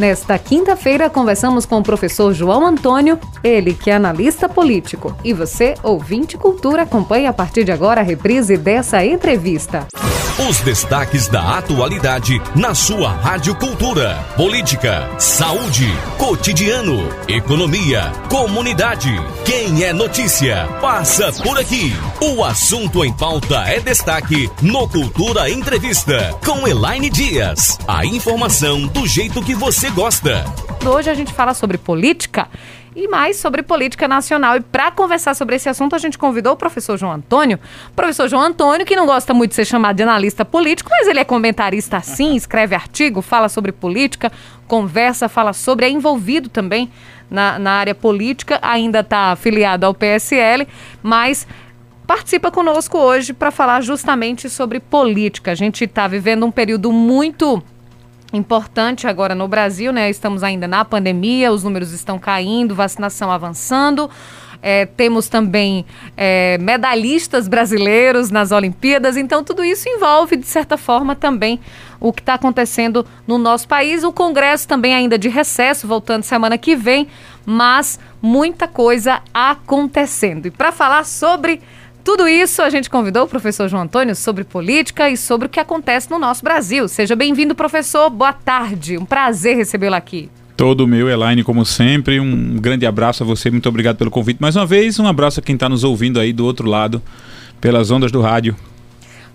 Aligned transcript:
Nesta 0.00 0.38
quinta-feira, 0.38 1.10
conversamos 1.10 1.66
com 1.66 1.76
o 1.76 1.82
professor 1.82 2.32
João 2.32 2.66
Antônio, 2.66 3.20
ele 3.44 3.74
que 3.74 3.90
é 3.90 3.94
analista 3.94 4.48
político. 4.48 5.14
E 5.22 5.34
você, 5.34 5.74
ouvinte 5.82 6.38
cultura, 6.38 6.84
acompanhe 6.84 7.26
a 7.26 7.34
partir 7.34 7.64
de 7.64 7.70
agora 7.70 8.00
a 8.00 8.02
reprise 8.02 8.56
dessa 8.56 9.04
entrevista. 9.04 9.86
Os 10.48 10.58
destaques 10.60 11.28
da 11.28 11.58
atualidade 11.58 12.40
na 12.56 12.74
sua 12.74 13.10
Rádio 13.10 13.54
Cultura. 13.56 14.14
Política, 14.38 15.06
saúde, 15.18 15.86
cotidiano, 16.16 17.06
economia, 17.28 18.10
comunidade. 18.30 19.10
Quem 19.44 19.84
é 19.84 19.92
notícia, 19.92 20.66
passa 20.80 21.30
por 21.42 21.58
aqui. 21.58 21.92
O 22.22 22.42
assunto 22.42 23.04
em 23.04 23.12
pauta 23.12 23.64
é 23.66 23.80
destaque 23.80 24.50
no 24.62 24.88
Cultura 24.88 25.50
Entrevista 25.50 26.34
com 26.42 26.66
Elaine 26.66 27.10
Dias. 27.10 27.78
A 27.86 28.06
informação 28.06 28.86
do 28.86 29.06
jeito 29.06 29.42
que 29.42 29.54
você 29.54 29.89
gosta. 29.94 30.44
Hoje 30.86 31.10
a 31.10 31.14
gente 31.14 31.32
fala 31.32 31.52
sobre 31.52 31.76
política 31.76 32.48
e 32.94 33.08
mais 33.08 33.36
sobre 33.36 33.62
política 33.62 34.06
nacional. 34.06 34.56
E 34.56 34.60
para 34.60 34.90
conversar 34.90 35.34
sobre 35.34 35.56
esse 35.56 35.68
assunto, 35.68 35.94
a 35.94 35.98
gente 35.98 36.16
convidou 36.16 36.52
o 36.52 36.56
professor 36.56 36.96
João 36.96 37.12
Antônio. 37.12 37.58
O 37.88 37.94
professor 37.94 38.28
João 38.28 38.42
Antônio, 38.42 38.86
que 38.86 38.96
não 38.96 39.06
gosta 39.06 39.34
muito 39.34 39.50
de 39.50 39.56
ser 39.56 39.64
chamado 39.64 39.96
de 39.96 40.02
analista 40.02 40.44
político, 40.44 40.90
mas 40.90 41.08
ele 41.08 41.18
é 41.20 41.24
comentarista 41.24 41.96
assim, 41.96 42.34
escreve 42.34 42.74
artigo, 42.74 43.20
fala 43.20 43.48
sobre 43.48 43.72
política, 43.72 44.30
conversa, 44.66 45.28
fala 45.28 45.52
sobre, 45.52 45.86
é 45.86 45.90
envolvido 45.90 46.48
também 46.48 46.90
na, 47.30 47.58
na 47.58 47.72
área 47.72 47.94
política, 47.94 48.58
ainda 48.62 49.00
está 49.00 49.32
afiliado 49.32 49.86
ao 49.86 49.94
PSL, 49.94 50.66
mas 51.02 51.46
participa 52.06 52.50
conosco 52.50 52.98
hoje 52.98 53.32
para 53.32 53.50
falar 53.50 53.80
justamente 53.82 54.48
sobre 54.48 54.80
política. 54.80 55.52
A 55.52 55.54
gente 55.54 55.84
está 55.84 56.08
vivendo 56.08 56.44
um 56.44 56.50
período 56.50 56.90
muito 56.90 57.62
importante 58.32 59.06
agora 59.06 59.34
no 59.34 59.48
Brasil, 59.48 59.92
né? 59.92 60.08
Estamos 60.08 60.42
ainda 60.42 60.68
na 60.68 60.84
pandemia, 60.84 61.52
os 61.52 61.64
números 61.64 61.92
estão 61.92 62.18
caindo, 62.18 62.74
vacinação 62.74 63.30
avançando. 63.30 64.10
É, 64.62 64.84
temos 64.84 65.28
também 65.28 65.86
é, 66.16 66.58
medalhistas 66.58 67.48
brasileiros 67.48 68.30
nas 68.30 68.52
Olimpíadas, 68.52 69.16
então 69.16 69.42
tudo 69.42 69.64
isso 69.64 69.88
envolve, 69.88 70.36
de 70.36 70.46
certa 70.46 70.76
forma, 70.76 71.16
também 71.16 71.58
o 71.98 72.12
que 72.12 72.20
está 72.20 72.34
acontecendo 72.34 73.06
no 73.26 73.38
nosso 73.38 73.66
país. 73.66 74.04
O 74.04 74.12
Congresso 74.12 74.68
também 74.68 74.94
ainda 74.94 75.18
de 75.18 75.28
recesso, 75.28 75.86
voltando 75.86 76.24
semana 76.24 76.58
que 76.58 76.76
vem, 76.76 77.08
mas 77.46 77.98
muita 78.20 78.68
coisa 78.68 79.22
acontecendo. 79.32 80.46
E 80.46 80.50
para 80.50 80.70
falar 80.70 81.04
sobre 81.04 81.62
tudo 82.04 82.26
isso 82.26 82.62
a 82.62 82.70
gente 82.70 82.88
convidou 82.88 83.24
o 83.24 83.28
professor 83.28 83.68
João 83.68 83.82
Antônio 83.82 84.14
sobre 84.14 84.44
política 84.44 85.10
e 85.10 85.16
sobre 85.16 85.46
o 85.46 85.50
que 85.50 85.60
acontece 85.60 86.10
no 86.10 86.18
nosso 86.18 86.42
Brasil. 86.42 86.88
Seja 86.88 87.14
bem-vindo, 87.14 87.54
professor. 87.54 88.10
Boa 88.10 88.32
tarde. 88.32 88.98
Um 88.98 89.04
prazer 89.04 89.56
recebê-lo 89.56 89.94
aqui. 89.94 90.30
Todo 90.56 90.86
meu, 90.86 91.08
Elaine, 91.08 91.42
como 91.42 91.64
sempre. 91.64 92.20
Um 92.20 92.56
grande 92.56 92.84
abraço 92.84 93.22
a 93.22 93.26
você. 93.26 93.50
Muito 93.50 93.68
obrigado 93.68 93.96
pelo 93.96 94.10
convite. 94.10 94.40
Mais 94.40 94.56
uma 94.56 94.66
vez, 94.66 94.98
um 94.98 95.06
abraço 95.06 95.40
a 95.40 95.42
quem 95.42 95.54
está 95.54 95.68
nos 95.68 95.84
ouvindo 95.84 96.20
aí 96.20 96.32
do 96.32 96.44
outro 96.44 96.68
lado, 96.68 97.02
pelas 97.60 97.90
ondas 97.90 98.12
do 98.12 98.20
rádio. 98.20 98.56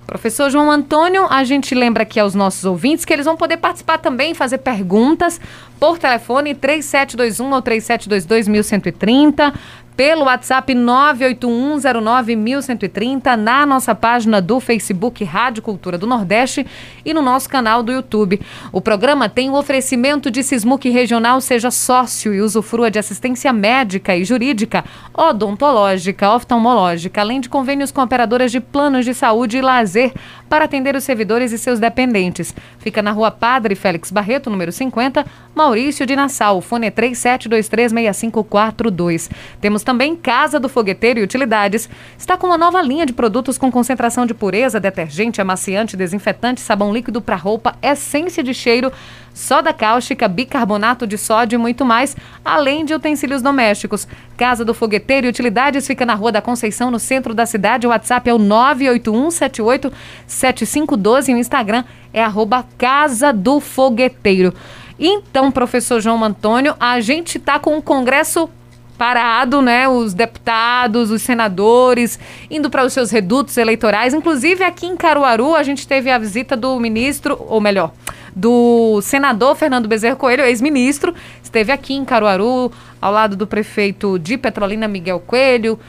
Professor 0.05 0.51
João 0.51 0.69
Antônio, 0.69 1.25
a 1.27 1.43
gente 1.43 1.73
lembra 1.73 2.03
aqui 2.03 2.19
aos 2.19 2.35
nossos 2.35 2.63
ouvintes 2.63 3.03
que 3.03 3.11
eles 3.11 3.25
vão 3.25 3.35
poder 3.35 3.57
participar 3.57 3.97
também, 3.97 4.35
fazer 4.35 4.59
perguntas 4.59 5.41
por 5.79 5.97
telefone 5.97 6.53
3721 6.53 7.51
ou 7.51 7.61
3722 7.61 8.47
1130, 8.47 9.53
pelo 9.95 10.25
WhatsApp 10.25 10.73
981091130, 10.73 13.35
na 13.35 13.65
nossa 13.65 13.95
página 13.95 14.41
do 14.41 14.59
Facebook 14.59 15.23
Rádio 15.23 15.63
Cultura 15.63 15.97
do 15.97 16.05
Nordeste 16.05 16.67
e 17.05 17.13
no 17.13 17.21
nosso 17.21 17.47
canal 17.49 17.81
do 17.81 17.93
YouTube. 17.93 18.41
O 18.71 18.81
programa 18.81 19.29
tem 19.29 19.49
o 19.49 19.55
oferecimento 19.55 20.29
de 20.29 20.43
Sismuc 20.43 20.89
Regional, 20.89 21.39
seja 21.39 21.71
sócio 21.71 22.33
e 22.33 22.41
usufrua 22.41 22.91
de 22.91 22.99
assistência 22.99 23.53
médica 23.53 24.13
e 24.15 24.25
jurídica, 24.25 24.83
odontológica, 25.13 26.31
oftalmológica, 26.31 27.21
além 27.21 27.39
de 27.39 27.47
convênios 27.47 27.91
com 27.91 28.01
operadoras 28.01 28.51
de 28.51 28.59
planos 28.59 29.05
de 29.05 29.13
saúde 29.13 29.57
e 29.57 29.61
lazer 29.61 30.11
para 30.49 30.65
atender 30.65 30.95
os 30.95 31.03
servidores 31.03 31.51
e 31.51 31.57
seus 31.57 31.79
dependentes. 31.79 32.53
Fica 32.79 33.01
na 33.01 33.11
rua 33.11 33.31
Padre 33.31 33.73
Félix 33.75 34.11
Barreto, 34.11 34.49
número 34.49 34.71
50, 34.71 35.25
Maurício 35.53 36.05
de 36.05 36.15
Nassau, 36.15 36.61
fone 36.61 36.89
37236542. 36.91 39.29
Temos 39.61 39.83
também 39.85 40.15
Casa 40.15 40.59
do 40.59 40.67
Fogueteiro 40.67 41.19
e 41.19 41.23
Utilidades. 41.23 41.87
Está 42.17 42.35
com 42.35 42.47
uma 42.47 42.57
nova 42.57 42.81
linha 42.81 43.05
de 43.05 43.13
produtos 43.13 43.55
com 43.57 43.71
concentração 43.71 44.25
de 44.25 44.33
pureza, 44.33 44.79
detergente, 44.79 45.39
amaciante, 45.39 45.95
desinfetante, 45.95 46.59
sabão 46.59 46.91
líquido 46.91 47.21
para 47.21 47.35
roupa, 47.35 47.75
essência 47.81 48.43
de 48.43 48.53
cheiro, 48.53 48.91
soda 49.33 49.71
cáustica, 49.71 50.27
bicarbonato 50.27 51.05
de 51.05 51.17
sódio 51.17 51.55
e 51.55 51.59
muito 51.59 51.85
mais, 51.85 52.17
além 52.43 52.83
de 52.83 52.95
utensílios 52.95 53.43
domésticos. 53.43 54.07
Casa 54.35 54.65
do 54.65 54.73
Fogueteiro 54.73 55.27
e 55.27 55.29
Utilidades 55.29 55.85
fica 55.85 56.05
na 56.05 56.15
Rua 56.15 56.31
da 56.31 56.41
Conceição, 56.41 56.89
no 56.89 56.99
centro 56.99 57.31
da 57.33 57.45
cidade. 57.45 57.85
O 57.85 57.91
WhatsApp 57.91 58.29
é 58.29 58.33
o 58.33 58.39
981787512 58.39 61.29
e 61.29 61.33
o 61.33 61.37
Instagram 61.37 61.83
é 62.11 62.23
arroba 62.23 62.65
Casa 62.77 63.31
do 63.31 63.59
Fogueteiro. 63.59 64.53
Então, 64.97 65.51
professor 65.51 65.99
João 65.99 66.23
Antônio, 66.23 66.73
a 66.79 67.01
gente 67.01 67.37
está 67.37 67.59
com 67.59 67.77
o 67.77 67.81
Congresso 67.81 68.49
parado, 68.97 69.61
né? 69.61 69.87
Os 69.87 70.13
deputados, 70.13 71.11
os 71.11 71.21
senadores, 71.21 72.19
indo 72.49 72.69
para 72.69 72.83
os 72.83 72.93
seus 72.93 73.11
redutos 73.11 73.57
eleitorais. 73.57 74.13
Inclusive, 74.13 74.63
aqui 74.63 74.85
em 74.85 74.95
Caruaru, 74.95 75.55
a 75.55 75.63
gente 75.63 75.87
teve 75.87 76.09
a 76.09 76.17
visita 76.17 76.55
do 76.55 76.79
ministro, 76.79 77.37
ou 77.47 77.61
melhor, 77.61 77.91
do 78.35 78.99
senador 79.01 79.55
Fernando 79.55 79.87
Bezerra 79.87 80.15
Coelho, 80.15 80.43
ex-ministro, 80.43 81.13
esteve 81.41 81.71
aqui 81.71 81.93
em 81.93 82.03
Caruaru, 82.03 82.71
ao 83.01 83.11
lado 83.11 83.35
do 83.35 83.47
prefeito 83.47 84.19
de 84.19 84.37
Petrolina, 84.37 84.87
Miguel 84.87 85.19
Coelho. 85.19 85.79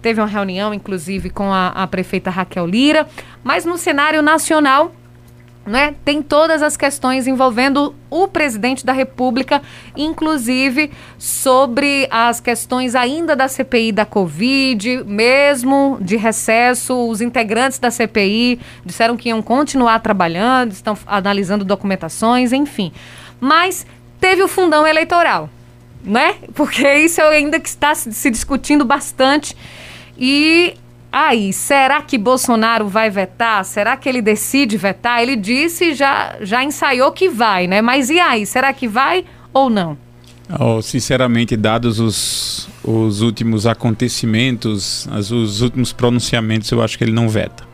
Teve 0.00 0.20
uma 0.20 0.26
reunião, 0.26 0.72
inclusive, 0.72 1.28
com 1.28 1.52
a, 1.52 1.68
a 1.68 1.86
prefeita 1.86 2.30
Raquel 2.30 2.66
Lira. 2.66 3.06
Mas 3.44 3.66
no 3.66 3.76
cenário 3.76 4.22
nacional, 4.22 4.94
né, 5.70 5.94
tem 6.04 6.20
todas 6.20 6.64
as 6.64 6.76
questões 6.76 7.28
envolvendo 7.28 7.94
o 8.10 8.26
presidente 8.26 8.84
da 8.84 8.92
República, 8.92 9.62
inclusive 9.96 10.90
sobre 11.16 12.08
as 12.10 12.40
questões 12.40 12.96
ainda 12.96 13.36
da 13.36 13.46
CPI 13.46 13.92
da 13.92 14.04
Covid, 14.04 15.04
mesmo 15.04 15.96
de 16.00 16.16
recesso, 16.16 17.08
os 17.08 17.20
integrantes 17.20 17.78
da 17.78 17.88
CPI 17.88 18.58
disseram 18.84 19.16
que 19.16 19.28
iam 19.28 19.40
continuar 19.40 20.00
trabalhando, 20.00 20.72
estão 20.72 20.98
analisando 21.06 21.64
documentações, 21.64 22.52
enfim. 22.52 22.90
Mas 23.38 23.86
teve 24.18 24.42
o 24.42 24.48
fundão 24.48 24.84
eleitoral, 24.84 25.48
né? 26.02 26.34
Porque 26.52 26.82
isso 26.94 27.22
ainda 27.22 27.60
que 27.60 27.68
está 27.68 27.94
se 27.94 28.28
discutindo 28.28 28.84
bastante 28.84 29.56
e 30.18 30.74
Aí, 31.12 31.52
será 31.52 32.00
que 32.02 32.16
Bolsonaro 32.16 32.86
vai 32.86 33.10
vetar? 33.10 33.64
Será 33.64 33.96
que 33.96 34.08
ele 34.08 34.22
decide 34.22 34.76
vetar? 34.76 35.20
Ele 35.20 35.34
disse, 35.34 35.94
já, 35.94 36.36
já 36.40 36.62
ensaiou 36.62 37.10
que 37.10 37.28
vai, 37.28 37.66
né? 37.66 37.82
Mas 37.82 38.10
e 38.10 38.20
aí, 38.20 38.46
será 38.46 38.72
que 38.72 38.86
vai 38.86 39.24
ou 39.52 39.68
não? 39.68 39.98
Oh, 40.58 40.80
sinceramente, 40.82 41.56
dados 41.56 41.98
os, 42.00 42.68
os 42.82 43.22
últimos 43.22 43.66
acontecimentos, 43.66 45.08
as, 45.10 45.30
os 45.30 45.60
últimos 45.62 45.92
pronunciamentos, 45.92 46.70
eu 46.70 46.82
acho 46.82 46.96
que 46.96 47.04
ele 47.04 47.12
não 47.12 47.28
veta. 47.28 47.68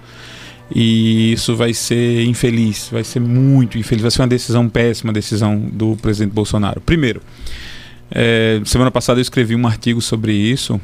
E 0.74 1.32
isso 1.32 1.54
vai 1.54 1.72
ser 1.72 2.24
infeliz, 2.24 2.88
vai 2.90 3.04
ser 3.04 3.20
muito 3.20 3.78
infeliz, 3.78 4.02
vai 4.02 4.10
ser 4.10 4.22
uma 4.22 4.28
decisão 4.28 4.68
péssima, 4.68 5.12
decisão 5.12 5.58
do 5.58 5.96
presidente 5.96 6.32
Bolsonaro. 6.32 6.80
Primeiro, 6.80 7.22
é, 8.10 8.60
semana 8.64 8.90
passada 8.90 9.20
eu 9.20 9.22
escrevi 9.22 9.54
um 9.54 9.66
artigo 9.66 10.00
sobre 10.00 10.32
isso, 10.32 10.80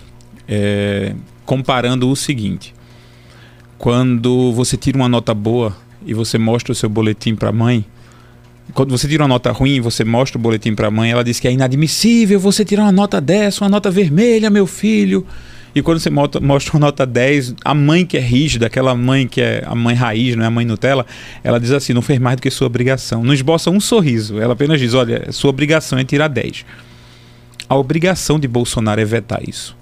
é, 0.46 1.14
comparando 1.52 2.08
o 2.08 2.16
seguinte: 2.16 2.74
quando 3.76 4.52
você 4.52 4.74
tira 4.74 4.96
uma 4.96 5.08
nota 5.08 5.34
boa 5.34 5.76
e 6.06 6.14
você 6.14 6.38
mostra 6.38 6.72
o 6.72 6.74
seu 6.74 6.88
boletim 6.88 7.34
para 7.34 7.50
a 7.50 7.52
mãe, 7.52 7.84
quando 8.72 8.90
você 8.90 9.06
tira 9.06 9.22
uma 9.22 9.28
nota 9.28 9.52
ruim 9.52 9.74
e 9.74 9.80
você 9.80 10.02
mostra 10.02 10.38
o 10.38 10.40
boletim 10.40 10.74
para 10.74 10.86
a 10.88 10.90
mãe, 10.90 11.10
ela 11.10 11.22
diz 11.22 11.38
que 11.38 11.46
é 11.46 11.52
inadmissível 11.52 12.40
você 12.40 12.64
tirar 12.64 12.84
uma 12.84 12.92
nota 12.92 13.20
dessa, 13.20 13.64
uma 13.64 13.68
nota 13.68 13.90
vermelha, 13.90 14.48
meu 14.48 14.66
filho. 14.66 15.26
E 15.74 15.82
quando 15.82 16.00
você 16.00 16.08
mostra 16.08 16.72
uma 16.74 16.80
nota 16.80 17.04
10, 17.04 17.56
a 17.62 17.74
mãe 17.74 18.06
que 18.06 18.16
é 18.16 18.20
rígida, 18.20 18.66
aquela 18.66 18.94
mãe 18.94 19.28
que 19.28 19.42
é 19.42 19.62
a 19.66 19.74
mãe 19.74 19.94
raiz, 19.94 20.34
não 20.34 20.44
é 20.44 20.46
a 20.46 20.50
mãe 20.50 20.64
Nutella, 20.64 21.04
ela 21.44 21.60
diz 21.60 21.70
assim: 21.70 21.92
não 21.92 22.00
fez 22.00 22.18
mais 22.18 22.36
do 22.36 22.40
que 22.40 22.50
sua 22.50 22.66
obrigação. 22.66 23.22
Não 23.22 23.34
esboça 23.34 23.70
um 23.70 23.78
sorriso. 23.78 24.40
Ela 24.40 24.54
apenas 24.54 24.80
diz: 24.80 24.94
olha, 24.94 25.30
sua 25.32 25.50
obrigação 25.50 25.98
é 25.98 26.04
tirar 26.04 26.28
10. 26.28 26.64
A 27.68 27.76
obrigação 27.76 28.40
de 28.40 28.48
Bolsonaro 28.48 29.02
é 29.02 29.04
vetar 29.04 29.46
isso. 29.46 29.81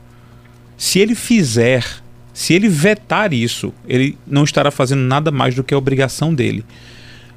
Se 0.80 0.98
ele 0.98 1.14
fizer, 1.14 1.84
se 2.32 2.54
ele 2.54 2.66
vetar 2.66 3.34
isso, 3.34 3.70
ele 3.86 4.16
não 4.26 4.44
estará 4.44 4.70
fazendo 4.70 5.02
nada 5.02 5.30
mais 5.30 5.54
do 5.54 5.62
que 5.62 5.74
a 5.74 5.76
obrigação 5.76 6.34
dele. 6.34 6.64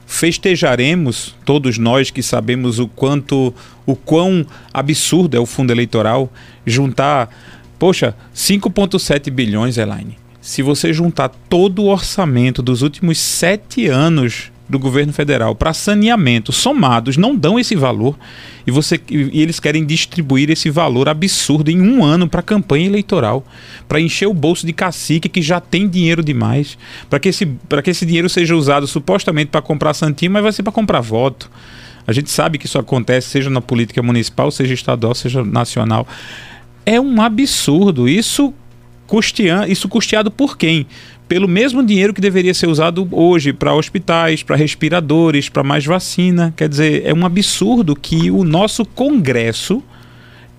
Festejaremos, 0.07 1.36
todos 1.44 1.78
nós 1.78 2.10
que 2.10 2.24
sabemos 2.24 2.80
o 2.80 2.88
quanto, 2.88 3.54
o 3.86 3.98
quão 3.98 4.45
absurdo 4.74 5.36
é 5.36 5.42
o 5.42 5.45
fundo 5.45 5.74
eleitoral, 5.74 6.31
juntar, 6.66 7.30
poxa, 7.78 8.16
5,7 8.34 9.30
bilhões, 9.30 9.78
Elaine. 9.78 10.18
Se 10.40 10.62
você 10.62 10.94
juntar 10.94 11.28
todo 11.28 11.84
o 11.84 11.88
orçamento 11.88 12.62
dos 12.62 12.81
últimos 12.81 13.19
sete 13.19 13.88
anos 13.88 14.52
do 14.73 14.79
governo 14.79 15.13
federal 15.13 15.55
para 15.55 15.73
saneamento 15.73 16.51
somados 16.51 17.15
não 17.15 17.35
dão 17.35 17.57
esse 17.57 17.75
valor 17.75 18.17
e 18.67 18.71
você 18.71 18.99
e 19.09 19.41
eles 19.41 19.59
querem 19.59 19.85
distribuir 19.85 20.49
esse 20.49 20.69
valor 20.69 21.07
absurdo 21.07 21.71
em 21.71 21.81
um 21.81 22.03
ano 22.03 22.27
para 22.27 22.41
campanha 22.41 22.85
eleitoral 22.85 23.45
para 23.87 24.01
encher 24.01 24.27
o 24.27 24.33
bolso 24.33 24.65
de 24.65 24.73
cacique 24.73 25.29
que 25.29 25.41
já 25.41 25.59
tem 25.59 25.87
dinheiro 25.87 26.23
demais 26.23 26.77
para 27.09 27.19
que 27.19 27.29
esse 27.29 27.45
que 27.83 27.89
esse 27.89 28.05
dinheiro 28.05 28.29
seja 28.29 28.55
usado 28.55 28.85
supostamente 28.85 29.49
para 29.49 29.61
comprar 29.61 29.93
santinho 29.93 30.31
mas 30.31 30.43
vai 30.43 30.51
ser 30.51 30.63
para 30.63 30.73
comprar 30.73 30.99
voto. 31.01 31.49
A 32.05 32.11
gente 32.11 32.29
sabe 32.29 32.57
que 32.57 32.65
isso 32.65 32.77
acontece 32.77 33.29
seja 33.29 33.49
na 33.49 33.61
política 33.61 34.01
municipal 34.01 34.51
seja 34.51 34.73
estadual 34.73 35.15
seja 35.15 35.43
nacional. 35.43 36.07
É 36.85 36.99
um 36.99 37.21
absurdo. 37.21 38.09
Isso 38.09 38.53
custeando 39.07 39.71
isso 39.71 39.87
custeado 39.87 40.31
por 40.31 40.57
quem 40.57 40.87
pelo 41.27 41.47
mesmo 41.47 41.83
dinheiro 41.83 42.13
que 42.13 42.21
deveria 42.21 42.53
ser 42.53 42.67
usado 42.67 43.07
hoje 43.11 43.53
para 43.53 43.73
hospitais, 43.73 44.43
para 44.43 44.55
respiradores, 44.55 45.49
para 45.49 45.63
mais 45.63 45.85
vacina. 45.85 46.53
Quer 46.55 46.69
dizer, 46.69 47.03
é 47.05 47.13
um 47.13 47.25
absurdo 47.25 47.95
que 47.95 48.29
o 48.29 48.43
nosso 48.43 48.85
Congresso 48.85 49.81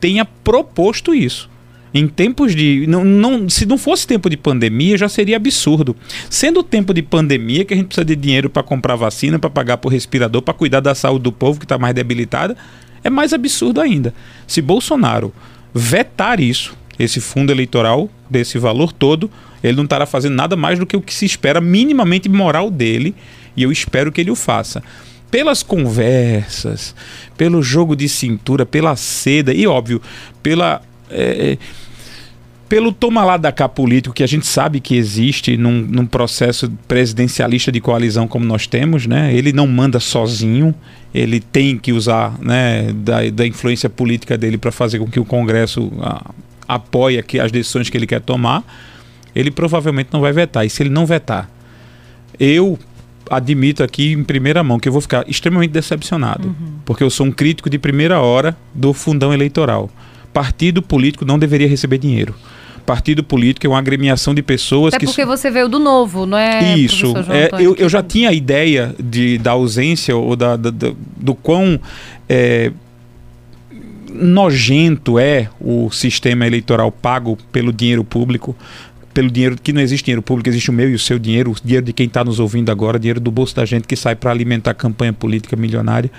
tenha 0.01 0.25
proposto 0.25 1.15
isso. 1.15 1.49
Em 1.93 2.09
tempos 2.09 2.57
de. 2.57 2.87
Não, 2.89 3.05
não, 3.05 3.49
se 3.49 3.65
não 3.65 3.79
fosse 3.79 4.05
tempo 4.05 4.29
de 4.29 4.37
pandemia, 4.37 4.99
já 4.99 5.09
seria 5.09 5.37
absurdo. 5.37 5.95
Sendo 6.29 6.61
tempo 6.61 6.93
de 6.93 7.03
pandemia, 7.03 7.65
que 7.65 7.73
a 7.73 7.77
gente 7.77 7.87
precisa 7.87 8.05
de 8.05 8.17
dinheiro 8.17 8.51
para 8.51 8.65
comprar 8.65 8.97
vacina, 8.97 9.39
para 9.39 9.49
pagar 9.49 9.77
por 9.77 9.93
respirador, 9.93 10.43
para 10.43 10.53
cuidar 10.53 10.81
da 10.81 10.93
saúde 10.95 11.23
do 11.23 11.31
povo 11.31 11.61
que 11.61 11.65
está 11.65 11.79
mais 11.79 11.95
debilitada, 11.95 12.57
é 13.05 13.09
mais 13.09 13.33
absurdo 13.33 13.81
ainda. 13.81 14.13
Se 14.45 14.61
Bolsonaro 14.61 15.33
vetar 15.73 16.41
isso, 16.41 16.77
esse 16.99 17.21
fundo 17.21 17.53
eleitoral, 17.53 18.11
desse 18.29 18.59
valor 18.59 18.93
todo, 18.93 19.31
ele 19.65 19.77
não 19.79 19.85
estará 19.85 20.05
fazendo 20.05 20.35
nada 20.35 20.57
mais 20.57 20.79
do 20.79 20.85
que 20.85 20.97
o 20.97 21.01
que 21.01 21.15
se 21.15 21.25
espera 21.25 21.59
minimamente 21.59 22.29
moral 22.29 22.71
dele, 22.71 23.15
e 23.57 23.63
eu 23.63 23.73
espero 23.73 24.13
que 24.13 24.21
ele 24.21 24.31
o 24.31 24.37
faça. 24.37 24.83
Pelas 25.31 25.63
conversas, 25.63 26.95
pelo 27.37 27.63
jogo 27.63 27.97
de 27.97 28.09
cintura, 28.09 28.67
pela 28.67 28.95
seda 28.95 29.53
e, 29.55 29.67
óbvio, 29.67 30.03
pela. 30.43 30.83
É, 31.11 31.57
pelo 32.69 32.93
toma 32.93 33.25
lá 33.25 33.37
da 33.37 33.53
cá 33.53 33.69
político 33.69 34.15
que 34.15 34.23
a 34.23 34.27
gente 34.27 34.47
sabe 34.47 34.81
que 34.81 34.97
existe 34.97 35.57
num, 35.57 35.81
num, 35.81 36.07
processo 36.07 36.71
presidencialista 36.89 37.71
de 37.71 37.81
coalizão 37.81 38.27
como 38.27 38.45
nós 38.45 38.67
temos, 38.67 39.07
né? 39.07 39.35
Ele 39.35 39.53
não 39.53 39.67
manda 39.67 40.01
sozinho, 40.01 40.75
ele 41.15 41.41
tem 41.41 41.79
que 41.79 41.93
usar 41.93 42.37
né, 42.41 42.91
da, 42.95 43.29
da 43.31 43.47
influência 43.47 43.89
política 43.89 44.37
dele 44.37 44.59
para 44.59 44.73
fazer 44.73 44.99
com 44.99 45.07
que 45.07 45.21
o 45.21 45.25
Congresso 45.25 45.93
a, 46.01 46.31
apoie 46.67 47.23
as 47.43 47.53
decisões 47.53 47.91
que 47.91 47.97
ele 47.97 48.07
quer 48.07 48.21
tomar 48.21 48.65
ele 49.35 49.51
provavelmente 49.51 50.11
não 50.13 50.21
vai 50.21 50.33
vetar. 50.33 50.65
E 50.65 50.71
se 50.71 50.83
ele 50.83 50.91
não 50.91 51.07
vetar, 51.07 51.51
eu 52.39 52.79
admito 53.31 53.83
aqui 53.83 54.13
em 54.13 54.23
primeira 54.23 54.63
mão 54.63 54.79
que 54.79 54.89
eu 54.89 54.93
vou 54.93 55.01
ficar 55.01 55.25
extremamente 55.29 55.71
decepcionado, 55.71 56.49
uhum. 56.49 56.79
porque 56.85 57.03
eu 57.03 57.11
sou 57.11 57.27
um 57.27 57.33
crítico 57.33 57.71
de 57.71 57.79
primeira 57.79 58.21
hora 58.21 58.57
do 58.75 58.93
fundão 58.93 59.33
eleitoral. 59.33 59.91
Partido 60.33 60.83
político 60.83 61.25
não 61.25 61.39
deveria 61.39 61.69
receber 61.69 61.99
dinheiro. 61.99 62.35
Partido 62.85 63.25
político 63.25 63.67
é 63.67 63.71
uma 63.71 63.79
agremiação 63.79 64.35
de 64.35 64.43
pessoas 64.43 64.93
Até 64.93 65.01
que. 65.01 65.07
porque 65.07 65.25
você 65.25 65.51
veio 65.51 65.69
do 65.69 65.79
novo, 65.79 66.27
não 66.27 66.37
é? 66.37 66.77
Isso. 66.77 67.15
É, 67.31 67.49
eu, 67.65 67.75
eu 67.77 67.89
já 67.89 68.03
tinha 68.03 68.29
a 68.29 68.33
ideia 68.33 68.95
de, 69.03 69.39
da 69.39 69.53
ausência 69.53 70.15
ou 70.15 70.37
da, 70.37 70.55
da, 70.57 70.71
da 70.71 70.93
do 71.17 71.35
quão 71.35 71.81
é, 72.29 72.71
nojento 74.13 75.19
é 75.19 75.49
o 75.59 75.91
sistema 75.91 76.47
eleitoral 76.47 76.93
pago 76.93 77.39
pelo 77.51 77.73
dinheiro 77.73 78.05
público 78.05 78.55
pelo 79.15 79.31
dinheiro 79.31 79.57
que 79.63 79.73
não 79.73 79.81
existe 79.81 80.05
dinheiro 80.05 80.21
público, 80.21 80.51
existe 80.51 80.69
o 80.69 80.73
meu 80.73 80.91
e 80.91 80.95
o 80.95 80.99
seu 80.99 81.19
dinheiro, 81.19 81.53
o 81.53 81.57
dinheiro 81.65 81.87
de 81.87 81.93
quem 81.93 82.07
está 82.07 82.25
nos 82.25 82.41
ouvindo 82.41 82.71
agora, 82.71 82.99
dinheiro 82.99 83.21
do 83.21 83.31
bolso 83.31 83.55
da 83.55 83.65
gente 83.65 83.87
que 83.87 83.95
sai 83.95 84.17
para 84.17 84.33
alimentar 84.33 84.73
a 84.73 84.75
campanha 84.75 85.13
política 85.13 85.57
milionária. 85.57 86.11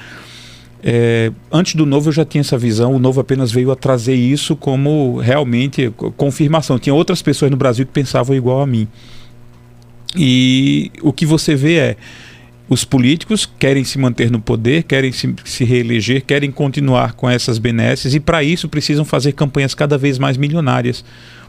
É, 0.81 1.31
antes 1.51 1.75
do 1.75 1.85
Novo 1.85 2.09
eu 2.09 2.13
já 2.13 2.23
tinha 2.23 2.41
essa 2.41 2.57
visão, 2.57 2.93
o 2.93 2.99
Novo 2.99 3.19
apenas 3.19 3.51
veio 3.51 3.69
a 3.71 3.75
trazer 3.75 4.15
isso 4.15 4.55
como 4.55 5.17
realmente 5.17 5.91
confirmação. 6.15 6.79
Tinha 6.79 6.93
outras 6.93 7.21
pessoas 7.21 7.51
no 7.51 7.57
Brasil 7.57 7.85
que 7.85 7.91
pensavam 7.91 8.35
igual 8.35 8.61
a 8.61 8.67
mim. 8.67 8.87
E 10.15 10.91
o 11.01 11.11
que 11.11 11.25
você 11.25 11.55
vê 11.55 11.75
é 11.75 11.97
os 12.69 12.85
políticos 12.85 13.45
querem 13.59 13.83
se 13.83 13.99
manter 13.99 14.31
no 14.31 14.39
poder, 14.39 14.83
querem 14.83 15.11
se, 15.11 15.33
se 15.43 15.63
reeleger, 15.63 16.23
querem 16.23 16.49
continuar 16.49 17.13
com 17.13 17.29
essas 17.29 17.57
benesses 17.57 18.13
e 18.15 18.19
para 18.19 18.43
isso 18.43 18.69
precisam 18.69 19.03
fazer 19.03 19.33
campanhas 19.33 19.75
cada 19.75 19.97
vez 19.97 20.17
mais 20.17 20.37
milionárias. 20.37 21.03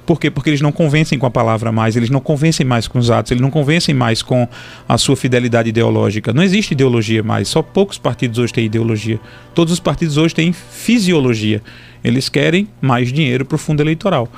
Por 0.06 0.20
quê? 0.20 0.31
Porque 0.31 0.50
eles 0.50 0.61
não 0.61 0.70
convencem 0.70 1.19
com 1.19 1.26
a 1.26 1.31
palavra 1.31 1.73
mais, 1.73 1.97
eles 1.97 2.08
não 2.08 2.20
convencem 2.20 2.64
mais 2.64 2.87
com 2.87 2.97
os 2.97 3.11
atos, 3.11 3.32
eles 3.32 3.43
não 3.43 3.50
convencem 3.50 3.93
mais 3.93 4.23
com 4.23 4.49
a 4.88 4.97
sua 4.97 5.17
fidelidade 5.17 5.69
ideológica. 5.69 6.32
Não 6.32 6.44
existe 6.44 6.73
ideologia 6.73 7.25
mais, 7.25 7.49
só 7.49 7.61
poucos 7.61 7.99
partidos 7.99 8.38
hoje 8.38 8.53
têm 8.53 8.67
ideologia. 8.67 9.19
Todos 9.53 9.73
os 9.73 9.81
partidos 9.81 10.17
hoje 10.17 10.32
têm 10.32 10.53
fisiologia. 10.53 11.61
Eles 12.05 12.29
querem 12.29 12.69
mais 12.81 13.12
dinheiro 13.12 13.44
para 13.44 13.56
o 13.56 13.58
fundo 13.58 13.82
eleitoral. 13.82 14.29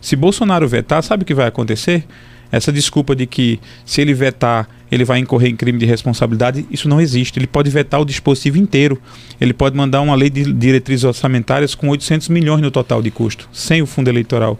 Se 0.00 0.16
Bolsonaro 0.16 0.66
vetar, 0.66 1.02
sabe 1.02 1.24
o 1.24 1.26
que 1.26 1.34
vai 1.34 1.46
acontecer? 1.46 2.04
Essa 2.50 2.72
desculpa 2.72 3.14
de 3.14 3.26
que 3.26 3.60
se 3.84 4.00
ele 4.00 4.14
vetar, 4.14 4.66
ele 4.90 5.04
vai 5.04 5.18
incorrer 5.18 5.50
em 5.50 5.56
crime 5.56 5.78
de 5.78 5.84
responsabilidade, 5.84 6.64
isso 6.70 6.88
não 6.88 6.98
existe. 6.98 7.38
Ele 7.38 7.46
pode 7.46 7.68
vetar 7.68 8.00
o 8.00 8.06
dispositivo 8.06 8.56
inteiro. 8.56 8.98
Ele 9.38 9.52
pode 9.52 9.76
mandar 9.76 10.00
uma 10.00 10.14
lei 10.14 10.30
de 10.30 10.50
diretrizes 10.50 11.04
orçamentárias 11.04 11.74
com 11.74 11.90
800 11.90 12.30
milhões 12.30 12.62
no 12.62 12.70
total 12.70 13.02
de 13.02 13.10
custo, 13.10 13.46
sem 13.52 13.82
o 13.82 13.86
fundo 13.86 14.08
eleitoral 14.08 14.58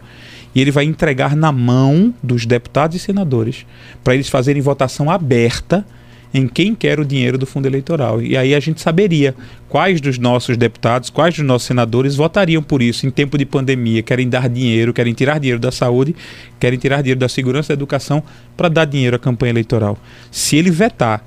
e 0.53 0.61
ele 0.61 0.71
vai 0.71 0.85
entregar 0.85 1.35
na 1.35 1.51
mão 1.51 2.13
dos 2.21 2.45
deputados 2.45 2.95
e 2.95 2.99
senadores 2.99 3.65
para 4.03 4.13
eles 4.13 4.29
fazerem 4.29 4.61
votação 4.61 5.09
aberta 5.09 5.85
em 6.33 6.47
quem 6.47 6.75
quer 6.75 6.99
o 6.99 7.05
dinheiro 7.05 7.37
do 7.37 7.45
fundo 7.45 7.65
eleitoral. 7.65 8.21
E 8.21 8.37
aí 8.37 8.53
a 8.53 8.59
gente 8.59 8.81
saberia 8.81 9.33
quais 9.67 9.99
dos 9.99 10.17
nossos 10.17 10.57
deputados, 10.57 11.09
quais 11.09 11.35
dos 11.35 11.45
nossos 11.45 11.67
senadores 11.67 12.15
votariam 12.15 12.61
por 12.61 12.81
isso 12.81 13.07
em 13.07 13.09
tempo 13.09 13.37
de 13.37 13.45
pandemia, 13.45 14.03
querem 14.03 14.29
dar 14.29 14.47
dinheiro, 14.47 14.93
querem 14.93 15.13
tirar 15.13 15.39
dinheiro 15.39 15.59
da 15.59 15.71
saúde, 15.71 16.15
querem 16.59 16.77
tirar 16.77 17.01
dinheiro 17.01 17.19
da 17.19 17.29
segurança 17.29 17.73
e 17.73 17.75
da 17.75 17.79
educação 17.79 18.23
para 18.55 18.69
dar 18.69 18.85
dinheiro 18.85 19.15
à 19.15 19.19
campanha 19.19 19.51
eleitoral. 19.51 19.97
Se 20.31 20.55
ele 20.55 20.69
vetar, 20.69 21.23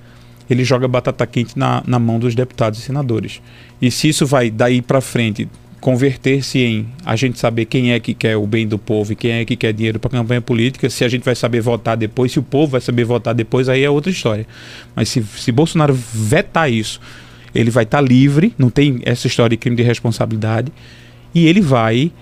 ele 0.49 0.65
joga 0.65 0.87
batata 0.87 1.27
quente 1.27 1.59
na, 1.59 1.83
na 1.87 1.99
mão 1.99 2.19
dos 2.19 2.35
deputados 2.35 2.79
e 2.79 2.83
senadores. 2.83 3.41
E 3.81 3.91
se 3.91 4.09
isso 4.09 4.27
vai 4.27 4.51
daí 4.51 4.81
para 4.83 5.01
frente 5.01 5.49
converter-se 5.83 6.61
em 6.61 6.87
a 7.05 7.17
gente 7.17 7.41
saber 7.41 7.65
quem 7.65 7.93
é 7.93 7.99
que 7.99 8.15
quer 8.15 8.37
o 8.37 8.47
bem 8.47 8.69
do 8.69 8.79
povo 8.79 9.13
e 9.13 9.17
quem 9.17 9.33
é 9.33 9.45
que 9.45 9.57
quer 9.57 9.73
dinheiro 9.73 9.99
para 9.99 10.13
campanha 10.13 10.41
política, 10.41 10.89
se 10.89 11.05
a 11.05 11.09
gente 11.09 11.25
vai 11.25 11.35
saber 11.35 11.61
votar 11.61 11.97
depois, 11.97 12.31
se 12.31 12.39
o 12.39 12.43
povo 12.43 12.71
vai 12.71 12.81
saber 12.81 13.03
votar 13.03 13.35
depois, 13.35 13.69
aí 13.69 13.83
é 13.83 13.91
outra 13.91 14.11
história. 14.13 14.47
Mas 14.95 15.09
se, 15.09 15.21
se 15.25 15.51
Bolsonaro 15.51 15.93
vetar 15.93 16.71
isso, 16.71 17.01
ele 17.53 17.69
vai 17.69 17.83
estar 17.83 17.99
tá 17.99 18.01
livre, 18.01 18.55
não 18.57 18.71
tem 18.71 19.01
essa 19.05 19.27
história 19.27 19.51
de 19.51 19.57
crime 19.57 19.77
de 19.77 19.83
responsabilidade, 19.83 20.73
e 21.35 21.49
ele 21.49 21.61
vai 21.61 22.13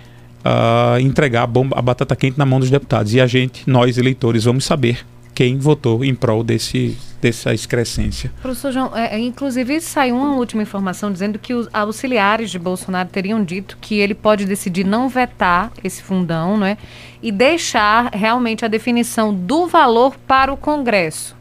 uh, 0.43 0.99
entregar 0.99 1.43
a, 1.43 1.47
bomba, 1.47 1.79
a 1.79 1.83
batata 1.83 2.17
quente 2.17 2.39
na 2.39 2.47
mão 2.47 2.61
dos 2.61 2.71
deputados. 2.71 3.13
E 3.13 3.21
a 3.21 3.27
gente, 3.27 3.69
nós 3.69 3.99
eleitores, 3.99 4.45
vamos 4.45 4.65
saber 4.65 5.05
quem 5.35 5.59
votou 5.59 6.05
em 6.05 6.15
prol 6.15 6.43
desse, 6.43 6.97
dessa 7.21 7.55
excrescência. 7.55 8.33
Professor 8.43 8.73
João, 8.73 8.97
é, 8.97 9.17
é, 9.17 9.19
inclusive 9.19 9.81
saiu 9.81 10.17
uma 10.17 10.35
última 10.35 10.63
informação 10.63 11.13
dizendo 11.13 11.39
que 11.39 11.55
os 11.55 11.69
auxiliares 11.73 12.51
de 12.51 12.59
Bolsonaro 12.59 13.09
teriam 13.09 13.43
dito 13.43 13.79
que 13.81 13.99
ele 13.99 14.15
pode 14.15 14.45
decidir 14.45 14.85
não 14.85 15.09
vetar 15.09 15.73
esse 15.83 16.03
fundão, 16.03 16.57
não 16.57 16.67
é? 16.67 16.77
E 17.23 17.31
deixar 17.31 18.11
realmente 18.13 18.65
a 18.65 18.69
definição 18.69 19.35
do 19.35 19.67
valor 19.67 20.17
para 20.27 20.53
o 20.53 20.57
Congresso. 20.57 21.37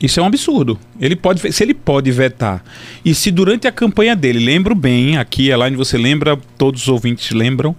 Isso 0.00 0.18
é 0.18 0.22
um 0.22 0.26
absurdo. 0.26 0.78
Ele 1.00 1.14
pode, 1.14 1.52
se 1.52 1.62
ele 1.62 1.74
pode 1.74 2.10
vetar, 2.10 2.64
e 3.04 3.14
se 3.14 3.30
durante 3.30 3.68
a 3.68 3.72
campanha 3.72 4.16
dele, 4.16 4.44
lembro 4.44 4.74
bem, 4.74 5.16
aqui, 5.16 5.48
Elaine, 5.48 5.76
você 5.76 5.96
lembra, 5.96 6.36
todos 6.58 6.82
os 6.82 6.88
ouvintes 6.88 7.30
lembram, 7.30 7.76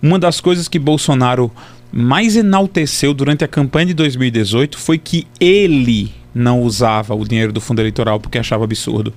uma 0.00 0.18
das 0.18 0.40
coisas 0.40 0.68
que 0.68 0.78
Bolsonaro 0.78 1.50
mais 1.92 2.36
enalteceu 2.36 3.14
durante 3.14 3.44
a 3.44 3.48
campanha 3.48 3.86
de 3.86 3.94
2018 3.94 4.78
foi 4.78 4.98
que 4.98 5.26
ele 5.40 6.12
não 6.34 6.62
usava 6.62 7.14
o 7.14 7.26
dinheiro 7.26 7.52
do 7.52 7.60
fundo 7.60 7.80
eleitoral 7.80 8.20
porque 8.20 8.38
achava 8.38 8.64
absurdo. 8.64 9.12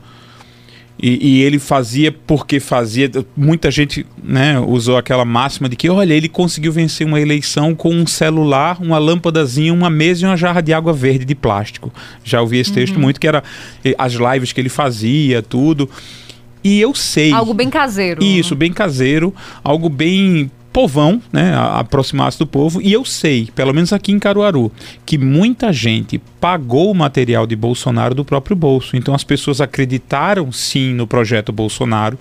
E, 1.02 1.38
e, 1.40 1.42
ele 1.42 1.58
fazia 1.58 2.12
porque 2.12 2.60
fazia. 2.60 3.10
Muita 3.36 3.72
gente 3.72 4.06
né, 4.24 4.60
usou 4.60 4.98
aquela 4.98 5.26
máxima 5.26 5.68
de 5.68 5.76
que, 5.76 5.90
olha, 5.90 6.14
ele 6.14 6.30
conseguiu 6.30 6.72
vencer 6.72 7.08
uma 7.08 7.20
eleição 7.20 7.74
com 7.74 7.92
um 7.92 8.06
celular, 8.06 8.78
uma 8.80 9.00
lâmpadazinha, 9.00 9.74
uma 9.74 9.90
mesa 9.90 10.24
e 10.24 10.30
uma 10.30 10.38
jarra 10.38 10.62
de 10.62 10.72
água 10.72 10.94
verde 10.94 11.26
de 11.26 11.34
plástico. 11.34 11.92
Já 12.24 12.40
ouvi 12.40 12.60
esse 12.60 12.70
uhum. 12.70 12.76
texto 12.76 13.00
muito, 13.00 13.20
que 13.20 13.28
era 13.28 13.44
as 13.98 14.14
lives 14.14 14.54
que 14.54 14.62
ele 14.62 14.70
fazia, 14.70 15.42
tudo. 15.42 15.90
E 16.64 16.80
eu 16.80 16.94
sei. 16.94 17.32
Algo 17.32 17.56
bem 17.56 17.72
caseiro. 17.72 18.24
Isso, 18.24 18.56
bem 18.56 18.72
caseiro, 18.72 19.34
algo 19.64 19.90
bem 19.90 20.52
povão, 20.72 21.22
né, 21.32 21.54
aproximar-se 21.56 22.40
do 22.40 22.48
povo. 22.48 22.82
E 22.82 22.92
eu 22.94 23.04
sei, 23.04 23.50
pelo 23.54 23.74
menos 23.74 23.92
aqui 23.92 24.12
em 24.12 24.20
Caruaru, 24.20 24.72
que 25.06 25.18
muita 25.18 25.72
gente 25.74 26.20
pagou 26.40 26.92
o 26.92 26.96
material 26.96 27.46
de 27.46 27.56
Bolsonaro 27.56 28.16
do 28.16 28.26
próprio 28.26 28.56
bolso. 28.56 28.96
Então 28.96 29.14
as 29.14 29.24
pessoas 29.24 29.60
acreditaram 29.60 30.52
sim 30.52 30.94
no 30.94 31.06
projeto 31.06 31.52
Bolsonaro. 31.52 32.18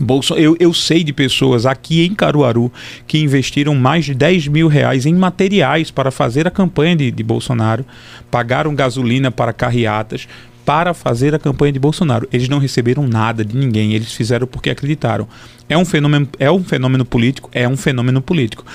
Bolso, 0.00 0.34
eu, 0.34 0.56
eu 0.60 0.72
sei 0.72 1.02
de 1.02 1.12
pessoas 1.12 1.66
aqui 1.66 2.06
em 2.06 2.14
Caruaru 2.14 2.72
que 3.06 3.18
investiram 3.18 3.74
mais 3.74 4.04
de 4.04 4.14
10 4.14 4.46
mil 4.46 4.68
reais 4.68 5.06
em 5.06 5.14
materiais 5.14 5.90
para 5.90 6.12
fazer 6.12 6.46
a 6.46 6.52
campanha 6.52 6.94
de, 6.94 7.10
de 7.10 7.22
Bolsonaro, 7.24 7.84
pagaram 8.30 8.74
gasolina 8.74 9.30
para 9.30 9.52
carreatas 9.52 10.28
para 10.68 10.92
fazer 10.92 11.34
a 11.34 11.38
campanha 11.38 11.72
de 11.72 11.78
Bolsonaro. 11.78 12.28
Eles 12.30 12.46
não 12.46 12.58
receberam 12.58 13.08
nada 13.08 13.42
de 13.42 13.56
ninguém, 13.56 13.94
eles 13.94 14.12
fizeram 14.12 14.46
porque 14.46 14.68
acreditaram. 14.68 15.26
É 15.66 15.78
um 15.78 15.84
fenômeno, 15.86 16.28
é 16.38 16.50
um 16.50 16.62
fenômeno 16.62 17.06
político, 17.06 17.48
é 17.54 17.66
um 17.66 17.74
fenômeno 17.74 18.20
político. 18.20 18.66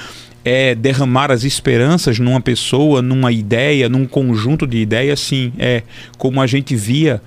É 0.44 0.74
derramar 0.74 1.32
as 1.32 1.44
esperanças 1.44 2.18
numa 2.18 2.42
pessoa, 2.42 3.00
numa 3.00 3.32
ideia, 3.32 3.88
num 3.88 4.08
conjunto 4.08 4.66
de 4.66 4.80
ideias, 4.80 5.20
sim. 5.20 5.54
É 5.60 5.84
como 6.18 6.42
a 6.42 6.48
gente 6.48 6.76
via 6.76 7.22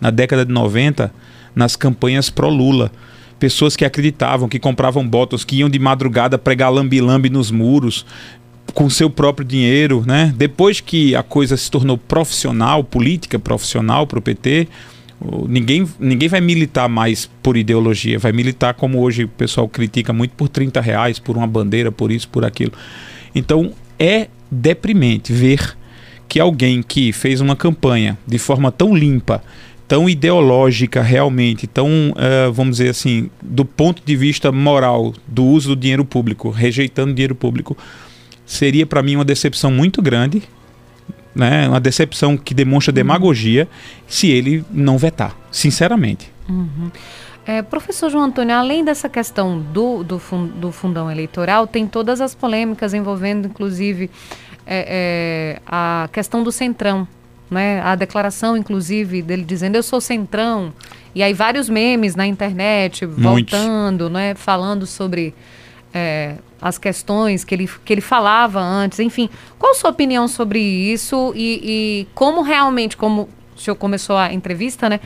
na 0.00 0.10
década 0.10 0.46
de 0.46 0.52
90 0.52 1.12
nas 1.52 1.74
campanhas 1.74 2.30
pró-Lula 2.30 2.92
pessoas 3.40 3.74
que 3.74 3.84
acreditavam, 3.84 4.48
que 4.48 4.60
compravam 4.60 5.04
botas, 5.04 5.42
que 5.42 5.56
iam 5.56 5.68
de 5.68 5.76
madrugada 5.80 6.38
pregar 6.38 6.72
lambi-lambi 6.72 7.28
nos 7.28 7.50
muros 7.50 8.06
com 8.74 8.88
seu 8.88 9.10
próprio 9.10 9.46
dinheiro, 9.46 10.02
né? 10.06 10.32
Depois 10.36 10.80
que 10.80 11.14
a 11.14 11.22
coisa 11.22 11.56
se 11.56 11.70
tornou 11.70 11.98
profissional, 11.98 12.82
política 12.82 13.38
profissional 13.38 14.06
para 14.06 14.18
o 14.18 14.22
PT, 14.22 14.68
ninguém, 15.48 15.86
ninguém 15.98 16.28
vai 16.28 16.40
militar 16.40 16.88
mais 16.88 17.30
por 17.42 17.56
ideologia, 17.56 18.18
vai 18.18 18.32
militar 18.32 18.74
como 18.74 19.00
hoje 19.00 19.24
o 19.24 19.28
pessoal 19.28 19.68
critica 19.68 20.12
muito 20.12 20.32
por 20.32 20.48
30 20.48 20.80
reais, 20.80 21.18
por 21.18 21.36
uma 21.36 21.46
bandeira, 21.46 21.92
por 21.92 22.10
isso, 22.10 22.28
por 22.28 22.44
aquilo. 22.44 22.72
Então 23.34 23.72
é 23.98 24.28
deprimente 24.50 25.32
ver 25.32 25.76
que 26.28 26.40
alguém 26.40 26.82
que 26.82 27.12
fez 27.12 27.40
uma 27.40 27.54
campanha 27.54 28.18
de 28.26 28.38
forma 28.38 28.72
tão 28.72 28.94
limpa, 28.94 29.42
tão 29.86 30.08
ideológica 30.08 31.02
realmente, 31.02 31.66
tão, 31.66 31.86
uh, 31.86 32.52
vamos 32.52 32.78
dizer 32.78 32.90
assim, 32.90 33.30
do 33.42 33.64
ponto 33.64 34.02
de 34.04 34.16
vista 34.16 34.50
moral 34.50 35.12
do 35.28 35.44
uso 35.44 35.70
do 35.70 35.80
dinheiro 35.80 36.04
público, 36.04 36.48
rejeitando 36.48 37.12
dinheiro 37.12 37.34
público, 37.34 37.76
seria 38.52 38.86
para 38.86 39.02
mim 39.02 39.16
uma 39.16 39.24
decepção 39.24 39.70
muito 39.70 40.02
grande, 40.02 40.42
né? 41.34 41.66
uma 41.68 41.80
decepção 41.80 42.36
que 42.36 42.52
demonstra 42.52 42.92
uhum. 42.92 42.96
demagogia 42.96 43.66
se 44.06 44.30
ele 44.30 44.62
não 44.70 44.98
vetar, 44.98 45.34
sinceramente. 45.50 46.30
Uhum. 46.48 46.90
É, 47.46 47.62
professor 47.62 48.10
João 48.10 48.24
Antônio, 48.24 48.54
além 48.54 48.84
dessa 48.84 49.08
questão 49.08 49.58
do, 49.58 50.04
do, 50.04 50.20
do 50.54 50.70
fundão 50.70 51.10
eleitoral, 51.10 51.66
tem 51.66 51.86
todas 51.86 52.20
as 52.20 52.34
polêmicas 52.34 52.92
envolvendo, 52.94 53.48
inclusive, 53.48 54.10
é, 54.66 55.56
é, 55.56 55.62
a 55.66 56.08
questão 56.12 56.42
do 56.42 56.52
centrão, 56.52 57.08
né? 57.50 57.80
A 57.80 57.96
declaração, 57.96 58.56
inclusive, 58.56 59.22
dele 59.22 59.44
dizendo 59.44 59.74
eu 59.74 59.82
sou 59.82 60.00
centrão. 60.00 60.72
E 61.14 61.22
aí 61.22 61.32
vários 61.32 61.68
memes 61.68 62.14
na 62.14 62.26
internet 62.26 63.06
Muitos. 63.06 63.24
voltando, 63.58 64.08
né? 64.08 64.34
Falando 64.36 64.86
sobre 64.86 65.34
é, 65.92 66.36
as 66.60 66.78
questões 66.78 67.44
que 67.44 67.54
ele, 67.54 67.68
que 67.84 67.92
ele 67.92 68.00
falava 68.00 68.60
antes. 68.60 68.98
Enfim, 69.00 69.28
qual 69.58 69.72
a 69.72 69.74
sua 69.74 69.90
opinião 69.90 70.28
sobre 70.28 70.60
isso 70.60 71.32
e, 71.34 71.60
e 71.64 72.08
como 72.14 72.42
realmente, 72.42 72.96
como 72.96 73.28
o 73.56 73.60
senhor 73.60 73.76
começou 73.76 74.16
a 74.16 74.32
entrevista, 74.32 74.88
né? 74.88 75.00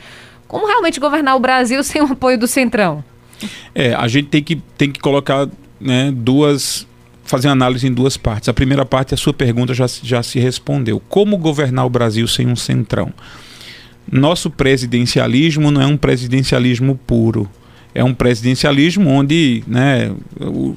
Como 0.47 0.65
realmente 0.65 0.99
governar 0.99 1.35
o 1.35 1.39
Brasil 1.39 1.83
sem 1.83 2.01
o 2.01 2.05
apoio 2.13 2.37
do 2.37 2.47
Centrão? 2.47 3.03
É, 3.75 3.93
a 3.93 4.07
gente 4.07 4.29
tem 4.29 4.43
que, 4.43 4.55
tem 4.77 4.91
que 4.91 4.99
colocar 4.99 5.47
né, 5.79 6.11
duas 6.11 6.87
fazer 7.27 7.49
análise 7.49 7.85
em 7.85 7.91
duas 7.91 8.15
partes. 8.15 8.47
A 8.47 8.53
primeira 8.53 8.85
parte, 8.85 9.13
a 9.13 9.17
sua 9.17 9.33
pergunta 9.33 9.73
já, 9.73 9.85
já 10.01 10.23
se 10.23 10.39
respondeu. 10.39 11.01
Como 11.09 11.37
governar 11.37 11.85
o 11.85 11.89
Brasil 11.89 12.25
sem 12.25 12.47
um 12.47 12.55
centrão? 12.55 13.13
Nosso 14.09 14.49
presidencialismo 14.49 15.69
não 15.69 15.81
é 15.81 15.85
um 15.85 15.97
presidencialismo 15.97 16.97
puro. 17.05 17.49
É 17.97 18.03
um 18.03 18.13
presidencialismo 18.13 19.09
onde 19.09 19.63
né, 19.65 20.11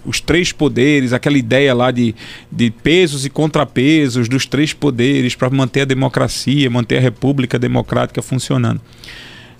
os 0.06 0.22
três 0.22 0.52
poderes, 0.52 1.12
aquela 1.12 1.36
ideia 1.36 1.74
lá 1.74 1.90
de, 1.90 2.14
de 2.50 2.70
pesos 2.70 3.26
e 3.26 3.28
contrapesos 3.28 4.26
dos 4.26 4.46
três 4.46 4.72
poderes 4.72 5.34
para 5.34 5.50
manter 5.50 5.82
a 5.82 5.84
democracia, 5.84 6.70
manter 6.70 6.96
a 6.96 7.00
república 7.00 7.58
democrática 7.58 8.22
funcionando. 8.22 8.80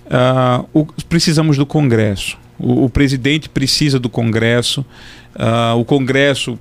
Uh, 0.07 0.67
o, 0.73 0.85
precisamos 1.07 1.55
do 1.55 1.65
Congresso. 1.67 2.35
O, 2.57 2.85
o, 2.85 2.89
presidente 2.89 3.47
precisa 3.47 3.99
do 3.99 4.09
Congresso. 4.09 4.83
Uh, 5.35 5.77
o 5.77 5.85
Congresso 5.85 6.57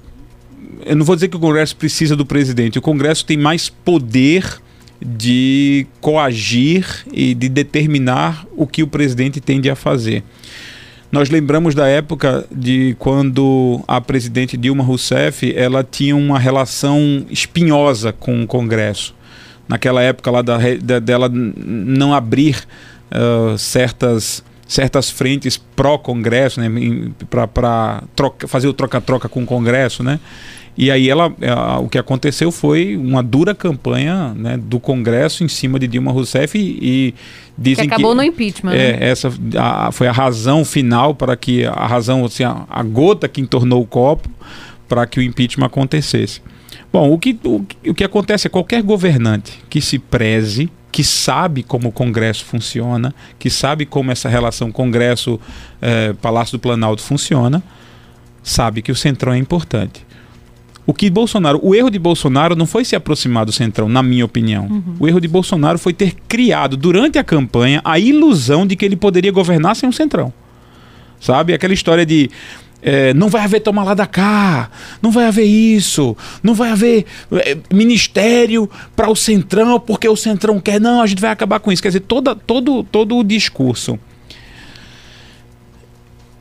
eu 0.85 0.97
não 0.97 1.05
vou 1.07 1.15
dizer 1.15 1.29
que 1.29 1.37
o 1.37 1.41
Congresso 1.41 1.75
precisa 1.77 2.15
do 2.15 2.27
presidente, 2.27 2.79
o 2.79 2.83
Congresso 2.83 3.25
tem 3.25 3.39
mais 3.39 3.71
poder 3.71 4.61
de 5.01 5.87
coagir 5.99 6.87
e 7.11 7.35
de 7.35 7.49
determinar 7.49 8.47
o 8.55 8.67
que 8.67 8.83
o 8.83 8.87
presidente 8.87 9.41
tende 9.41 9.71
a 9.71 9.75
fazer. 9.75 10.23
Nós 11.11 11.29
lembramos 11.29 11.75
da 11.75 11.89
época 11.89 12.47
de 12.53 12.95
quando 12.99 13.83
a 13.89 14.01
presidente 14.01 14.57
Dilma 14.57 14.85
Rousseff 14.85 15.53
ela 15.57 15.83
tinha 15.83 16.15
uma 16.15 16.39
relação 16.39 17.27
espinhosa 17.29 18.13
com 18.13 18.43
o 18.43 18.47
Congresso. 18.47 19.15
Naquela 19.67 20.03
época 20.03 20.31
lá 20.31 20.41
da, 20.41 20.59
da 20.81 20.99
dela 21.01 21.29
não 21.29 22.15
abrir 22.15 22.63
uh, 23.11 23.59
certas 23.59 24.45
certas 24.69 25.11
frentes 25.11 25.57
pró-Congresso, 25.57 26.61
né, 26.61 26.69
para 27.29 28.05
fazer 28.47 28.69
o 28.69 28.73
troca-troca 28.73 29.29
com 29.29 29.43
o 29.43 29.47
Congresso, 29.47 30.01
né? 30.05 30.21
E 30.79 30.93
aí 30.93 31.11
ela, 31.11 31.27
o 31.83 31.89
que 31.89 31.99
aconteceu 31.99 32.53
foi 32.53 32.97
uma 32.97 33.23
dura 33.23 33.55
campanha 33.55 34.33
né, 34.35 34.57
do 34.57 34.79
Congresso 34.79 35.43
em 35.43 35.49
cima 35.49 35.79
de 35.79 35.89
Dilma 35.89 36.13
Rousseff 36.13 36.57
e, 36.57 36.79
e 36.81 37.15
dizem 37.61 37.87
que 37.87 37.95
acabou 37.95 38.15
no 38.15 38.23
impeachment. 38.23 38.73
É, 38.73 38.93
né? 38.93 39.11
essa 39.11 39.31
a, 39.57 39.93
foi 39.93 40.09
a 40.09 40.13
razão 40.13 40.65
final 40.65 41.15
para 41.15 41.37
que 41.37 41.67
a 41.67 41.87
razão, 41.87 42.25
assim, 42.25 42.43
a, 42.43 42.65
a 42.69 42.83
gota 42.83 43.29
que 43.29 43.41
entornou 43.41 43.83
o 43.83 43.87
copo 43.87 44.31
para 44.89 45.07
que 45.07 45.21
o 45.21 45.23
impeachment 45.23 45.67
acontecesse. 45.67 46.41
Bom, 46.93 47.13
o 47.13 47.19
que, 47.19 47.39
o, 47.45 47.65
o 47.87 47.95
que 47.95 48.03
acontece 48.03 48.47
é 48.47 48.51
qualquer 48.51 48.83
governante 48.83 49.63
que 49.69 49.81
se 49.81 49.99
preze, 49.99 50.71
que 50.91 51.05
sabe 51.05 51.63
como 51.63 51.91
o 51.91 51.93
Congresso 51.93 52.45
funciona, 52.45 53.15
que 53.39 53.49
sabe 53.49 53.87
como 53.87 54.11
essa 54.11 54.29
relação 54.29 54.73
Congresso-Palácio 54.73 56.55
eh, 56.55 56.59
do 56.59 56.59
Planalto 56.59 57.03
funciona, 57.03 57.63
sabe 58.43 58.83
que 58.83 58.91
o 58.91 58.97
Centrão 58.97 59.33
é 59.33 59.39
importante. 59.39 60.05
O 60.91 60.93
que 60.93 61.09
Bolsonaro, 61.09 61.61
o 61.63 61.73
erro 61.73 61.89
de 61.89 62.01
Bolsonaro 62.01 62.57
não 62.57 62.67
foi 62.67 62.85
se 62.85 62.97
aproximar 62.97 63.47
do 63.47 63.53
Centrão, 63.53 63.89
na 63.89 64.03
minha 64.03 64.25
opinião. 64.25 64.67
Uhum. 64.67 64.97
O 64.99 65.07
erro 65.07 65.21
de 65.21 65.29
Bolsonaro 65.29 65.79
foi 65.79 65.93
ter 65.93 66.17
criado 66.27 66.77
durante 66.77 67.17
a 67.17 67.23
campanha 67.23 67.81
a 67.85 67.97
ilusão 67.97 68.67
de 68.67 68.75
que 68.75 68.85
ele 68.85 68.97
poderia 68.97 69.31
governar 69.31 69.77
sem 69.77 69.89
o 69.89 69.93
Centrão. 69.93 70.33
Sabe? 71.21 71.55
Aquela 71.55 71.73
história 71.73 72.05
de 72.05 72.29
é, 72.83 73.15
não 73.15 73.29
vai 73.29 73.45
haver 73.45 73.61
tomar 73.61 73.85
lá 73.85 73.95
da 73.95 74.05
cá, 74.05 74.69
não 75.01 75.13
vai 75.13 75.27
haver 75.27 75.45
isso, 75.45 76.17
não 76.43 76.55
vai 76.55 76.73
haver 76.73 77.07
é, 77.35 77.57
ministério 77.73 78.69
para 78.97 79.09
o 79.09 79.15
Centrão, 79.15 79.79
porque 79.79 80.09
o 80.09 80.17
Centrão 80.17 80.59
quer, 80.59 80.81
não, 80.81 81.01
a 81.01 81.07
gente 81.07 81.21
vai 81.21 81.31
acabar 81.31 81.61
com 81.61 81.71
isso. 81.71 81.81
Quer 81.81 81.91
dizer, 81.91 82.01
toda, 82.01 82.35
todo, 82.35 82.83
todo 82.83 83.17
o 83.17 83.23
discurso 83.23 83.97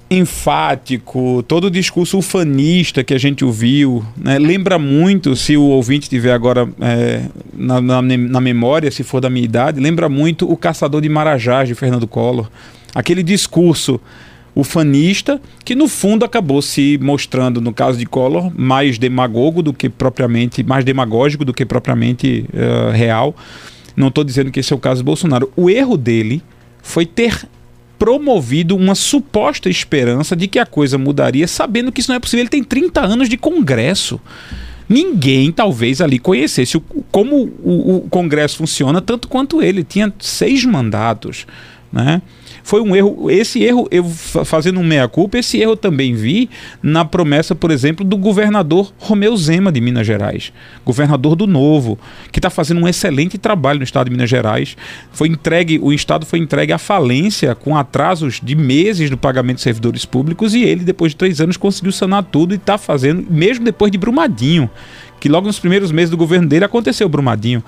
enfático, 0.09 1.43
todo 1.47 1.65
o 1.65 1.71
discurso 1.71 2.17
ufanista 2.17 3.03
que 3.03 3.13
a 3.13 3.17
gente 3.17 3.45
ouviu, 3.45 4.03
né, 4.17 4.39
lembra 4.39 4.79
muito, 4.79 5.35
se 5.35 5.55
o 5.55 5.63
ouvinte 5.63 6.09
tiver 6.09 6.33
agora 6.33 6.67
é, 6.81 7.25
na, 7.53 7.79
na, 7.79 8.01
na, 8.01 8.41
memória, 8.41 8.89
se 8.89 9.03
for 9.03 9.21
da 9.21 9.29
minha 9.29 9.45
idade, 9.45 9.79
lembra 9.79 10.09
muito 10.09 10.51
o 10.51 10.57
Caçador 10.57 11.01
de 11.01 11.09
Marajás 11.09 11.67
de 11.67 11.75
Fernando 11.75 12.07
Collor. 12.07 12.49
Aquele 12.95 13.21
discurso 13.21 14.01
ufanista 14.55 15.39
que 15.63 15.75
no 15.75 15.87
fundo 15.87 16.25
acabou 16.25 16.61
se 16.61 16.97
mostrando, 16.99 17.61
no 17.61 17.71
caso 17.71 17.99
de 17.99 18.05
Collor, 18.07 18.51
mais 18.57 18.97
demagogo 18.97 19.61
do 19.61 19.71
que 19.71 19.89
propriamente, 19.89 20.63
mais 20.63 20.83
demagógico 20.83 21.45
do 21.45 21.53
que 21.53 21.65
propriamente 21.65 22.45
uh, 22.51 22.91
real. 22.91 23.35
Não 23.95 24.07
estou 24.07 24.23
dizendo 24.23 24.49
que 24.49 24.59
esse 24.59 24.73
é 24.73 24.75
o 24.75 24.79
caso 24.79 25.03
do 25.03 25.05
Bolsonaro. 25.05 25.51
O 25.55 25.69
erro 25.69 25.95
dele 25.95 26.41
foi 26.81 27.05
ter 27.05 27.47
promovido 27.99 28.75
uma 28.77 28.95
suposta 28.95 29.69
esperança 29.69 30.35
de 30.35 30.47
que 30.47 30.57
a 30.57 30.65
coisa 30.65 30.97
mudaria, 30.97 31.47
sabendo 31.47 31.91
que 31.91 31.99
isso 31.99 32.09
não 32.09 32.15
é 32.15 32.19
possível. 32.19 32.43
Ele 32.43 32.49
tem 32.49 32.63
30 32.63 33.01
anos 33.01 33.27
de 33.27 33.37
Congresso. 33.37 34.19
Ninguém 34.87 35.51
talvez 35.51 36.01
ali 36.01 36.17
conhecesse 36.17 36.77
o, 36.77 36.81
como 37.11 37.35
o, 37.61 37.97
o 37.97 38.01
Congresso 38.09 38.57
funciona, 38.57 39.01
tanto 39.01 39.27
quanto 39.27 39.61
ele. 39.61 39.83
Tinha 39.83 40.11
seis 40.17 40.63
mandatos. 40.63 41.45
Né? 41.91 42.21
Foi 42.69 42.81
um 42.81 42.95
erro. 42.95 43.31
Esse 43.31 43.63
erro, 43.63 43.88
eu 43.89 44.03
fazendo 44.03 44.79
um 44.79 44.83
meia-culpa, 44.83 45.39
esse 45.39 45.59
erro 45.59 45.71
eu 45.71 45.75
também 45.75 46.13
vi 46.13 46.47
na 46.83 47.03
promessa, 47.03 47.55
por 47.55 47.71
exemplo, 47.71 48.05
do 48.05 48.15
governador 48.15 48.93
Romeu 48.99 49.35
Zema 49.35 49.71
de 49.71 49.81
Minas 49.81 50.05
Gerais, 50.05 50.53
governador 50.85 51.35
do 51.35 51.47
Novo, 51.47 51.97
que 52.31 52.38
está 52.38 52.51
fazendo 52.51 52.79
um 52.79 52.88
excelente 52.88 53.39
trabalho 53.39 53.79
no 53.79 53.83
estado 53.83 54.05
de 54.05 54.11
Minas 54.11 54.29
Gerais. 54.29 54.77
Foi 55.11 55.27
entregue, 55.29 55.79
o 55.81 55.91
estado 55.91 56.27
foi 56.27 56.38
entregue 56.38 56.71
à 56.71 56.77
falência 56.77 57.55
com 57.55 57.75
atrasos 57.75 58.39
de 58.39 58.53
meses 58.53 59.09
no 59.09 59.17
pagamento 59.17 59.55
de 59.55 59.63
servidores 59.63 60.05
públicos 60.05 60.53
e 60.53 60.61
ele, 60.61 60.83
depois 60.83 61.13
de 61.13 61.15
três 61.15 61.41
anos, 61.41 61.57
conseguiu 61.57 61.91
sanar 61.91 62.23
tudo 62.25 62.53
e 62.53 62.57
está 62.57 62.77
fazendo, 62.77 63.25
mesmo 63.31 63.65
depois 63.65 63.91
de 63.91 63.97
Brumadinho 63.97 64.69
que 65.19 65.29
logo 65.29 65.47
nos 65.47 65.59
primeiros 65.59 65.91
meses 65.91 66.09
do 66.09 66.17
governo 66.17 66.47
dele 66.47 66.65
aconteceu 66.65 67.09
Brumadinho. 67.09 67.63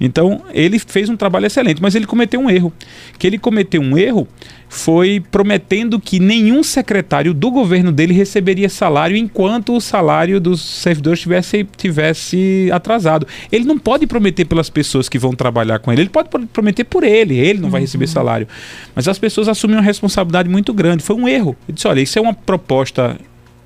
Então, 0.00 0.42
ele 0.52 0.78
fez 0.78 1.08
um 1.08 1.16
trabalho 1.16 1.46
excelente, 1.46 1.80
mas 1.80 1.94
ele 1.94 2.06
cometeu 2.06 2.40
um 2.40 2.50
erro. 2.50 2.72
Que 3.18 3.26
ele 3.26 3.38
cometeu 3.38 3.80
um 3.80 3.96
erro 3.96 4.28
foi 4.68 5.22
prometendo 5.30 5.98
que 6.00 6.18
nenhum 6.18 6.62
secretário 6.62 7.32
do 7.32 7.50
governo 7.50 7.92
dele 7.92 8.12
receberia 8.12 8.68
salário 8.68 9.16
enquanto 9.16 9.74
o 9.74 9.80
salário 9.80 10.40
dos 10.40 10.60
servidores 10.60 11.20
tivesse, 11.20 11.66
tivesse 11.76 12.68
atrasado. 12.72 13.26
Ele 13.50 13.64
não 13.64 13.78
pode 13.78 14.06
prometer 14.06 14.44
pelas 14.44 14.68
pessoas 14.68 15.08
que 15.08 15.18
vão 15.18 15.32
trabalhar 15.32 15.78
com 15.78 15.92
ele, 15.92 16.02
ele 16.02 16.08
pode 16.08 16.28
prometer 16.52 16.84
por 16.84 17.04
ele, 17.04 17.38
ele 17.38 17.60
não 17.60 17.70
vai 17.70 17.80
receber 17.80 18.06
uhum. 18.06 18.12
salário. 18.12 18.48
Mas 18.94 19.06
as 19.08 19.18
pessoas 19.18 19.48
assumem 19.48 19.76
uma 19.76 19.82
responsabilidade 19.82 20.48
muito 20.48 20.74
grande. 20.74 21.02
Foi 21.02 21.16
um 21.16 21.28
erro. 21.28 21.56
Ele 21.68 21.74
disse: 21.74 21.88
olha, 21.88 22.00
isso 22.00 22.18
é 22.18 22.22
uma 22.22 22.34
proposta 22.34 23.16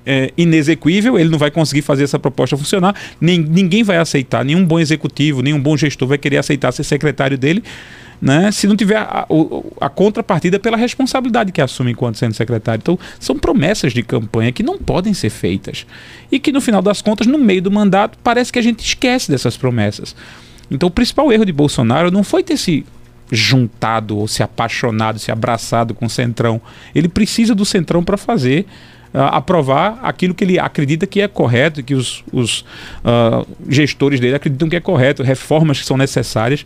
é, 0.05 0.31
inexequível, 0.37 1.17
ele 1.17 1.29
não 1.29 1.37
vai 1.37 1.51
conseguir 1.51 1.81
fazer 1.81 2.03
essa 2.03 2.19
proposta 2.19 2.57
funcionar, 2.57 2.95
nem, 3.19 3.39
ninguém 3.39 3.83
vai 3.83 3.97
aceitar, 3.97 4.43
nenhum 4.43 4.65
bom 4.65 4.79
executivo, 4.79 5.41
nenhum 5.41 5.59
bom 5.59 5.75
gestor 5.77 6.07
vai 6.07 6.17
querer 6.17 6.37
aceitar 6.37 6.71
ser 6.71 6.83
secretário 6.83 7.37
dele, 7.37 7.63
né, 8.21 8.51
se 8.51 8.67
não 8.67 8.75
tiver 8.75 8.97
a, 8.97 9.25
a, 9.27 9.85
a 9.85 9.89
contrapartida 9.89 10.59
pela 10.59 10.77
responsabilidade 10.77 11.51
que 11.51 11.59
assume 11.59 11.91
enquanto 11.91 12.17
sendo 12.17 12.35
secretário. 12.35 12.79
Então, 12.79 12.99
são 13.19 13.37
promessas 13.37 13.93
de 13.93 14.03
campanha 14.03 14.51
que 14.51 14.61
não 14.61 14.77
podem 14.77 15.11
ser 15.11 15.31
feitas. 15.31 15.87
E 16.31 16.39
que, 16.39 16.51
no 16.51 16.61
final 16.61 16.83
das 16.83 17.01
contas, 17.01 17.25
no 17.25 17.39
meio 17.39 17.63
do 17.63 17.71
mandato, 17.71 18.19
parece 18.23 18.53
que 18.53 18.59
a 18.59 18.61
gente 18.61 18.85
esquece 18.85 19.31
dessas 19.31 19.57
promessas. 19.57 20.15
Então, 20.69 20.87
o 20.87 20.91
principal 20.91 21.31
erro 21.31 21.45
de 21.45 21.51
Bolsonaro 21.51 22.11
não 22.11 22.23
foi 22.23 22.43
ter 22.43 22.57
se 22.57 22.85
juntado 23.31 24.17
ou 24.17 24.27
se 24.27 24.43
apaixonado, 24.43 25.17
se 25.17 25.31
abraçado 25.31 25.95
com 25.95 26.05
o 26.05 26.09
Centrão. 26.09 26.61
Ele 26.93 27.07
precisa 27.07 27.55
do 27.55 27.65
Centrão 27.65 28.03
para 28.03 28.17
fazer 28.17 28.67
aprovar 29.13 29.99
aquilo 30.01 30.33
que 30.33 30.43
ele 30.43 30.59
acredita 30.59 31.05
que 31.05 31.21
é 31.21 31.27
correto, 31.27 31.83
que 31.83 31.93
os, 31.93 32.23
os 32.31 32.61
uh, 33.03 33.45
gestores 33.67 34.19
dele 34.19 34.35
acreditam 34.35 34.69
que 34.69 34.75
é 34.75 34.79
correto, 34.79 35.23
reformas 35.23 35.79
que 35.79 35.85
são 35.85 35.97
necessárias. 35.97 36.65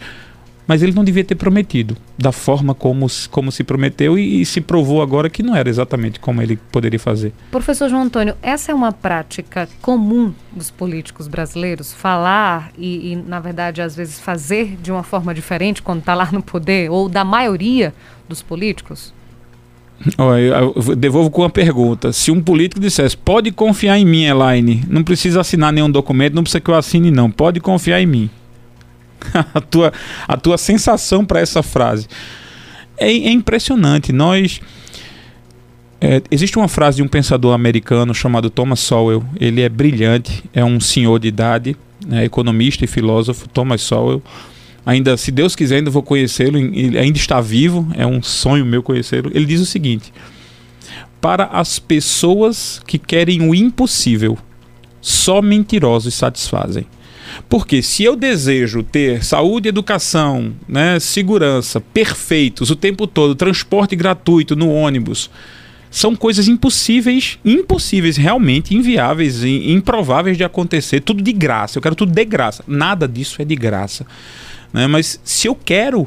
Mas 0.68 0.82
ele 0.82 0.94
não 0.94 1.04
devia 1.04 1.24
ter 1.24 1.36
prometido 1.36 1.96
da 2.18 2.32
forma 2.32 2.74
como, 2.74 3.06
como 3.30 3.52
se 3.52 3.64
prometeu 3.64 4.18
e, 4.18 4.42
e 4.42 4.46
se 4.48 4.60
provou 4.60 5.00
agora 5.00 5.30
que 5.30 5.44
não 5.44 5.56
era 5.56 5.70
exatamente 5.70 6.20
como 6.20 6.42
ele 6.42 6.58
poderia 6.72 7.00
fazer. 7.00 7.34
Professor 7.52 7.88
João 7.88 8.02
Antônio, 8.02 8.36
essa 8.42 8.72
é 8.72 8.76
uma 8.76 8.92
prática 8.92 9.70
comum 9.80 10.34
dos 10.52 10.72
políticos 10.72 11.28
brasileiros? 11.28 11.94
Falar 11.94 12.72
e, 12.78 13.12
e 13.12 13.16
na 13.16 13.40
verdade, 13.40 13.80
às 13.80 13.96
vezes 13.96 14.20
fazer 14.20 14.76
de 14.82 14.92
uma 14.92 15.04
forma 15.04 15.36
diferente 15.36 15.84
quando 15.84 16.00
está 16.00 16.16
lá 16.16 16.30
no 16.32 16.42
poder, 16.42 16.90
ou 16.90 17.08
da 17.08 17.24
maioria 17.24 17.94
dos 18.28 18.42
políticos? 18.42 19.14
Eu 20.18 20.96
devolvo 20.96 21.30
com 21.30 21.42
uma 21.42 21.50
pergunta. 21.50 22.12
Se 22.12 22.32
um 22.32 22.42
político 22.42 22.80
dissesse, 22.80 23.16
pode 23.16 23.52
confiar 23.52 23.98
em 23.98 24.06
mim, 24.06 24.24
Elaine, 24.24 24.84
não 24.88 25.04
precisa 25.04 25.42
assinar 25.42 25.72
nenhum 25.72 25.90
documento, 25.90 26.34
não 26.34 26.44
precisa 26.44 26.60
que 26.60 26.70
eu 26.70 26.76
assine, 26.76 27.10
não, 27.10 27.32
pode 27.32 27.60
confiar 27.60 28.02
em 28.02 28.06
mim. 28.06 28.30
a, 29.54 29.62
tua, 29.62 29.94
a 30.28 30.38
tua 30.38 30.58
sensação 30.58 31.26
para 31.26 31.40
essa 31.40 31.64
frase 31.64 32.08
é, 32.98 33.08
é 33.08 33.32
impressionante. 33.32 34.12
Nós. 34.12 34.62
É, 36.02 36.22
existe 36.30 36.58
uma 36.58 36.68
frase 36.68 36.98
de 36.98 37.04
um 37.04 37.08
pensador 37.08 37.54
americano 37.54 38.14
chamado 38.14 38.50
Thomas 38.50 38.82
Sowell. 38.82 39.24
Ele 39.40 39.62
é 39.62 39.70
brilhante, 39.70 40.44
é 40.54 40.64
um 40.64 40.80
senhor 40.80 41.18
de 41.20 41.30
idade, 41.30 41.76
é 42.12 42.24
economista 42.24 42.84
e 42.84 42.88
filósofo. 42.88 43.48
Thomas 43.50 43.82
Sowell 43.82 44.22
ainda, 44.86 45.18
se 45.18 45.32
Deus 45.32 45.56
quiser, 45.56 45.78
ainda 45.78 45.90
vou 45.90 46.04
conhecê-lo, 46.04 46.58
ele 46.58 46.98
ainda 46.98 47.18
está 47.18 47.42
vivo, 47.42 47.88
é 47.96 48.06
um 48.06 48.22
sonho 48.22 48.66
meu 48.66 48.84
conhecê-lo. 48.84 49.32
Ele 49.34 49.46
diz 49.46 49.62
o 49.62 49.66
seguinte: 49.66 50.14
Para 51.20 51.46
as 51.46 51.80
pessoas 51.80 52.82
que 52.86 52.98
querem 52.98 53.42
o 53.42 53.56
impossível, 53.56 54.38
só 55.02 55.42
mentirosos 55.42 56.14
satisfazem. 56.14 56.86
Porque 57.50 57.82
se 57.82 58.04
eu 58.04 58.16
desejo 58.16 58.84
ter 58.84 59.24
saúde, 59.24 59.68
educação, 59.68 60.54
né, 60.68 61.00
segurança 61.00 61.82
perfeitos 61.82 62.70
o 62.70 62.76
tempo 62.76 63.08
todo, 63.08 63.36
transporte 63.36 63.96
gratuito 63.96 64.56
no 64.56 64.72
ônibus, 64.72 65.30
são 65.90 66.16
coisas 66.16 66.48
impossíveis, 66.48 67.40
impossíveis, 67.44 68.18
realmente 68.18 68.76
inviáveis, 68.76 69.44
improváveis 69.44 70.38
de 70.38 70.44
acontecer, 70.44 71.00
tudo 71.00 71.24
de 71.24 71.32
graça. 71.32 71.78
Eu 71.78 71.82
quero 71.82 71.96
tudo 71.96 72.12
de 72.12 72.26
graça. 72.26 72.64
Nada 72.68 73.08
disso 73.08 73.42
é 73.42 73.46
de 73.46 73.56
graça. 73.56 74.06
Né? 74.76 74.88
Mas 74.88 75.22
se 75.24 75.48
eu 75.48 75.56
quero 75.56 76.06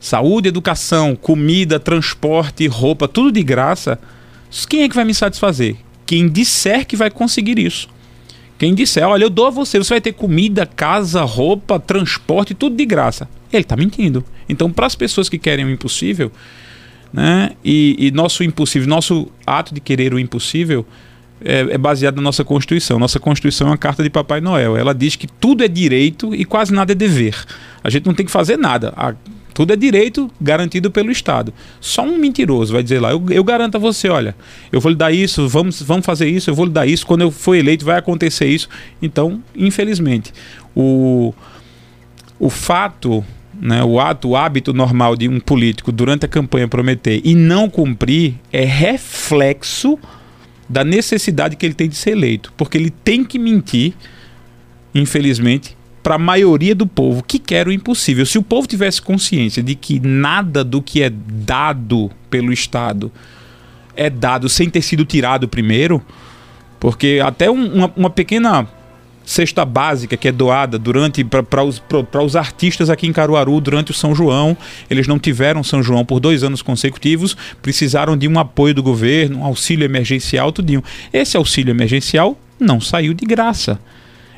saúde, 0.00 0.48
educação, 0.48 1.14
comida, 1.14 1.78
transporte, 1.78 2.66
roupa, 2.66 3.06
tudo 3.06 3.30
de 3.30 3.42
graça, 3.42 3.98
quem 4.70 4.84
é 4.84 4.88
que 4.88 4.94
vai 4.94 5.04
me 5.04 5.12
satisfazer? 5.12 5.76
Quem 6.06 6.26
disser 6.26 6.86
que 6.86 6.96
vai 6.96 7.10
conseguir 7.10 7.58
isso. 7.58 7.90
Quem 8.58 8.74
disser, 8.74 9.06
olha, 9.06 9.24
eu 9.24 9.28
dou 9.28 9.48
a 9.48 9.50
você, 9.50 9.76
você 9.76 9.92
vai 9.92 10.00
ter 10.00 10.12
comida, 10.12 10.64
casa, 10.64 11.22
roupa, 11.24 11.78
transporte, 11.78 12.54
tudo 12.54 12.74
de 12.74 12.86
graça. 12.86 13.28
Ele 13.52 13.60
está 13.60 13.76
mentindo. 13.76 14.24
Então, 14.48 14.72
para 14.72 14.86
as 14.86 14.94
pessoas 14.94 15.28
que 15.28 15.36
querem 15.36 15.66
o 15.66 15.70
impossível, 15.70 16.32
né, 17.12 17.50
e, 17.62 17.96
e 17.98 18.10
nosso 18.12 18.42
impossível, 18.42 18.88
nosso 18.88 19.28
ato 19.46 19.74
de 19.74 19.80
querer 19.80 20.14
o 20.14 20.18
impossível, 20.18 20.86
é, 21.44 21.60
é, 21.60 21.78
baseado 21.78 22.16
na 22.16 22.22
nossa 22.22 22.44
Constituição. 22.44 22.98
Nossa 22.98 23.20
Constituição 23.20 23.68
é 23.68 23.70
uma 23.70 23.76
carta 23.76 24.02
de 24.02 24.10
Papai 24.10 24.40
Noel. 24.40 24.76
Ela 24.76 24.94
diz 24.94 25.16
que 25.16 25.26
tudo 25.26 25.64
é 25.64 25.68
direito 25.68 26.34
e 26.34 26.44
quase 26.44 26.72
nada 26.72 26.92
é 26.92 26.94
dever. 26.94 27.36
A 27.82 27.90
gente 27.90 28.06
não 28.06 28.14
tem 28.14 28.26
que 28.26 28.32
fazer 28.32 28.56
nada. 28.56 28.92
A, 28.96 29.14
tudo 29.52 29.72
é 29.72 29.76
direito 29.76 30.30
garantido 30.40 30.90
pelo 30.90 31.10
Estado. 31.10 31.52
Só 31.80 32.02
um 32.02 32.18
mentiroso 32.18 32.72
vai 32.72 32.82
dizer 32.82 33.00
lá: 33.00 33.10
eu, 33.10 33.24
eu, 33.30 33.42
garanto 33.42 33.76
a 33.76 33.78
você, 33.78 34.08
olha, 34.08 34.36
eu 34.70 34.80
vou 34.80 34.90
lhe 34.90 34.96
dar 34.96 35.12
isso, 35.12 35.48
vamos, 35.48 35.80
vamos 35.80 36.04
fazer 36.04 36.28
isso, 36.28 36.50
eu 36.50 36.54
vou 36.54 36.66
lhe 36.66 36.72
dar 36.72 36.86
isso, 36.86 37.06
quando 37.06 37.22
eu 37.22 37.30
for 37.30 37.54
eleito 37.54 37.84
vai 37.84 37.98
acontecer 37.98 38.46
isso. 38.46 38.68
Então, 39.00 39.42
infelizmente, 39.54 40.32
o, 40.74 41.32
o 42.38 42.50
fato 42.50 43.24
né, 43.58 43.82
o 43.82 43.98
ato, 43.98 44.28
o 44.28 44.36
hábito 44.36 44.74
normal 44.74 45.16
de 45.16 45.28
um 45.28 45.40
político 45.40 45.90
durante 45.90 46.26
a 46.26 46.28
campanha 46.28 46.68
prometer 46.68 47.22
e 47.24 47.34
não 47.34 47.70
cumprir 47.70 48.34
é 48.52 48.64
reflexo 48.64 49.98
da 50.68 50.84
necessidade 50.84 51.56
que 51.56 51.64
ele 51.64 51.74
tem 51.74 51.88
de 51.88 51.96
ser 51.96 52.10
eleito, 52.10 52.52
porque 52.56 52.76
ele 52.76 52.90
tem 52.90 53.24
que 53.24 53.38
mentir, 53.38 53.94
infelizmente, 54.94 55.76
para 56.02 56.14
a 56.14 56.18
maioria 56.18 56.74
do 56.74 56.86
povo 56.86 57.22
que 57.22 57.38
quer 57.38 57.66
o 57.66 57.72
impossível. 57.72 58.24
Se 58.24 58.38
o 58.38 58.42
povo 58.42 58.66
tivesse 58.66 59.02
consciência 59.02 59.62
de 59.62 59.74
que 59.74 59.98
nada 59.98 60.62
do 60.62 60.80
que 60.80 61.02
é 61.02 61.10
dado 61.10 62.10
pelo 62.30 62.52
Estado 62.52 63.10
é 63.96 64.08
dado 64.08 64.48
sem 64.48 64.68
ter 64.68 64.82
sido 64.82 65.04
tirado 65.04 65.48
primeiro, 65.48 66.00
porque 66.78 67.20
até 67.24 67.50
um, 67.50 67.74
uma, 67.74 67.92
uma 67.96 68.10
pequena 68.10 68.68
cesta 69.26 69.64
básica 69.64 70.16
que 70.16 70.28
é 70.28 70.32
doada 70.32 70.78
durante 70.78 71.24
para 71.24 71.64
os, 71.64 71.82
os 72.24 72.36
artistas 72.36 72.88
aqui 72.88 73.08
em 73.08 73.12
Caruaru 73.12 73.60
durante 73.60 73.90
o 73.90 73.94
São 73.94 74.14
João. 74.14 74.56
Eles 74.88 75.08
não 75.08 75.18
tiveram 75.18 75.64
São 75.64 75.82
João 75.82 76.04
por 76.04 76.20
dois 76.20 76.44
anos 76.44 76.62
consecutivos, 76.62 77.36
precisaram 77.60 78.16
de 78.16 78.28
um 78.28 78.38
apoio 78.38 78.72
do 78.72 78.82
governo, 78.82 79.40
um 79.40 79.44
auxílio 79.44 79.84
emergencial, 79.84 80.52
tudinho. 80.52 80.82
Esse 81.12 81.36
auxílio 81.36 81.72
emergencial 81.72 82.38
não 82.58 82.80
saiu 82.80 83.12
de 83.12 83.26
graça. 83.26 83.80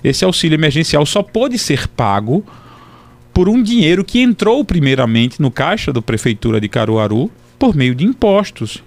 Esse 0.03 0.25
auxílio 0.25 0.57
emergencial 0.57 1.05
só 1.05 1.23
pôde 1.23 1.59
ser 1.59 1.87
pago 1.89 2.45
por 3.35 3.49
um 3.49 3.63
dinheiro 3.63 4.05
que 4.05 4.21
entrou 4.21 4.65
primeiramente 4.65 5.41
no 5.41 5.51
caixa 5.51 5.93
da 5.93 6.01
prefeitura 6.01 6.61
de 6.61 6.69
Caruaru 6.69 7.31
por 7.59 7.77
meio 7.77 7.95
de 7.95 8.05
impostos. 8.05 8.83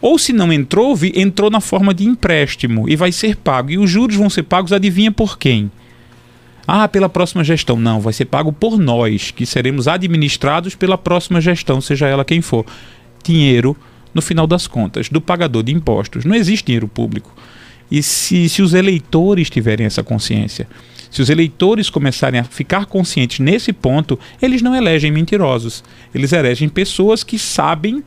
Ou 0.00 0.18
se 0.18 0.32
não 0.32 0.52
entrou, 0.52 0.98
entrou 1.14 1.50
na 1.50 1.60
forma 1.60 1.94
de 1.94 2.04
empréstimo 2.04 2.88
e 2.88 2.96
vai 2.96 3.12
ser 3.12 3.36
pago. 3.36 3.70
E 3.70 3.78
os 3.78 3.88
juros 3.88 4.16
vão 4.16 4.28
ser 4.28 4.42
pagos, 4.42 4.72
adivinha 4.72 5.10
por 5.10 5.38
quem? 5.38 5.70
Ah, 6.66 6.88
pela 6.88 7.08
próxima 7.08 7.44
gestão. 7.44 7.76
Não, 7.76 8.00
vai 8.00 8.12
ser 8.12 8.24
pago 8.24 8.52
por 8.52 8.78
nós, 8.78 9.30
que 9.30 9.44
seremos 9.44 9.86
administrados 9.86 10.74
pela 10.74 10.96
próxima 10.96 11.40
gestão, 11.40 11.80
seja 11.80 12.06
ela 12.06 12.24
quem 12.24 12.40
for. 12.40 12.64
Dinheiro, 13.22 13.76
no 14.14 14.22
final 14.22 14.46
das 14.46 14.66
contas, 14.66 15.08
do 15.08 15.20
pagador 15.20 15.62
de 15.62 15.72
impostos. 15.72 16.24
Não 16.24 16.34
existe 16.34 16.66
dinheiro 16.66 16.88
público. 16.88 17.34
E 17.90 18.02
se, 18.02 18.48
se 18.48 18.62
os 18.62 18.72
eleitores 18.72 19.50
tiverem 19.50 19.86
essa 19.86 20.02
consciência, 20.02 20.66
se 21.10 21.22
os 21.22 21.30
eleitores 21.30 21.90
começarem 21.90 22.40
a 22.40 22.44
ficar 22.44 22.86
conscientes 22.86 23.38
nesse 23.38 23.72
ponto, 23.72 24.18
eles 24.42 24.62
não 24.62 24.74
elegem 24.74 25.12
mentirosos. 25.12 25.84
Eles 26.14 26.32
elegem 26.32 26.68
pessoas 26.68 27.22
que 27.22 27.38
sabem 27.38 28.02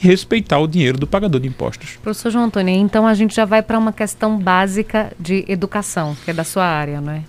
respeitar 0.00 0.58
o 0.58 0.66
dinheiro 0.66 0.98
do 0.98 1.06
pagador 1.06 1.40
de 1.40 1.48
impostos. 1.48 1.98
Professor 2.02 2.30
João 2.30 2.44
Antônio, 2.44 2.74
então 2.74 3.06
a 3.06 3.14
gente 3.14 3.34
já 3.34 3.44
vai 3.44 3.62
para 3.62 3.78
uma 3.78 3.92
questão 3.92 4.38
básica 4.38 5.12
de 5.18 5.44
educação, 5.46 6.16
que 6.24 6.30
é 6.30 6.34
da 6.34 6.44
sua 6.44 6.64
área, 6.64 7.00
não 7.00 7.12
é? 7.12 7.22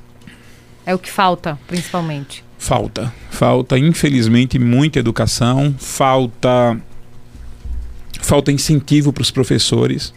É 0.85 0.95
o 0.95 0.99
que 0.99 1.11
falta, 1.11 1.59
principalmente. 1.67 2.43
Falta. 2.57 3.13
Falta, 3.29 3.77
infelizmente, 3.77 4.57
muita 4.57 4.99
educação, 4.99 5.75
falta 5.77 6.79
falta 8.21 8.51
incentivo 8.51 9.11
para 9.11 9.21
os 9.21 9.31
professores. 9.31 10.13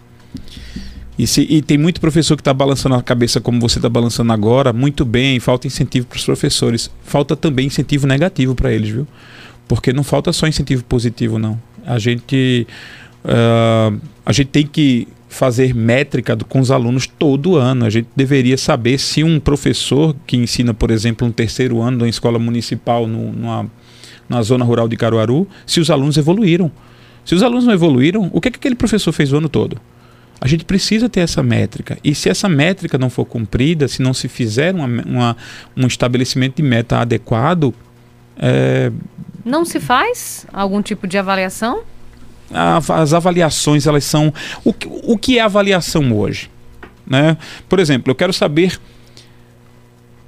E, 1.18 1.26
se, 1.26 1.46
e, 1.48 1.62
tem 1.62 1.78
muito 1.78 2.00
professor 2.00 2.36
que 2.36 2.40
está 2.40 2.52
balançando 2.52 2.94
a 2.96 3.02
cabeça 3.02 3.40
como 3.40 3.60
você 3.60 3.78
está 3.78 3.88
balançando 3.88 4.32
agora, 4.32 4.72
muito 4.72 5.04
bem, 5.04 5.38
falta 5.38 5.66
incentivo 5.66 6.06
para 6.06 6.16
os 6.16 6.24
professores. 6.24 6.90
Falta 7.02 7.36
também 7.36 7.66
incentivo 7.66 8.06
negativo 8.06 8.54
para 8.54 8.72
eles, 8.72 8.90
viu? 8.90 9.06
Porque 9.66 9.92
não 9.92 10.04
falta 10.04 10.32
só 10.32 10.46
incentivo 10.46 10.84
positivo, 10.84 11.38
não. 11.38 11.60
A 11.86 11.98
gente, 11.98 12.66
uh, 13.24 14.00
a 14.24 14.32
gente 14.32 14.48
tem 14.48 14.66
que 14.66 15.08
fazer 15.28 15.74
métrica 15.74 16.36
com 16.48 16.60
os 16.60 16.70
alunos 16.70 17.06
todo 17.06 17.56
ano. 17.56 17.84
A 17.84 17.90
gente 17.90 18.08
deveria 18.14 18.56
saber 18.56 18.98
se 18.98 19.24
um 19.24 19.40
professor 19.40 20.14
que 20.26 20.36
ensina, 20.36 20.72
por 20.72 20.90
exemplo, 20.90 21.26
um 21.26 21.32
terceiro 21.32 21.82
ano 21.82 21.98
numa 21.98 22.08
escola 22.08 22.38
municipal 22.38 23.06
no, 23.06 23.32
numa, 23.32 23.66
numa 24.28 24.42
zona 24.42 24.64
rural 24.64 24.88
de 24.88 24.96
Caruaru, 24.96 25.46
se 25.66 25.80
os 25.80 25.90
alunos 25.90 26.16
evoluíram. 26.16 26.70
Se 27.24 27.34
os 27.34 27.42
alunos 27.42 27.64
não 27.64 27.72
evoluíram, 27.72 28.30
o 28.32 28.40
que, 28.40 28.48
é 28.48 28.50
que 28.50 28.58
aquele 28.58 28.74
professor 28.74 29.10
fez 29.10 29.32
o 29.32 29.38
ano 29.38 29.48
todo? 29.48 29.80
A 30.40 30.46
gente 30.46 30.64
precisa 30.64 31.08
ter 31.08 31.20
essa 31.20 31.42
métrica. 31.42 31.96
E 32.04 32.14
se 32.14 32.28
essa 32.28 32.48
métrica 32.48 32.98
não 32.98 33.08
for 33.08 33.24
cumprida, 33.24 33.88
se 33.88 34.02
não 34.02 34.12
se 34.12 34.28
fizer 34.28 34.74
uma, 34.74 34.86
uma 34.86 35.36
um 35.76 35.86
estabelecimento 35.86 36.56
de 36.56 36.62
meta 36.62 36.98
adequado. 36.98 37.74
É... 38.36 38.90
Não 39.44 39.64
se 39.64 39.78
faz 39.80 40.46
algum 40.52 40.80
tipo 40.80 41.06
de 41.06 41.18
avaliação? 41.18 41.82
As 42.50 43.12
avaliações, 43.12 43.86
elas 43.86 44.04
são. 44.04 44.32
O, 44.64 44.74
o 45.02 45.18
que 45.18 45.38
é 45.38 45.42
avaliação 45.42 46.16
hoje? 46.16 46.50
Né? 47.06 47.36
Por 47.68 47.78
exemplo, 47.78 48.10
eu 48.10 48.14
quero 48.14 48.32
saber 48.32 48.78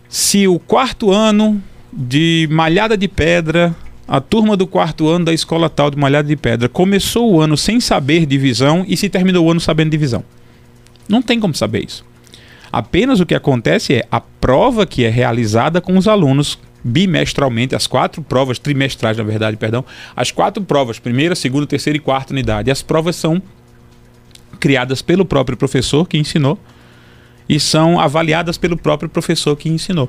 se 0.08 0.46
o 0.46 0.58
quarto 0.58 1.10
ano 1.10 1.62
de 1.92 2.48
Malhada 2.50 2.96
de 2.96 3.08
Pedra 3.08 3.74
a 4.08 4.20
turma 4.20 4.56
do 4.56 4.66
quarto 4.66 5.08
ano 5.08 5.24
da 5.24 5.32
escola 5.32 5.68
tal 5.68 5.90
de 5.90 5.98
Malhada 5.98 6.28
de 6.28 6.36
Pedra 6.36 6.68
começou 6.68 7.32
o 7.32 7.40
ano 7.40 7.56
sem 7.56 7.80
saber 7.80 8.24
divisão 8.24 8.84
e 8.86 8.96
se 8.96 9.08
terminou 9.08 9.46
o 9.46 9.50
ano 9.50 9.60
sabendo 9.60 9.90
divisão. 9.90 10.22
Não 11.08 11.20
tem 11.20 11.40
como 11.40 11.54
saber 11.54 11.84
isso. 11.84 12.04
Apenas 12.70 13.20
o 13.20 13.26
que 13.26 13.34
acontece 13.34 13.94
é 13.94 14.06
a 14.10 14.20
prova 14.20 14.86
que 14.86 15.04
é 15.04 15.08
realizada 15.08 15.80
com 15.80 15.96
os 15.96 16.06
alunos 16.06 16.58
bimestralmente, 16.86 17.74
as 17.74 17.86
quatro 17.86 18.22
provas 18.22 18.58
trimestrais, 18.58 19.16
na 19.16 19.24
verdade, 19.24 19.56
perdão, 19.56 19.84
as 20.14 20.30
quatro 20.30 20.62
provas, 20.62 20.98
primeira, 20.98 21.34
segunda, 21.34 21.66
terceira 21.66 21.96
e 21.96 22.00
quarta 22.00 22.32
unidade. 22.32 22.70
As 22.70 22.80
provas 22.80 23.16
são 23.16 23.42
criadas 24.60 25.02
pelo 25.02 25.24
próprio 25.24 25.56
professor 25.56 26.06
que 26.06 26.16
ensinou 26.16 26.58
e 27.48 27.58
são 27.58 27.98
avaliadas 27.98 28.56
pelo 28.56 28.76
próprio 28.76 29.08
professor 29.08 29.56
que 29.56 29.68
ensinou. 29.68 30.08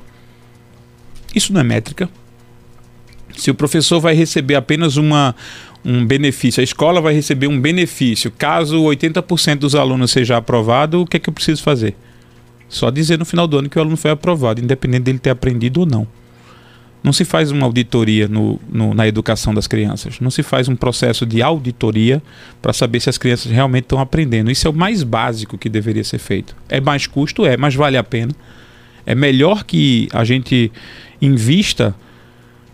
Isso 1.34 1.52
não 1.52 1.60
é 1.60 1.64
métrica, 1.64 2.08
se 3.36 3.50
o 3.50 3.54
professor 3.54 4.00
vai 4.00 4.14
receber 4.14 4.54
apenas 4.54 4.96
uma, 4.96 5.34
um 5.84 6.04
benefício, 6.04 6.60
a 6.60 6.64
escola 6.64 7.00
vai 7.00 7.14
receber 7.14 7.46
um 7.46 7.60
benefício, 7.60 8.30
caso 8.30 8.82
80% 8.82 9.56
dos 9.56 9.74
alunos 9.74 10.10
seja 10.10 10.36
aprovado, 10.36 11.02
o 11.02 11.06
que 11.06 11.16
é 11.16 11.20
que 11.20 11.28
eu 11.28 11.34
preciso 11.34 11.62
fazer? 11.62 11.94
Só 12.68 12.90
dizer 12.90 13.18
no 13.18 13.24
final 13.24 13.46
do 13.46 13.58
ano 13.58 13.68
que 13.68 13.78
o 13.78 13.80
aluno 13.80 13.96
foi 13.96 14.10
aprovado, 14.10 14.60
independente 14.60 15.04
dele 15.04 15.18
ter 15.18 15.30
aprendido 15.30 15.80
ou 15.80 15.86
não. 15.86 16.06
Não 17.02 17.12
se 17.12 17.24
faz 17.24 17.50
uma 17.50 17.64
auditoria 17.64 18.26
no, 18.26 18.60
no, 18.68 18.92
na 18.92 19.06
educação 19.06 19.54
das 19.54 19.66
crianças. 19.66 20.18
Não 20.20 20.30
se 20.30 20.42
faz 20.42 20.68
um 20.68 20.76
processo 20.76 21.24
de 21.24 21.40
auditoria 21.42 22.22
para 22.60 22.72
saber 22.72 23.00
se 23.00 23.08
as 23.08 23.16
crianças 23.16 23.50
realmente 23.50 23.84
estão 23.84 24.00
aprendendo. 24.00 24.50
Isso 24.50 24.66
é 24.66 24.70
o 24.70 24.74
mais 24.74 25.02
básico 25.02 25.56
que 25.56 25.68
deveria 25.68 26.04
ser 26.04 26.18
feito. 26.18 26.56
É 26.68 26.80
mais 26.80 27.06
custo? 27.06 27.46
É, 27.46 27.56
mas 27.56 27.74
vale 27.74 27.96
a 27.96 28.04
pena. 28.04 28.32
É 29.06 29.14
melhor 29.14 29.64
que 29.64 30.08
a 30.12 30.24
gente 30.24 30.72
invista 31.22 31.94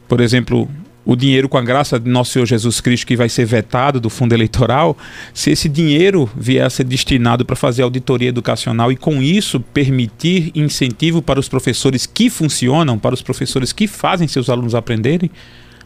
por 0.08 0.20
exemplo, 0.20 0.68
o 1.04 1.14
dinheiro 1.14 1.48
com 1.48 1.58
a 1.58 1.62
graça 1.62 1.98
de 1.98 2.08
nosso 2.08 2.32
Senhor 2.32 2.46
Jesus 2.46 2.80
Cristo 2.80 3.06
que 3.06 3.16
vai 3.16 3.28
ser 3.28 3.44
vetado 3.44 4.00
do 4.00 4.08
fundo 4.08 4.32
eleitoral, 4.32 4.96
se 5.32 5.50
esse 5.50 5.68
dinheiro 5.68 6.28
vier 6.36 6.64
a 6.64 6.70
ser 6.70 6.84
destinado 6.84 7.44
para 7.44 7.56
fazer 7.56 7.82
auditoria 7.82 8.28
educacional 8.28 8.90
e 8.90 8.96
com 8.96 9.22
isso 9.22 9.60
permitir 9.60 10.50
incentivo 10.54 11.20
para 11.20 11.38
os 11.38 11.48
professores 11.48 12.06
que 12.06 12.30
funcionam, 12.30 12.98
para 12.98 13.14
os 13.14 13.22
professores 13.22 13.72
que 13.72 13.86
fazem 13.86 14.26
seus 14.26 14.48
alunos 14.48 14.74
aprenderem, 14.74 15.30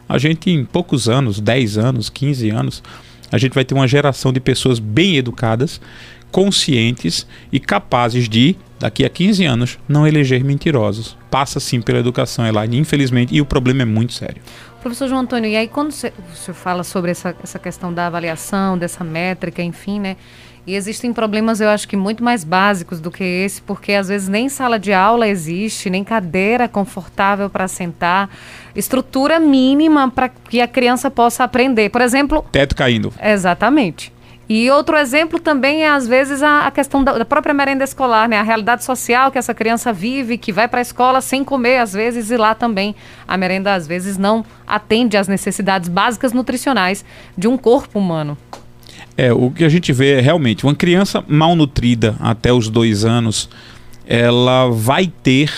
a 0.07 0.17
gente 0.17 0.49
em 0.49 0.65
poucos 0.65 1.07
anos, 1.07 1.39
10 1.39 1.77
anos, 1.77 2.09
15 2.09 2.49
anos, 2.49 2.83
a 3.31 3.37
gente 3.37 3.53
vai 3.53 3.63
ter 3.63 3.75
uma 3.75 3.87
geração 3.87 4.33
de 4.33 4.39
pessoas 4.39 4.79
bem 4.79 5.17
educadas, 5.17 5.79
conscientes 6.31 7.27
e 7.51 7.59
capazes 7.59 8.27
de 8.27 8.55
daqui 8.79 9.03
a 9.03 9.09
15 9.09 9.45
anos, 9.45 9.79
não 9.87 10.07
eleger 10.07 10.43
mentirosos. 10.43 11.17
Passa 11.29 11.59
sim 11.59 11.81
pela 11.81 11.99
educação, 11.99 12.47
Elaine, 12.47 12.77
infelizmente, 12.77 13.35
e 13.35 13.41
o 13.41 13.45
problema 13.45 13.81
é 13.81 13.85
muito 13.85 14.13
sério. 14.13 14.41
Professor 14.81 15.07
João 15.07 15.21
Antônio, 15.21 15.49
e 15.49 15.55
aí 15.55 15.67
quando 15.67 15.91
você, 15.91 16.13
o 16.31 16.35
senhor 16.35 16.55
fala 16.55 16.83
sobre 16.83 17.11
essa, 17.11 17.35
essa 17.43 17.59
questão 17.59 17.93
da 17.93 18.07
avaliação, 18.07 18.77
dessa 18.77 19.03
métrica, 19.03 19.61
enfim, 19.61 19.99
né? 19.99 20.15
E 20.65 20.75
existem 20.75 21.11
problemas, 21.11 21.59
eu 21.59 21.69
acho 21.69 21.87
que 21.87 21.97
muito 21.97 22.23
mais 22.23 22.43
básicos 22.43 22.99
do 22.99 23.09
que 23.09 23.23
esse, 23.23 23.61
porque 23.61 23.93
às 23.93 24.07
vezes 24.07 24.27
nem 24.27 24.47
sala 24.49 24.77
de 24.77 24.93
aula 24.93 25.27
existe, 25.27 25.89
nem 25.89 26.03
cadeira 26.03 26.67
confortável 26.67 27.49
para 27.49 27.67
sentar, 27.67 28.29
estrutura 28.75 29.39
mínima 29.39 30.11
para 30.11 30.29
que 30.29 30.61
a 30.61 30.67
criança 30.67 31.09
possa 31.09 31.43
aprender. 31.43 31.89
Por 31.89 32.01
exemplo. 32.01 32.45
Teto 32.51 32.75
caindo. 32.75 33.11
Exatamente. 33.21 34.13
E 34.49 34.67
outro 34.71 34.97
exemplo 34.97 35.39
também 35.39 35.83
é, 35.83 35.89
às 35.89 36.07
vezes, 36.07 36.41
a, 36.41 36.65
a 36.65 36.71
questão 36.71 37.03
da, 37.03 37.19
da, 37.19 37.25
própria 37.25 37.53
merenda 37.53 37.83
escolar, 37.83 38.27
né? 38.27 38.35
A 38.35 38.41
realidade 38.41 38.83
social 38.83 39.31
que 39.31 39.37
essa 39.37 39.53
criança 39.53 39.93
vive, 39.93 40.39
que 40.39 40.51
vai 40.51 40.67
para 40.67 40.79
a 40.79 40.81
escola 40.81 41.21
sem 41.21 41.43
comer, 41.43 41.77
às 41.77 41.93
vezes, 41.93 42.31
e 42.31 42.37
lá 42.37 42.55
também 42.55 42.95
a 43.27 43.37
merenda, 43.37 43.75
às 43.75 43.85
vezes, 43.85 44.17
não 44.17 44.43
atende 44.65 45.15
às 45.17 45.27
necessidades 45.27 45.87
básicas 45.87 46.33
nutricionais 46.33 47.05
de 47.37 47.47
um 47.47 47.55
corpo 47.55 47.99
humano. 47.99 48.35
É, 49.15 49.31
o 49.31 49.51
que 49.51 49.63
a 49.63 49.69
gente 49.69 49.93
vê 49.93 50.13
é 50.13 50.19
realmente 50.19 50.65
uma 50.65 50.73
criança 50.73 51.23
mal 51.27 51.55
nutrida 51.55 52.15
até 52.19 52.51
os 52.51 52.69
dois 52.69 53.05
anos, 53.05 53.49
ela 54.07 54.67
vai 54.71 55.11
ter 55.21 55.51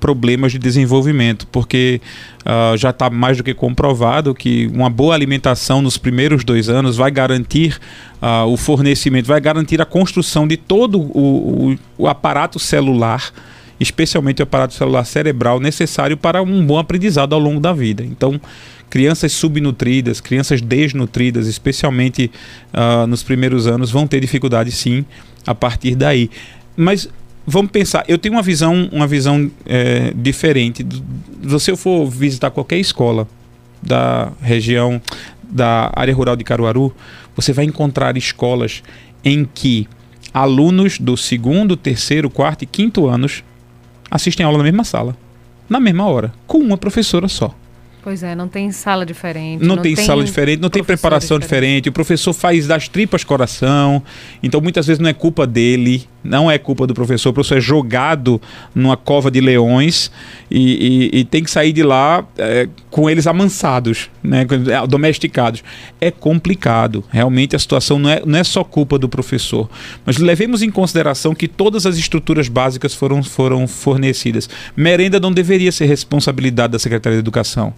problemas 0.00 0.50
de 0.50 0.58
desenvolvimento, 0.58 1.46
porque 1.46 2.00
uh, 2.44 2.76
já 2.76 2.90
está 2.90 3.08
mais 3.10 3.36
do 3.36 3.44
que 3.44 3.54
comprovado 3.54 4.34
que 4.34 4.70
uma 4.72 4.90
boa 4.90 5.14
alimentação 5.14 5.82
nos 5.82 5.96
primeiros 5.96 6.44
dois 6.44 6.68
anos 6.68 6.96
vai 6.96 7.10
garantir 7.10 7.78
uh, 8.20 8.46
o 8.46 8.56
fornecimento, 8.56 9.26
vai 9.26 9.40
garantir 9.40 9.80
a 9.80 9.84
construção 9.84 10.46
de 10.46 10.56
todo 10.56 11.00
o, 11.00 11.72
o, 11.72 11.78
o 11.98 12.08
aparato 12.08 12.58
celular 12.58 13.32
especialmente 13.80 14.40
o 14.40 14.44
aparato 14.44 14.74
celular 14.74 15.04
cerebral 15.04 15.58
necessário 15.58 16.16
para 16.16 16.40
um 16.40 16.64
bom 16.64 16.78
aprendizado 16.78 17.34
ao 17.34 17.40
longo 17.40 17.58
da 17.58 17.72
vida. 17.72 18.04
Então, 18.04 18.40
crianças 18.88 19.32
subnutridas, 19.32 20.20
crianças 20.20 20.60
desnutridas, 20.60 21.46
especialmente 21.46 22.30
uh, 22.72 23.06
nos 23.06 23.22
primeiros 23.22 23.66
anos, 23.66 23.90
vão 23.90 24.06
ter 24.06 24.20
dificuldade 24.20 24.70
sim 24.70 25.04
a 25.46 25.54
partir 25.54 25.94
daí. 25.94 26.30
Mas 26.76 27.08
vamos 27.46 27.70
pensar, 27.70 28.04
eu 28.08 28.18
tenho 28.18 28.34
uma 28.34 28.42
visão, 28.42 28.88
uma 28.92 29.06
visão 29.06 29.50
é, 29.66 30.12
diferente. 30.14 30.84
Se 30.84 31.48
você 31.48 31.76
for 31.76 32.06
visitar 32.06 32.50
qualquer 32.50 32.78
escola 32.78 33.26
da 33.82 34.32
região, 34.40 35.00
da 35.42 35.92
área 35.94 36.14
rural 36.14 36.36
de 36.36 36.44
Caruaru, 36.44 36.94
você 37.36 37.52
vai 37.52 37.64
encontrar 37.64 38.16
escolas 38.16 38.82
em 39.24 39.44
que 39.44 39.88
alunos 40.32 40.98
do 40.98 41.16
segundo, 41.16 41.76
terceiro, 41.76 42.30
quarto 42.30 42.62
e 42.62 42.66
quinto 42.66 43.06
anos 43.06 43.44
assistem 44.10 44.44
aula 44.44 44.58
na 44.58 44.64
mesma 44.64 44.84
sala, 44.84 45.16
na 45.68 45.80
mesma 45.80 46.06
hora, 46.06 46.32
com 46.46 46.58
uma 46.58 46.76
professora 46.76 47.28
só. 47.28 47.54
Pois 48.02 48.24
é, 48.24 48.34
não 48.34 48.48
tem 48.48 48.72
sala 48.72 49.06
diferente. 49.06 49.60
Não, 49.60 49.76
não 49.76 49.82
tem, 49.82 49.94
tem, 49.94 50.04
sala 50.04 50.24
diferente, 50.24 50.60
não 50.60 50.68
tem 50.68 50.82
preparação 50.82 51.38
diferente. 51.38 51.84
diferente. 51.84 51.88
O 51.88 51.92
professor 51.92 52.32
faz 52.32 52.66
das 52.66 52.88
tripas 52.88 53.22
coração. 53.22 54.02
Então 54.42 54.60
muitas 54.60 54.88
vezes 54.88 54.98
não 54.98 55.08
é 55.08 55.12
culpa 55.12 55.46
dele, 55.46 56.04
não 56.24 56.50
é 56.50 56.58
culpa 56.58 56.84
do 56.84 56.94
professor. 56.94 57.28
O 57.30 57.32
professor 57.32 57.58
é 57.58 57.60
jogado 57.60 58.42
numa 58.74 58.96
cova 58.96 59.30
de 59.30 59.40
leões 59.40 60.10
e, 60.50 61.10
e, 61.12 61.20
e 61.20 61.24
tem 61.24 61.44
que 61.44 61.50
sair 61.50 61.72
de 61.72 61.84
lá 61.84 62.26
é, 62.36 62.68
com 62.90 63.08
eles 63.08 63.28
amansados, 63.28 64.10
né, 64.20 64.44
é, 64.50 64.86
domesticados. 64.88 65.62
É 66.00 66.10
complicado. 66.10 67.04
Realmente 67.08 67.54
a 67.54 67.58
situação 67.58 68.00
não 68.00 68.10
é, 68.10 68.22
não 68.26 68.36
é 68.36 68.42
só 68.42 68.64
culpa 68.64 68.98
do 68.98 69.08
professor. 69.08 69.70
Mas 70.04 70.18
levemos 70.18 70.60
em 70.60 70.72
consideração 70.72 71.36
que 71.36 71.46
todas 71.46 71.86
as 71.86 71.96
estruturas 71.96 72.48
básicas 72.48 72.94
foram, 72.94 73.22
foram 73.22 73.68
fornecidas. 73.68 74.50
Merenda 74.76 75.20
não 75.20 75.30
deveria 75.30 75.70
ser 75.70 75.86
responsabilidade 75.86 76.72
da 76.72 76.80
Secretaria 76.80 77.16
de 77.16 77.20
Educação 77.20 77.72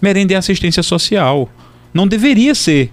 merenda 0.00 0.34
é 0.34 0.36
assistência 0.36 0.82
social. 0.82 1.48
Não 1.92 2.06
deveria 2.06 2.54
ser 2.54 2.92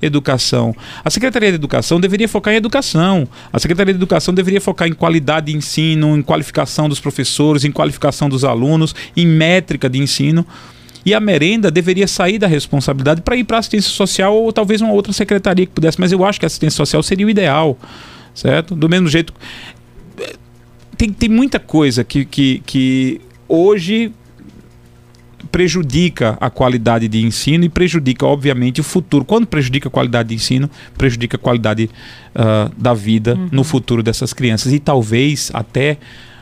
educação. 0.00 0.74
A 1.04 1.10
Secretaria 1.10 1.50
de 1.50 1.54
Educação 1.54 2.00
deveria 2.00 2.28
focar 2.28 2.54
em 2.54 2.56
educação. 2.56 3.26
A 3.52 3.58
Secretaria 3.58 3.92
de 3.92 3.98
Educação 3.98 4.32
deveria 4.34 4.60
focar 4.60 4.88
em 4.88 4.92
qualidade 4.92 5.46
de 5.46 5.56
ensino, 5.56 6.16
em 6.16 6.22
qualificação 6.22 6.88
dos 6.88 7.00
professores, 7.00 7.64
em 7.64 7.72
qualificação 7.72 8.28
dos 8.28 8.44
alunos, 8.44 8.94
em 9.16 9.26
métrica 9.26 9.88
de 9.88 9.98
ensino. 9.98 10.46
E 11.04 11.14
a 11.14 11.20
merenda 11.20 11.70
deveria 11.70 12.08
sair 12.08 12.38
da 12.38 12.48
responsabilidade 12.48 13.22
para 13.22 13.36
ir 13.36 13.44
para 13.44 13.58
assistência 13.58 13.90
social 13.90 14.36
ou 14.36 14.52
talvez 14.52 14.80
uma 14.80 14.92
outra 14.92 15.12
secretaria 15.12 15.64
que 15.64 15.72
pudesse, 15.72 16.00
mas 16.00 16.10
eu 16.10 16.24
acho 16.24 16.38
que 16.40 16.44
a 16.44 16.48
assistência 16.48 16.76
social 16.76 17.00
seria 17.02 17.24
o 17.24 17.30
ideal, 17.30 17.78
certo? 18.34 18.74
Do 18.74 18.88
mesmo 18.88 19.06
jeito. 19.06 19.32
Tem, 20.96 21.12
tem 21.12 21.28
muita 21.28 21.60
coisa 21.60 22.02
que, 22.02 22.24
que, 22.24 22.60
que 22.66 23.20
hoje 23.48 24.12
prejudica 25.56 26.36
a 26.38 26.50
qualidade 26.50 27.08
de 27.08 27.24
ensino 27.24 27.64
e 27.64 27.70
prejudica, 27.70 28.26
obviamente, 28.26 28.82
o 28.82 28.84
futuro. 28.84 29.24
Quando 29.24 29.46
prejudica 29.46 29.88
a 29.88 29.90
qualidade 29.90 30.28
de 30.28 30.34
ensino, 30.34 30.68
prejudica 30.98 31.38
a 31.38 31.40
qualidade 31.40 31.88
uh, 32.34 32.70
da 32.76 32.92
vida 32.92 33.36
uhum. 33.36 33.48
no 33.50 33.64
futuro 33.64 34.02
dessas 34.02 34.34
crianças 34.34 34.70
e 34.74 34.78
talvez 34.78 35.50
até 35.54 35.96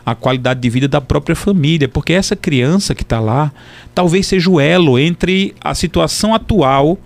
a 0.04 0.16
qualidade 0.16 0.58
de 0.58 0.68
vida 0.68 0.88
da 0.88 1.00
própria 1.00 1.36
família, 1.36 1.86
porque 1.86 2.12
essa 2.12 2.34
criança 2.34 2.92
que 2.92 3.04
está 3.04 3.20
lá 3.20 3.52
talvez 3.94 4.26
seja 4.26 4.50
o 4.50 4.58
elo 4.58 4.98
entre 4.98 5.54
a 5.60 5.76
situação 5.76 6.34
atual 6.34 6.98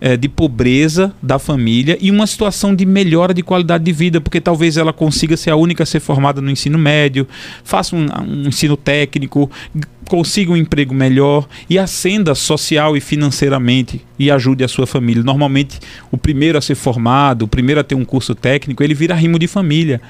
é, 0.00 0.16
de 0.16 0.28
pobreza 0.28 1.14
da 1.22 1.38
família 1.38 1.96
e 2.00 2.10
uma 2.10 2.26
situação 2.26 2.74
de 2.74 2.84
melhora 2.84 3.32
de 3.32 3.42
qualidade 3.42 3.84
de 3.84 3.92
vida, 3.92 4.20
porque 4.20 4.40
talvez 4.40 4.76
ela 4.76 4.92
consiga 4.92 5.36
ser 5.36 5.50
a 5.50 5.56
única 5.56 5.84
a 5.84 5.86
ser 5.86 6.00
formada 6.00 6.42
no 6.42 6.50
ensino 6.50 6.78
médio, 6.78 7.26
faça 7.62 7.96
um, 7.96 8.06
um 8.26 8.48
ensino 8.48 8.76
técnico, 8.76 9.50
consiga 10.08 10.52
um 10.52 10.56
emprego 10.56 10.94
melhor 10.94 11.46
e 11.68 11.78
ascenda 11.78 12.34
social 12.34 12.96
e 12.96 13.00
financeiramente 13.00 14.00
e 14.18 14.30
ajude 14.30 14.64
a 14.64 14.68
sua 14.68 14.86
família. 14.86 15.22
Normalmente, 15.22 15.78
o 16.10 16.18
primeiro 16.18 16.58
a 16.58 16.60
ser 16.60 16.74
formado, 16.74 17.42
o 17.42 17.48
primeiro 17.48 17.80
a 17.80 17.84
ter 17.84 17.94
um 17.94 18.04
curso 18.04 18.34
técnico, 18.34 18.82
ele 18.82 18.94
vira 18.94 19.14
rimo 19.14 19.38
de 19.38 19.46
família. 19.46 20.00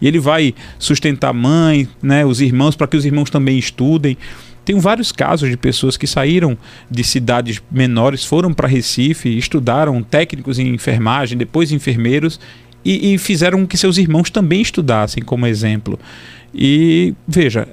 E 0.00 0.08
ele 0.08 0.18
vai 0.18 0.54
sustentar 0.78 1.30
a 1.30 1.32
mãe, 1.32 1.88
né, 2.02 2.26
os 2.26 2.40
irmãos, 2.40 2.76
para 2.76 2.86
que 2.86 2.96
os 2.96 3.04
irmãos 3.04 3.30
também 3.30 3.58
estudem. 3.58 4.16
Tenho 4.64 4.80
vários 4.80 5.12
casos 5.12 5.48
de 5.48 5.56
pessoas 5.56 5.96
que 5.96 6.06
saíram 6.06 6.56
de 6.90 7.04
cidades 7.04 7.62
menores, 7.70 8.24
foram 8.24 8.52
para 8.52 8.66
Recife, 8.66 9.36
estudaram 9.36 10.02
técnicos 10.02 10.58
em 10.58 10.68
enfermagem, 10.68 11.36
depois 11.36 11.70
enfermeiros, 11.70 12.40
e, 12.84 13.14
e 13.14 13.18
fizeram 13.18 13.66
que 13.66 13.76
seus 13.76 13.98
irmãos 13.98 14.30
também 14.30 14.60
estudassem, 14.60 15.22
como 15.22 15.46
exemplo. 15.46 15.98
E 16.54 17.14
veja, 17.26 17.66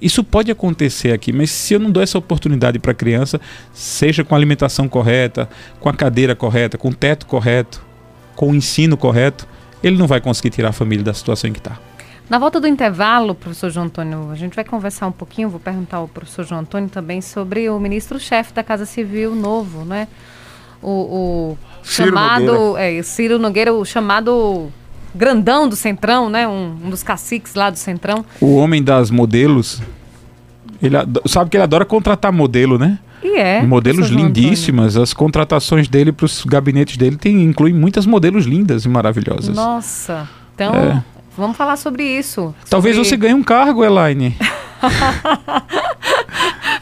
isso 0.00 0.22
pode 0.22 0.50
acontecer 0.50 1.12
aqui, 1.12 1.32
mas 1.32 1.50
se 1.50 1.74
eu 1.74 1.80
não 1.80 1.90
dou 1.90 2.02
essa 2.02 2.18
oportunidade 2.18 2.78
para 2.78 2.92
a 2.92 2.94
criança, 2.94 3.40
seja 3.72 4.24
com 4.24 4.34
a 4.34 4.38
alimentação 4.38 4.88
correta, 4.88 5.48
com 5.80 5.88
a 5.88 5.92
cadeira 5.92 6.34
correta, 6.34 6.76
com 6.76 6.88
o 6.88 6.94
teto 6.94 7.26
correto, 7.26 7.84
com 8.34 8.50
o 8.50 8.54
ensino 8.54 8.96
correto, 8.96 9.46
ele 9.82 9.96
não 9.96 10.06
vai 10.06 10.20
conseguir 10.20 10.50
tirar 10.50 10.70
a 10.70 10.72
família 10.72 11.04
da 11.04 11.14
situação 11.14 11.48
em 11.48 11.52
que 11.52 11.58
está. 11.58 11.78
Na 12.28 12.38
volta 12.38 12.60
do 12.60 12.66
intervalo, 12.66 13.34
professor 13.34 13.70
João 13.70 13.86
Antônio, 13.86 14.30
a 14.32 14.34
gente 14.34 14.54
vai 14.54 14.64
conversar 14.64 15.06
um 15.06 15.12
pouquinho, 15.12 15.48
vou 15.48 15.60
perguntar 15.60 15.98
ao 15.98 16.08
professor 16.08 16.44
João 16.44 16.62
Antônio 16.62 16.88
também 16.88 17.20
sobre 17.20 17.70
o 17.70 17.78
ministro-chefe 17.78 18.52
da 18.52 18.64
Casa 18.64 18.84
Civil 18.84 19.34
novo, 19.34 19.84
né? 19.84 20.08
O, 20.82 20.90
o 20.90 21.58
Ciro 21.84 22.08
chamado, 22.08 22.44
Nogueira. 22.44 22.98
É, 22.98 23.02
Ciro 23.02 23.38
Nogueira, 23.38 23.72
o 23.72 23.84
chamado 23.84 24.72
grandão 25.16 25.68
do 25.68 25.76
Centrão, 25.76 26.28
né? 26.28 26.46
Um, 26.46 26.76
um, 26.84 26.90
dos 26.90 27.02
caciques 27.02 27.54
lá 27.54 27.70
do 27.70 27.78
Centrão. 27.78 28.24
O 28.40 28.56
homem 28.56 28.82
das 28.82 29.10
modelos. 29.10 29.82
Ele 30.82 30.96
sabe 31.26 31.50
que 31.50 31.56
ele 31.56 31.64
adora 31.64 31.84
contratar 31.84 32.32
modelo, 32.32 32.78
né? 32.78 32.98
E 33.22 33.36
é. 33.36 33.62
Modelos 33.62 34.08
lindíssimas. 34.08 34.96
As 34.96 35.14
contratações 35.14 35.88
dele 35.88 36.12
para 36.12 36.26
os 36.26 36.44
gabinetes 36.44 36.96
dele 36.96 37.16
tem, 37.16 37.42
incluem 37.42 37.74
muitas 37.74 38.06
modelos 38.06 38.44
lindas 38.44 38.84
e 38.84 38.88
maravilhosas. 38.88 39.56
Nossa. 39.56 40.28
Então, 40.54 40.74
é. 40.74 41.02
Vamos 41.36 41.56
falar 41.56 41.76
sobre 41.76 42.02
isso. 42.02 42.54
Talvez 42.68 42.96
sobre... 42.96 43.08
você 43.08 43.16
ganhe 43.16 43.34
um 43.34 43.42
cargo, 43.42 43.84
Elaine. 43.84 44.36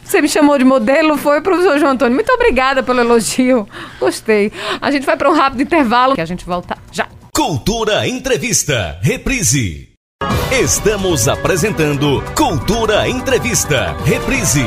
Você 0.03 0.21
me 0.21 0.29
chamou 0.29 0.57
de 0.57 0.63
modelo, 0.63 1.17
foi, 1.17 1.41
professor 1.41 1.79
João 1.79 1.93
Antônio. 1.93 2.13
Muito 2.13 2.31
obrigada 2.31 2.83
pelo 2.83 2.99
elogio. 2.99 3.67
Gostei. 3.99 4.51
A 4.79 4.91
gente 4.91 5.05
vai 5.05 5.17
para 5.17 5.29
um 5.29 5.33
rápido 5.33 5.61
intervalo 5.61 6.13
que 6.13 6.21
a 6.21 6.25
gente 6.25 6.45
volta 6.45 6.77
já. 6.91 7.07
Cultura 7.35 8.07
Entrevista, 8.07 8.97
reprise. 9.03 9.93
Estamos 10.53 11.27
apresentando 11.27 12.23
Cultura 12.33 13.09
Entrevista, 13.09 13.93
reprise. 14.05 14.63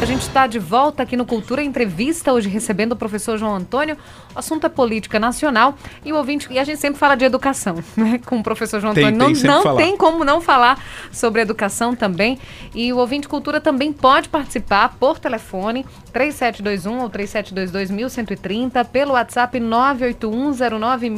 A 0.00 0.06
gente 0.06 0.22
está 0.22 0.46
de 0.46 0.58
volta 0.58 1.02
aqui 1.02 1.14
no 1.14 1.26
Cultura 1.26 1.62
Entrevista, 1.62 2.32
hoje 2.32 2.48
recebendo 2.48 2.92
o 2.92 2.96
professor 2.96 3.36
João 3.36 3.54
Antônio. 3.54 3.98
O 4.34 4.38
assunto 4.38 4.64
é 4.64 4.70
política 4.70 5.20
nacional 5.20 5.74
e 6.02 6.10
o 6.10 6.16
ouvinte, 6.16 6.48
e 6.50 6.58
a 6.58 6.64
gente 6.64 6.80
sempre 6.80 6.98
fala 6.98 7.14
de 7.14 7.26
educação, 7.26 7.84
né? 7.94 8.18
Com 8.24 8.38
o 8.38 8.42
professor 8.42 8.80
João 8.80 8.94
tem, 8.94 9.04
Antônio. 9.04 9.34
Tem 9.36 9.44
não, 9.44 9.62
não 9.62 9.76
tem 9.76 9.98
como 9.98 10.24
não 10.24 10.40
falar 10.40 10.82
sobre 11.12 11.42
educação 11.42 11.94
também. 11.94 12.38
E 12.74 12.90
o 12.94 12.96
ouvinte 12.96 13.28
cultura 13.28 13.60
também 13.60 13.92
pode 13.92 14.30
participar 14.30 14.96
por 14.98 15.18
telefone 15.18 15.84
3721 16.14 17.02
ou 17.02 17.10
3722 17.10 18.88
pelo 18.90 19.12
WhatsApp 19.12 19.60
98109 19.60 21.10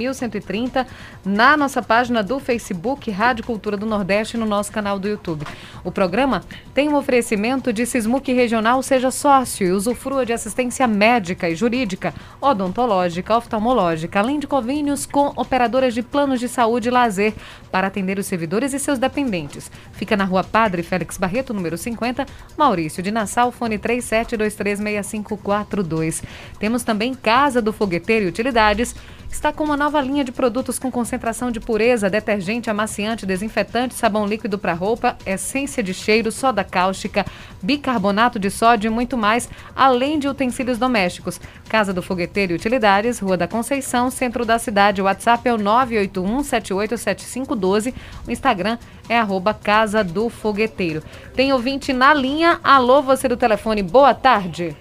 na 1.25 1.57
nossa 1.57 1.81
página 1.81 2.21
do 2.21 2.41
Facebook 2.41 3.09
Rádio 3.13 3.45
Cultura 3.45 3.77
do 3.77 3.87
Nordeste 3.87 4.37
no 4.37 4.45
nosso 4.45 4.73
canal 4.73 4.99
do 4.99 5.07
YouTube. 5.07 5.47
O 5.85 5.93
programa 5.93 6.43
tem 6.75 6.89
um 6.89 6.97
oferecimento 6.97 7.73
de 7.73 7.87
Sismuc 7.87 8.33
Regional 8.33 8.72
seja 8.81 9.11
sócio 9.11 9.67
e 9.67 9.73
usufrua 9.73 10.25
de 10.25 10.33
assistência 10.33 10.87
médica 10.87 11.49
e 11.49 11.57
jurídica, 11.57 12.15
odontológica, 12.41 13.37
oftalmológica, 13.37 14.21
além 14.21 14.39
de 14.39 14.47
convênios 14.47 15.05
com 15.05 15.33
operadoras 15.35 15.93
de 15.93 16.03
planos 16.03 16.39
de 16.39 16.49
saúde 16.49 16.87
e 16.89 16.93
lazer 16.93 17.35
para 17.73 17.89
atender 17.89 18.21
os 18.21 18.27
servidores 18.27 18.73
e 18.73 18.79
seus 18.79 19.01
dependentes. 19.01 19.69
Fica 19.93 20.17
na 20.17 20.25
rua 20.25 20.45
Padre 20.45 20.85
Félix 20.85 21.19
Barreto, 21.19 21.53
número 21.53 21.77
50, 21.77 22.25
Maurício 22.57 23.03
de 23.03 23.11
Nassau, 23.11 23.51
fone 23.51 23.79
37236542. 23.79 26.23
Temos 26.61 26.85
também 26.85 27.15
Casa 27.15 27.61
do 27.61 27.73
Fogueteiro 27.73 28.27
e 28.27 28.29
Utilidades 28.29 28.95
está 29.33 29.53
com 29.53 29.65
uma 29.65 29.77
nova 29.77 30.01
linha 30.01 30.23
de 30.23 30.31
produtos 30.31 30.79
com 30.79 30.89
concentração 30.91 31.51
de 31.51 31.59
pureza, 31.59 32.11
detergente, 32.11 32.69
amaciante, 32.69 33.25
desinfetante, 33.25 33.95
sabão 33.95 34.27
líquido 34.27 34.59
para 34.59 34.75
roupa, 34.75 35.17
essência 35.25 35.83
de 35.83 35.95
cheiro, 35.95 36.31
soda 36.31 36.63
cáustica, 36.63 37.25
bicarbonato 37.63 38.39
de 38.39 38.51
sódio 38.51 38.89
e 38.89 38.91
muito 38.91 39.17
mais, 39.17 39.49
além 39.75 40.19
de 40.19 40.29
utensílios 40.29 40.77
domésticos. 40.77 41.41
Casa 41.69 41.95
do 41.95 42.03
Fogueteiro 42.03 42.53
e 42.53 42.57
Utilidades, 42.57 43.19
Rua 43.19 43.39
da 43.39 43.49
Conceição, 43.49 44.11
centro 44.11 44.45
da 44.45 44.59
cidade. 44.59 45.01
O 45.01 45.07
WhatsApp 45.07 45.49
é 45.49 45.55
o 45.55 45.59
981787512. 45.59 47.95
O 48.29 48.31
Instagram 48.31 48.77
é 49.09 49.19
arroba 49.19 49.55
Casa 49.55 50.05
do 50.05 50.29
Fogueteiro. 50.29 51.03
Tem 51.35 51.55
ouvinte 51.55 51.95
na 51.95 52.13
linha. 52.13 52.61
Alô, 52.63 53.01
você 53.01 53.29
do 53.29 53.37
telefone, 53.37 53.83
boa 53.83 54.13
tarde. 54.13 54.77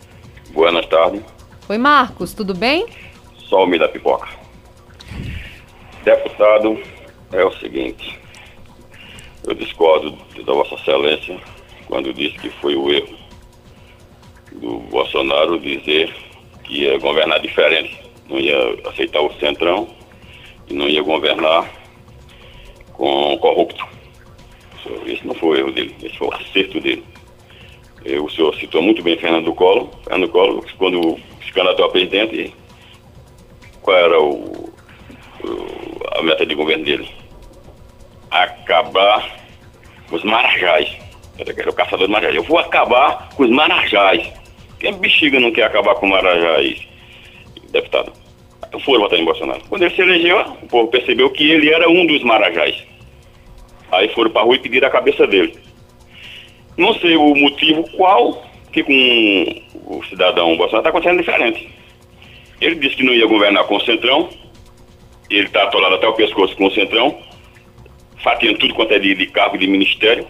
Boa 0.50 0.84
tarde. 0.84 1.24
Oi, 1.70 1.78
Marcos, 1.78 2.34
tudo 2.34 2.54
bem? 2.54 2.86
Só 3.48 3.66
o 3.66 3.80
da 3.80 3.88
pipoca. 3.88 4.41
Deputado, 6.04 6.82
é 7.32 7.46
o 7.46 7.52
seguinte, 7.60 8.20
eu 9.48 9.54
discordo 9.54 10.18
da 10.46 10.54
Vossa 10.54 10.76
Excelência 10.76 11.40
quando 11.86 12.14
disse 12.14 12.38
que 12.40 12.50
foi 12.50 12.76
o 12.76 12.92
erro 12.92 13.16
do 14.54 14.80
Bolsonaro 14.90 15.60
dizer 15.60 16.14
que 16.64 16.84
ia 16.84 16.98
governar 16.98 17.40
diferente, 17.40 18.00
não 18.28 18.40
ia 18.40 18.58
aceitar 18.90 19.22
o 19.22 19.34
centrão 19.40 19.88
e 20.68 20.74
não 20.74 20.88
ia 20.88 21.04
governar 21.04 21.70
com 22.94 23.38
corrupto. 23.38 23.86
Esse 25.06 25.26
não 25.26 25.36
foi 25.36 25.50
o 25.50 25.56
erro 25.56 25.72
dele, 25.72 25.96
esse 26.02 26.18
foi 26.18 26.28
o 26.28 26.34
acerto 26.34 26.80
dele. 26.80 27.04
O 28.24 28.30
senhor 28.30 28.56
citou 28.56 28.82
muito 28.82 29.04
bem 29.04 29.18
Fernando 29.18 29.54
Collor. 29.54 29.90
Fernando 30.04 30.32
Collor, 30.32 30.66
quando 30.78 31.20
se 31.46 31.52
candidatou 31.52 31.86
a 31.86 31.90
presidente, 31.90 32.54
qual 33.82 33.98
era 33.98 34.20
o, 34.20 34.34
o, 34.34 34.71
a 36.18 36.22
meta 36.22 36.46
de 36.46 36.56
governo 36.56 36.84
dele? 36.84 37.10
Acabar 38.30 39.38
com 40.10 40.16
os 40.16 40.24
marajás. 40.24 40.90
Era 41.38 41.70
o 41.70 41.74
caçador 41.74 42.08
de 42.08 42.14
marajás. 42.14 42.36
Eu 42.36 42.44
vou 42.44 42.60
acabar 42.60 43.30
com 43.36 43.44
os 43.44 43.50
marajás. 43.50 44.32
Quem 44.80 44.94
bexiga 44.94 45.40
não 45.40 45.52
quer 45.52 45.64
acabar 45.64 45.96
com 45.96 46.08
marajás, 46.08 46.88
deputado? 47.72 48.14
Foram 48.86 49.02
votar 49.02 49.20
em 49.20 49.26
Bolsonaro. 49.26 49.62
Quando 49.70 49.84
ele 49.84 49.94
se 49.94 50.02
elegeu, 50.02 50.40
o 50.62 50.68
povo 50.68 50.88
percebeu 50.90 51.30
que 51.30 51.52
ele 51.52 51.70
era 51.70 51.90
um 51.90 52.06
dos 52.06 52.24
marajás. 52.24 52.76
Aí 53.92 54.08
foram 54.10 54.32
para 54.32 54.44
rua 54.44 54.56
e 54.56 54.60
pediram 54.60 54.88
a 54.88 54.92
cabeça 54.92 55.28
dele. 55.28 55.58
Não 56.78 56.94
sei 56.96 57.18
o 57.18 57.36
motivo 57.36 57.84
qual 57.92 58.44
que 58.72 58.84
com 58.84 59.98
o 59.98 60.04
cidadão 60.06 60.56
Bolsonaro 60.56 60.80
está 60.80 60.90
acontecendo 60.90 61.20
diferente. 61.20 61.70
Ele 62.62 62.76
disse 62.76 62.96
que 62.96 63.04
não 63.04 63.14
ia 63.14 63.28
governar 63.28 63.66
com 63.66 63.76
o 63.76 63.82
Centrão. 63.82 64.30
Ele 65.32 65.48
está 65.48 65.64
atolado 65.64 65.96
até 65.96 66.08
o 66.08 66.14
pescoço 66.14 66.56
com 66.58 66.66
o 66.66 66.72
Centrão, 66.72 67.18
fatiando 68.22 68.60
tudo 68.60 68.74
quanto 68.74 68.94
é 68.94 69.00
de, 69.00 69.16
de 69.16 69.26
cargo 69.28 69.58
de 69.58 69.66
ministério, 69.66 70.28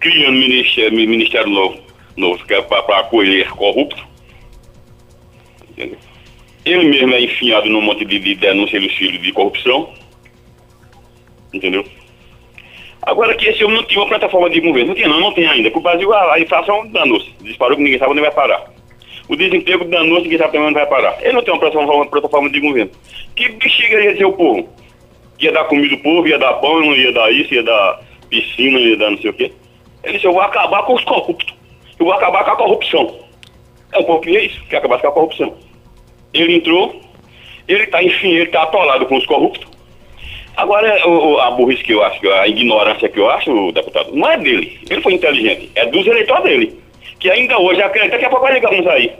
criando 0.00 0.32
ministério, 0.32 0.92
ministério 0.92 1.48
novo, 1.48 1.78
novo 2.16 2.44
que 2.44 2.52
é 2.52 2.60
para 2.60 2.98
acolher 2.98 3.48
corrupto. 3.50 4.04
Ele 6.64 6.84
mesmo 6.84 7.14
é 7.14 7.22
enfiado 7.22 7.68
num 7.68 7.80
monte 7.80 8.04
de, 8.04 8.18
de 8.18 8.34
denúncia 8.34 8.78
e 8.78 9.18
de 9.18 9.32
corrupção. 9.32 9.92
Entendeu? 11.52 11.84
Agora 13.02 13.34
que 13.34 13.48
esse 13.48 13.64
homem 13.64 13.76
não 13.76 13.84
tinha 13.84 14.00
uma 14.00 14.08
plataforma 14.08 14.50
de 14.50 14.60
governo. 14.60 14.88
Não 14.88 14.94
tinha, 14.94 15.08
não, 15.08 15.20
não 15.20 15.32
tem 15.32 15.46
ainda. 15.46 15.70
Porque 15.70 15.78
o 15.78 15.90
Brasil, 15.90 16.12
a, 16.12 16.34
a 16.34 16.40
inflação 16.40 16.86
danou-se. 16.88 17.30
Disparou 17.40 17.76
que 17.76 17.82
ninguém 17.82 17.98
sabe 17.98 18.12
onde 18.12 18.20
vai 18.20 18.30
parar. 18.30 18.70
O 19.30 19.36
desemprego 19.36 19.84
danou-se, 19.84 20.24
ninguém 20.24 20.38
sabe 20.38 20.58
onde 20.58 20.74
vai 20.74 20.86
parar. 20.86 21.16
Ele 21.20 21.34
não 21.34 21.42
tem 21.42 21.54
uma 21.54 21.60
plataforma, 21.60 22.06
plataforma 22.06 22.50
de 22.50 22.58
governo. 22.58 22.90
Que 23.36 23.48
bexiga 23.48 24.02
ia 24.02 24.16
ser 24.16 24.24
o 24.24 24.32
povo? 24.32 24.68
Ia 25.38 25.52
dar 25.52 25.64
comida 25.66 25.94
ao 25.94 26.00
povo, 26.00 26.26
ia 26.26 26.36
dar 26.36 26.54
pão, 26.54 26.80
não 26.80 26.96
ia 26.96 27.12
dar 27.12 27.30
isso, 27.32 27.54
ia 27.54 27.62
dar 27.62 28.00
piscina, 28.28 28.80
ia 28.80 28.96
dar 28.96 29.12
não 29.12 29.18
sei 29.18 29.30
o 29.30 29.32
quê. 29.32 29.52
Ele 30.02 30.14
disse, 30.14 30.26
eu 30.26 30.32
vou 30.32 30.42
acabar 30.42 30.82
com 30.82 30.94
os 30.94 31.04
corruptos. 31.04 31.54
Eu 31.96 32.06
vou 32.06 32.12
acabar 32.12 32.42
com 32.42 32.50
a 32.50 32.56
corrupção. 32.56 33.20
É 33.92 34.00
um 34.00 34.02
pouco 34.02 34.22
que 34.22 34.36
é 34.36 34.46
isso, 34.46 34.60
quer 34.68 34.78
acabar 34.78 34.98
com 34.98 35.06
a 35.06 35.12
corrupção. 35.12 35.54
Ele 36.34 36.56
entrou, 36.56 37.00
ele 37.68 37.84
está, 37.84 38.02
enfim, 38.02 38.32
ele 38.32 38.46
está 38.46 38.64
atolado 38.64 39.06
com 39.06 39.16
os 39.16 39.26
corruptos. 39.26 39.70
Agora, 40.56 41.08
o, 41.08 41.38
a 41.38 41.52
burrice 41.52 41.84
que 41.84 41.94
eu 41.94 42.02
acho, 42.02 42.28
a 42.32 42.48
ignorância 42.48 43.08
que 43.08 43.20
eu 43.20 43.30
acho, 43.30 43.70
deputado, 43.70 44.12
não 44.12 44.28
é 44.28 44.36
dele. 44.36 44.80
Ele 44.90 45.00
foi 45.00 45.14
inteligente, 45.14 45.70
é 45.76 45.86
dos 45.86 46.04
eleitores 46.04 46.42
dele. 46.42 46.80
Que 47.20 47.30
ainda 47.30 47.58
hoje 47.58 47.82
acredita 47.82 48.18
que 48.18 48.24
a 48.24 48.30
pouco 48.30 48.46
vai 48.46 48.54
ligar 48.54 48.72
uns 48.72 48.86
aí. 48.86 49.12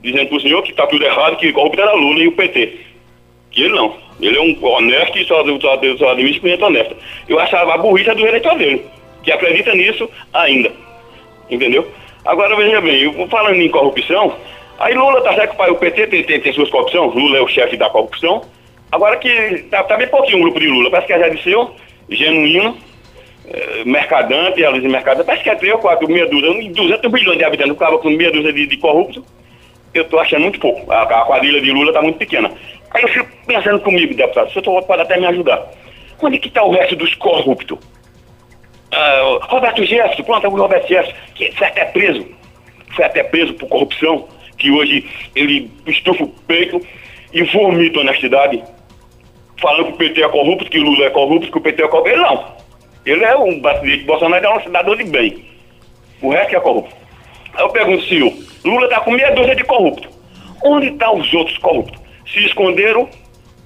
dizendo 0.00 0.28
para 0.28 0.36
o 0.36 0.40
senhor 0.40 0.62
que 0.62 0.70
está 0.70 0.86
tudo 0.86 1.04
errado, 1.04 1.36
que 1.36 1.52
corrupto 1.52 1.80
era 1.80 1.92
Lula 1.92 2.20
e 2.20 2.28
o 2.28 2.32
PT. 2.32 2.78
Que 3.50 3.64
ele 3.64 3.74
não. 3.74 3.96
Ele 4.20 4.38
é 4.38 4.40
um 4.40 4.64
honesto 4.64 5.18
e 5.18 5.24
só, 5.24 5.44
só, 5.44 5.80
só 5.98 6.10
administra 6.10 6.40
com 6.40 6.48
gente 6.48 6.62
honesta. 6.62 6.96
Eu 7.28 7.38
achava 7.38 7.74
a 7.74 7.78
burrice 7.78 8.14
do 8.14 8.26
eleitor 8.26 8.56
dele, 8.56 8.84
que 9.22 9.32
acredita 9.32 9.74
nisso 9.74 10.08
ainda. 10.32 10.72
Entendeu? 11.50 11.90
Agora 12.24 12.54
veja 12.54 12.80
bem, 12.80 13.02
eu, 13.02 13.26
falando 13.28 13.60
em 13.60 13.68
corrupção, 13.68 14.36
aí 14.78 14.94
Lula 14.94 15.22
tá 15.22 15.34
certo 15.34 15.56
que 15.56 15.70
o 15.70 15.76
PT 15.76 16.06
tem, 16.06 16.22
tem, 16.22 16.40
tem 16.40 16.52
suas 16.52 16.70
corrupções, 16.70 17.14
Lula 17.14 17.38
é 17.38 17.40
o 17.40 17.48
chefe 17.48 17.76
da 17.76 17.90
corrupção. 17.90 18.42
Agora 18.92 19.16
que 19.16 19.64
tá, 19.70 19.82
tá 19.82 19.96
bem 19.96 20.06
pouquinho 20.08 20.38
o 20.38 20.42
grupo 20.42 20.60
de 20.60 20.68
Lula, 20.68 20.90
parece 20.90 21.06
que 21.06 21.12
é 21.14 21.18
já 21.18 21.28
de 21.28 21.42
seu, 21.42 21.74
genuíno, 22.08 22.76
é, 22.76 22.89
mercadante, 23.84 24.64
a 24.64 24.70
de 24.70 24.88
mercadante, 24.88 25.26
parece 25.26 25.42
que 25.42 25.50
é 25.50 25.54
3 25.54 25.74
ou 25.74 25.78
4, 25.80 26.08
meia 26.08 26.26
dúzia, 26.28 26.70
200 26.70 27.12
milhões 27.12 27.38
de 27.38 27.44
habitantes, 27.44 27.72
acaba 27.72 27.98
com 27.98 28.10
meia 28.10 28.30
dúzia 28.30 28.52
de, 28.52 28.66
de 28.66 28.76
corruptos, 28.76 29.22
eu 29.92 30.04
tô 30.04 30.18
achando 30.18 30.42
muito 30.42 30.60
pouco. 30.60 30.90
A, 30.92 31.02
a 31.02 31.24
quadrilha 31.24 31.60
de 31.60 31.70
Lula 31.70 31.92
tá 31.92 32.00
muito 32.00 32.18
pequena. 32.18 32.50
Aí 32.92 33.02
eu 33.02 33.08
fico 33.08 33.28
pensando 33.46 33.80
comigo, 33.80 34.14
deputado, 34.14 34.48
o 34.48 34.52
senhor 34.52 34.82
pode 34.82 35.02
até 35.02 35.18
me 35.18 35.26
ajudar. 35.26 35.70
Onde 36.22 36.38
que 36.38 36.48
está 36.48 36.62
o 36.62 36.70
resto 36.70 36.96
dos 36.96 37.14
corruptos? 37.14 37.78
Uh, 38.92 39.38
Roberto 39.42 39.84
Gesso, 39.84 40.22
pronto, 40.24 40.44
é 40.44 40.48
o 40.48 40.56
Roberto 40.56 40.88
Gesso, 40.88 41.12
que 41.34 41.52
foi 41.52 41.66
até 41.68 41.84
preso, 41.86 42.26
foi 42.94 43.04
até 43.04 43.22
preso 43.22 43.54
por 43.54 43.68
corrupção, 43.68 44.28
que 44.58 44.70
hoje 44.70 45.08
ele 45.34 45.70
estufa 45.86 46.24
o 46.24 46.28
peito 46.28 46.80
e 47.32 47.42
vomita 47.44 48.00
honestidade, 48.00 48.62
falando 49.60 49.86
que 49.86 49.92
o 49.92 49.96
PT 49.96 50.22
é 50.22 50.28
corrupto, 50.28 50.70
que 50.70 50.78
o 50.78 50.82
Lula 50.82 51.06
é 51.06 51.10
corrupto, 51.10 51.50
que 51.50 51.58
o 51.58 51.60
PT 51.60 51.82
é 51.82 51.88
corrupto. 51.88 52.10
Ele 52.10 52.20
não. 52.20 52.59
Ele 53.04 53.24
é 53.24 53.36
um 53.36 53.60
brasileiro, 53.60 54.04
Bolsonaro 54.04 54.44
é 54.44 54.58
um 54.58 54.62
cidadão 54.62 54.96
de 54.96 55.04
bem. 55.04 55.44
O 56.20 56.30
resto 56.30 56.56
é 56.56 56.60
corrupto. 56.60 56.94
Aí 57.54 57.62
eu 57.62 57.70
pergunto, 57.70 58.04
senhor, 58.06 58.32
Lula 58.64 58.84
está 58.84 59.00
com 59.00 59.12
meia 59.12 59.34
dúzia 59.34 59.56
de 59.56 59.64
corrupto. 59.64 60.08
Onde 60.62 60.88
estão 60.88 61.14
tá 61.14 61.20
os 61.20 61.32
outros 61.32 61.56
corruptos? 61.58 62.00
Se 62.30 62.44
esconderam 62.44 63.08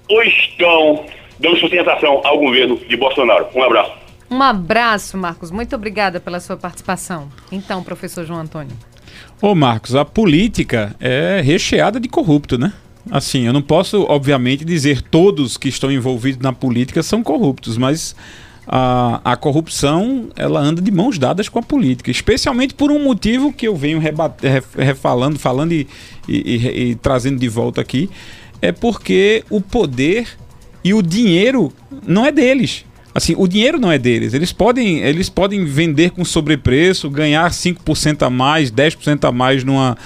ou 0.09 0.23
estão 0.23 1.05
dando 1.38 1.57
sustentação 1.59 2.20
ao 2.25 2.38
governo 2.38 2.77
de 2.77 2.97
Bolsonaro? 2.97 3.49
Um 3.55 3.62
abraço. 3.62 3.92
Um 4.31 4.42
abraço, 4.42 5.16
Marcos. 5.18 5.51
Muito 5.51 5.75
obrigada 5.75 6.20
pela 6.20 6.40
sua 6.40 6.57
participação. 6.57 7.29
Então, 7.51 7.83
professor 7.83 8.25
João 8.25 8.40
Antônio. 8.40 8.77
Ô, 9.40 9.55
Marcos, 9.55 9.94
a 9.94 10.05
política 10.05 10.94
é 11.01 11.40
recheada 11.44 12.01
de 12.01 12.09
corrupto, 12.09 12.57
né? 12.57 12.73
Assim, 13.11 13.47
eu 13.47 13.53
não 13.53 13.61
posso, 13.61 14.07
obviamente, 14.09 14.64
dizer 14.64 15.03
todos 15.03 15.59
que 15.59 15.68
estão 15.68 15.92
envolvidos 15.92 16.40
na 16.40 16.53
política 16.53 17.03
são 17.03 17.23
corruptos, 17.23 17.77
mas 17.77 18.16
a, 18.66 19.20
a 19.24 19.37
corrupção 19.37 20.29
ela 20.37 20.61
anda 20.61 20.81
de 20.81 20.90
mãos 20.90 21.18
dadas 21.18 21.48
com 21.48 21.59
a 21.59 21.62
política, 21.62 22.11
especialmente 22.11 22.74
por 22.74 22.90
um 22.90 23.03
motivo 23.03 23.53
que 23.53 23.68
eu 23.68 23.77
venho 23.77 24.00
refalando, 24.77 25.38
falando 25.38 25.72
e, 25.72 25.87
e, 26.29 26.57
e, 26.57 26.90
e 26.90 26.94
trazendo 26.94 27.38
de 27.38 27.48
volta 27.48 27.81
aqui, 27.81 28.09
é 28.62 28.72
porque 28.72 29.44
o 29.50 29.61
poder 29.61 30.29
e 30.83 30.94
o 30.94 31.03
dinheiro 31.03 31.72
não 32.07 32.24
é 32.24 32.33
deles. 32.33 32.85
Assim, 33.14 33.35
o 33.38 33.46
dinheiro 33.46 33.79
não 33.79 33.92
é 33.92 33.96
deles. 33.96 34.35
Eles 34.35 34.53
podem, 34.53 34.98
eles 34.98 35.29
podem 35.29 35.64
vender 35.64 36.11
com 36.11 36.24
sobrepreço, 36.24 37.09
ganhar 37.09 37.48
5% 37.48 38.27
a 38.27 38.31
mais, 38.31 38.72
10% 38.72 39.29
a 39.29 39.31
mais 39.31 39.62
numa 39.62 39.96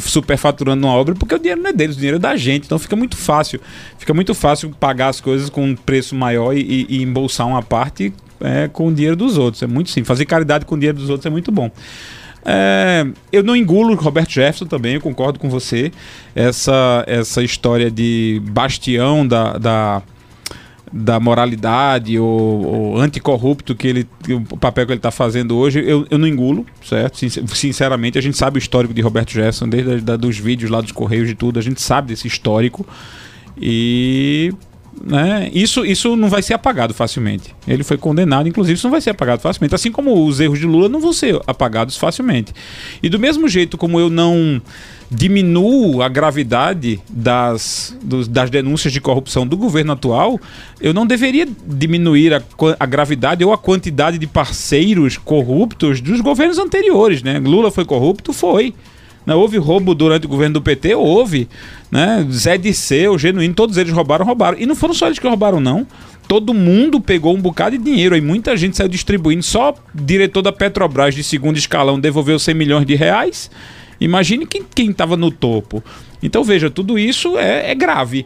superfaturando 0.00 0.82
numa 0.82 0.92
obra, 0.92 1.14
porque 1.14 1.34
o 1.34 1.38
dinheiro 1.38 1.62
não 1.62 1.70
é 1.70 1.72
deles, 1.72 1.96
o 1.96 1.98
dinheiro 1.98 2.16
é 2.18 2.20
da 2.20 2.36
gente. 2.36 2.66
Então 2.66 2.78
fica 2.78 2.94
muito 2.94 3.16
fácil. 3.16 3.58
Fica 3.96 4.12
muito 4.12 4.34
fácil 4.34 4.70
pagar 4.78 5.08
as 5.08 5.18
coisas 5.18 5.48
com 5.48 5.64
um 5.64 5.74
preço 5.74 6.14
maior 6.14 6.54
e, 6.54 6.84
e 6.90 7.02
embolsar 7.02 7.46
uma 7.46 7.62
parte 7.62 8.12
é, 8.38 8.68
com 8.68 8.88
o 8.88 8.92
dinheiro 8.92 9.16
dos 9.16 9.38
outros. 9.38 9.62
É 9.62 9.66
muito 9.66 9.88
simples. 9.88 10.08
Fazer 10.08 10.26
caridade 10.26 10.66
com 10.66 10.74
o 10.74 10.78
dinheiro 10.78 10.98
dos 10.98 11.08
outros 11.08 11.24
é 11.24 11.30
muito 11.30 11.50
bom. 11.50 11.70
É, 12.44 13.06
eu 13.32 13.42
não 13.42 13.56
engulo 13.56 13.94
Roberto 13.94 14.30
Jefferson 14.30 14.66
também, 14.66 14.94
eu 14.94 15.00
concordo 15.00 15.38
com 15.38 15.48
você. 15.48 15.90
Essa, 16.34 17.02
essa 17.06 17.42
história 17.42 17.90
de 17.90 18.42
bastião 18.44 19.26
da, 19.26 19.56
da 19.56 20.02
da 20.92 21.20
moralidade 21.20 22.18
ou, 22.18 22.66
ou 22.66 22.98
anticorrupto 22.98 23.74
que 23.74 23.86
ele 23.86 24.08
o 24.30 24.56
papel 24.56 24.86
que 24.86 24.92
ele 24.92 24.98
está 24.98 25.10
fazendo 25.10 25.56
hoje 25.56 25.82
eu, 25.84 26.06
eu 26.10 26.18
não 26.18 26.26
engulo 26.26 26.66
certo? 26.82 27.18
Sinceramente 27.48 28.18
a 28.18 28.20
gente 28.20 28.36
sabe 28.36 28.58
o 28.58 28.60
histórico 28.60 28.94
de 28.94 29.00
Roberto 29.00 29.32
Jefferson 29.32 29.68
desde 29.68 30.00
da, 30.00 30.16
dos 30.16 30.38
vídeos 30.38 30.70
lá 30.70 30.80
dos 30.80 30.92
correios 30.92 31.28
de 31.28 31.34
tudo 31.34 31.58
a 31.58 31.62
gente 31.62 31.80
sabe 31.80 32.08
desse 32.08 32.26
histórico. 32.26 32.86
E 33.60 34.52
né, 35.04 35.50
isso, 35.52 35.84
isso 35.84 36.16
não 36.16 36.28
vai 36.28 36.42
ser 36.42 36.54
apagado 36.54 36.94
facilmente. 36.94 37.54
Ele 37.66 37.84
foi 37.84 37.96
condenado, 37.96 38.48
inclusive, 38.48 38.74
isso 38.74 38.86
não 38.86 38.90
vai 38.90 39.00
ser 39.00 39.10
apagado 39.10 39.40
facilmente. 39.40 39.74
Assim 39.74 39.90
como 39.90 40.26
os 40.26 40.40
erros 40.40 40.58
de 40.58 40.66
Lula 40.66 40.88
não 40.88 41.00
vão 41.00 41.12
ser 41.12 41.40
apagados 41.46 41.96
facilmente. 41.96 42.52
E 43.02 43.08
do 43.08 43.18
mesmo 43.18 43.48
jeito 43.48 43.76
como 43.76 43.98
eu 43.98 44.10
não 44.10 44.60
diminuo 45.10 46.02
a 46.02 46.08
gravidade 46.08 47.00
das, 47.08 47.96
dos, 48.02 48.28
das 48.28 48.50
denúncias 48.50 48.92
de 48.92 49.00
corrupção 49.00 49.46
do 49.46 49.56
governo 49.56 49.92
atual, 49.92 50.38
eu 50.80 50.92
não 50.92 51.06
deveria 51.06 51.48
diminuir 51.66 52.34
a, 52.34 52.42
a, 52.78 52.86
gravidade 52.86 53.44
ou 53.44 53.52
a 53.52 53.58
quantidade 53.58 54.18
de 54.18 54.26
parceiros 54.26 55.16
corruptos 55.16 56.00
dos 56.00 56.20
governos 56.20 56.58
anteriores. 56.58 57.22
Né? 57.22 57.38
Lula 57.38 57.70
foi 57.70 57.84
corrupto? 57.84 58.32
Foi. 58.32 58.74
Né? 59.28 59.34
Houve 59.34 59.58
roubo 59.58 59.94
durante 59.94 60.24
o 60.24 60.28
governo 60.28 60.54
do 60.54 60.62
PT? 60.62 60.94
Houve. 60.94 61.50
Né? 61.90 62.26
Zé 62.32 62.56
Disseu, 62.56 63.18
Genuíno, 63.18 63.52
todos 63.52 63.76
eles 63.76 63.92
roubaram, 63.92 64.24
roubaram. 64.24 64.58
E 64.58 64.64
não 64.64 64.74
foram 64.74 64.94
só 64.94 65.04
eles 65.04 65.18
que 65.18 65.28
roubaram, 65.28 65.60
não. 65.60 65.86
Todo 66.26 66.54
mundo 66.54 66.98
pegou 66.98 67.36
um 67.36 67.40
bocado 67.40 67.76
de 67.76 67.84
dinheiro. 67.84 68.14
Aí 68.14 68.22
muita 68.22 68.56
gente 68.56 68.74
saiu 68.74 68.88
distribuindo. 68.88 69.42
Só 69.42 69.74
diretor 69.94 70.40
da 70.40 70.50
Petrobras 70.50 71.14
de 71.14 71.22
segundo 71.22 71.58
escalão 71.58 72.00
devolveu 72.00 72.38
100 72.38 72.54
milhões 72.54 72.86
de 72.86 72.94
reais. 72.94 73.50
Imagine 74.00 74.46
quem 74.46 74.90
estava 74.90 75.14
no 75.14 75.30
topo. 75.30 75.84
Então 76.22 76.42
veja, 76.42 76.70
tudo 76.70 76.98
isso 76.98 77.36
é, 77.36 77.70
é 77.70 77.74
grave. 77.74 78.24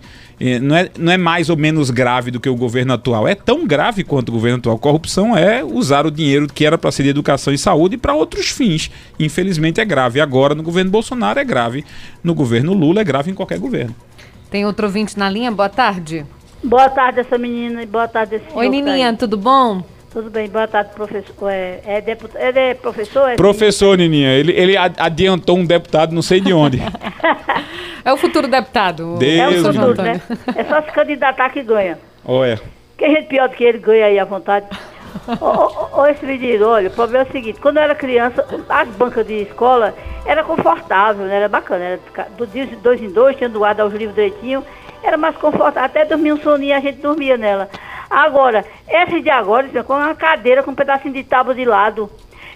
Não, 0.60 0.76
é, 0.76 0.90
não 0.98 1.12
é 1.12 1.16
mais 1.16 1.48
ou 1.48 1.56
menos 1.56 1.90
grave 1.90 2.30
do 2.30 2.40
que 2.40 2.48
o 2.48 2.56
governo 2.56 2.92
atual. 2.92 3.28
É 3.28 3.34
tão 3.34 3.66
grave 3.66 4.02
quanto 4.04 4.30
o 4.30 4.32
governo 4.32 4.58
atual. 4.58 4.78
Corrupção 4.78 5.36
é 5.36 5.62
usar 5.62 6.06
o 6.06 6.10
dinheiro 6.10 6.46
que 6.46 6.64
era 6.64 6.76
para 6.76 6.90
ser 6.90 7.04
de 7.04 7.10
educação 7.10 7.52
e 7.52 7.58
saúde 7.58 7.96
para 7.96 8.14
outros 8.14 8.48
fins. 8.48 8.90
Infelizmente 9.18 9.80
é 9.80 9.84
grave. 9.84 10.20
Agora 10.20 10.54
no 10.54 10.62
governo 10.62 10.90
Bolsonaro 10.90 11.38
é 11.38 11.44
grave. 11.44 11.84
No 12.22 12.34
governo 12.34 12.72
Lula 12.72 13.00
é 13.00 13.04
grave 13.04 13.30
em 13.30 13.34
qualquer 13.34 13.58
governo. 13.58 13.94
Tem 14.50 14.66
outro 14.66 14.86
ouvinte 14.86 15.18
na 15.18 15.30
linha? 15.30 15.50
Boa 15.50 15.68
tarde. 15.68 16.26
Boa 16.62 16.88
tarde, 16.88 17.20
essa 17.20 17.36
menina, 17.36 17.82
e 17.82 17.86
boa 17.86 18.06
tarde, 18.06 18.36
esse 18.36 18.46
Oi, 18.54 18.68
Nininha, 18.68 19.16
tudo 19.16 19.36
bom? 19.36 19.82
Tudo 20.12 20.28
bem, 20.28 20.46
boa 20.46 20.68
tarde, 20.68 20.90
professor. 20.94 21.50
É, 21.50 21.80
é, 21.86 22.00
deput... 22.02 22.34
ele 22.36 22.58
é 22.58 22.74
professor? 22.74 23.30
É 23.30 23.36
professor, 23.36 23.96
Nininha. 23.96 24.28
Ele, 24.34 24.52
ele 24.52 24.76
adiantou 24.76 25.56
um 25.56 25.64
deputado, 25.64 26.14
não 26.14 26.20
sei 26.20 26.38
de 26.38 26.52
onde. 26.52 26.78
é 28.04 28.12
o 28.12 28.18
futuro 28.18 28.46
deputado. 28.46 29.16
Deus 29.16 29.54
é 29.54 29.60
o 29.70 29.72
futuro, 29.72 30.02
né? 30.02 30.20
É 30.54 30.64
só 30.64 30.82
se 30.82 30.92
candidatar 30.92 31.48
que 31.48 31.62
ganha. 31.62 31.98
Olha. 32.26 32.60
Que 32.98 33.08
gente 33.08 33.26
pior 33.26 33.48
do 33.48 33.54
que 33.54 33.64
ele 33.64 33.78
ganha 33.78 34.04
aí 34.04 34.18
à 34.18 34.24
vontade. 34.26 34.66
Ô, 35.40 36.04
esse 36.06 36.26
menino, 36.26 36.66
olha, 36.68 36.88
o 36.88 36.92
problema 36.92 37.24
é 37.24 37.28
o 37.28 37.32
seguinte, 37.32 37.58
quando 37.60 37.78
eu 37.78 37.82
era 37.82 37.94
criança, 37.94 38.46
as 38.68 38.88
bancas 38.88 39.26
de 39.26 39.42
escola 39.42 39.94
era 40.26 40.44
confortável, 40.44 41.24
né? 41.24 41.36
Era 41.36 41.48
bacana, 41.48 41.84
era 41.84 42.00
do 42.36 42.46
dia 42.46 42.66
de 42.66 42.76
dois 42.76 43.00
em 43.00 43.10
dois, 43.10 43.36
tinha 43.36 43.48
doado 43.48 43.82
os 43.84 43.94
livros 43.94 44.14
direitinho, 44.14 44.62
era 45.02 45.16
mais 45.16 45.34
confortável. 45.36 45.84
Até 45.84 46.04
dormir 46.04 46.34
um 46.34 46.40
soninho, 46.40 46.76
a 46.76 46.80
gente 46.80 47.00
dormia 47.00 47.38
nela. 47.38 47.70
Agora, 48.12 48.62
essa 48.86 49.22
de 49.22 49.30
agora, 49.30 49.66
com 49.84 49.94
uma 49.94 50.14
cadeira 50.14 50.62
com 50.62 50.72
um 50.72 50.74
pedacinho 50.74 51.14
de 51.14 51.24
tábua 51.24 51.54
de 51.54 51.64
lado. 51.64 52.10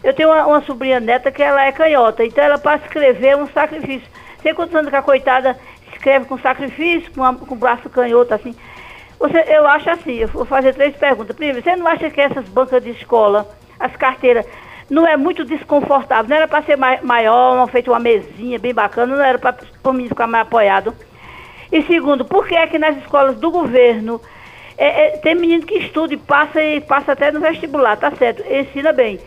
Eu 0.04 0.12
tenho 0.12 0.28
uma, 0.28 0.46
uma 0.46 0.60
sobrinha 0.60 1.00
neta 1.00 1.32
que 1.32 1.42
ela 1.42 1.64
é 1.64 1.72
canhota, 1.72 2.22
então 2.22 2.44
ela 2.44 2.58
para 2.58 2.76
escrever 2.76 3.28
é 3.28 3.36
um 3.38 3.46
sacrifício. 3.46 4.06
Sei 4.42 4.52
quantos 4.52 4.74
anos 4.74 4.90
que 4.90 4.96
a 4.96 5.00
coitada 5.00 5.58
escreve 5.90 6.26
com 6.26 6.38
sacrifício, 6.38 7.10
com, 7.10 7.34
com 7.38 7.54
o 7.54 7.58
braço 7.58 7.88
canhoto, 7.88 8.34
assim. 8.34 8.54
Você, 9.18 9.46
eu 9.48 9.66
acho 9.66 9.88
assim, 9.88 10.16
eu 10.16 10.28
vou 10.28 10.44
fazer 10.44 10.74
três 10.74 10.94
perguntas. 10.94 11.34
Primeiro, 11.34 11.62
você 11.62 11.74
não 11.74 11.86
acha 11.86 12.10
que 12.10 12.20
essas 12.20 12.46
bancas 12.50 12.84
de 12.84 12.90
escola, 12.90 13.48
as 13.80 13.96
carteiras, 13.96 14.44
não 14.90 15.06
é 15.06 15.16
muito 15.16 15.42
desconfortável? 15.42 16.28
Não 16.28 16.36
era 16.36 16.46
para 16.46 16.64
ser 16.64 16.76
mai, 16.76 17.00
maior, 17.00 17.66
feito 17.70 17.90
uma 17.90 17.98
mesinha 17.98 18.58
bem 18.58 18.74
bacana, 18.74 19.16
não 19.16 19.24
era 19.24 19.38
para 19.38 19.56
o 19.84 19.92
menino 19.92 20.10
ficar 20.10 20.26
mais 20.26 20.46
apoiado? 20.46 20.94
E 21.72 21.82
segundo, 21.84 22.26
por 22.26 22.46
que 22.46 22.54
é 22.54 22.66
que 22.66 22.78
nas 22.78 22.94
escolas 22.98 23.36
do 23.36 23.50
governo 23.50 24.20
é, 24.76 25.06
é, 25.06 25.10
tem 25.18 25.34
menino 25.34 25.64
que 25.64 25.78
estuda 25.78 26.14
e 26.14 26.16
passa, 26.16 26.62
e 26.62 26.80
passa 26.80 27.12
até 27.12 27.30
no 27.32 27.40
vestibular, 27.40 27.96
tá 27.96 28.10
certo, 28.12 28.42
ensina 28.50 28.92
bem. 28.92 29.18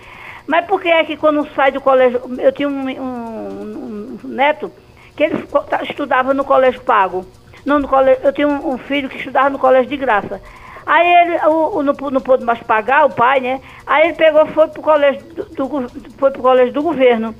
Mas 0.45 0.65
por 0.65 0.81
que 0.81 0.89
é 0.89 1.03
que 1.03 1.17
quando 1.17 1.47
sai 1.53 1.71
do 1.71 1.81
colégio, 1.81 2.21
eu 2.39 2.51
tinha 2.51 2.67
um, 2.67 2.89
um, 2.89 4.19
um 4.23 4.27
neto 4.27 4.71
que 5.15 5.23
ele 5.23 5.43
tá, 5.69 5.83
estudava 5.83 6.33
no 6.33 6.43
colégio 6.43 6.81
pago. 6.81 7.25
Não, 7.65 7.79
no 7.79 7.87
colégio, 7.87 8.23
eu 8.23 8.33
tinha 8.33 8.47
um, 8.47 8.73
um, 8.73 8.77
filho 8.77 9.09
que 9.09 9.17
estudava 9.17 9.49
no 9.49 9.59
colégio 9.59 9.89
de 9.89 9.97
graça. 9.97 10.41
Aí 10.85 11.07
ele 11.07 11.37
o, 11.45 11.77
o, 11.77 11.83
não, 11.83 11.93
não 11.93 12.21
pôde 12.21 12.43
mais 12.43 12.59
pagar, 12.63 13.05
o 13.05 13.09
pai, 13.09 13.39
né? 13.41 13.61
Aí 13.85 14.07
ele 14.07 14.13
pegou 14.13 14.45
foi 14.47 14.67
pro 14.69 14.81
colégio 14.81 15.21
do, 15.33 15.43
do, 15.67 15.89
foi 16.17 16.31
pro 16.31 16.41
colégio 16.41 16.73
do 16.73 16.81
governo. 16.81 17.35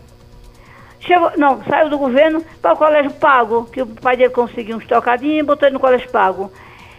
Chegou, 1.00 1.32
não, 1.38 1.64
saiu 1.64 1.90
do 1.90 1.98
governo 1.98 2.44
para 2.62 2.74
o 2.74 2.78
colégio 2.78 3.12
pago, 3.12 3.66
que 3.72 3.82
o 3.82 3.88
pai 3.88 4.18
dele 4.18 4.30
conseguiu 4.30 4.78
uns 4.78 4.86
trocadinhos 4.86 5.40
e 5.40 5.44
botou 5.44 5.68
ele 5.68 5.74
no 5.74 5.80
colégio 5.80 6.10
pago. 6.12 6.52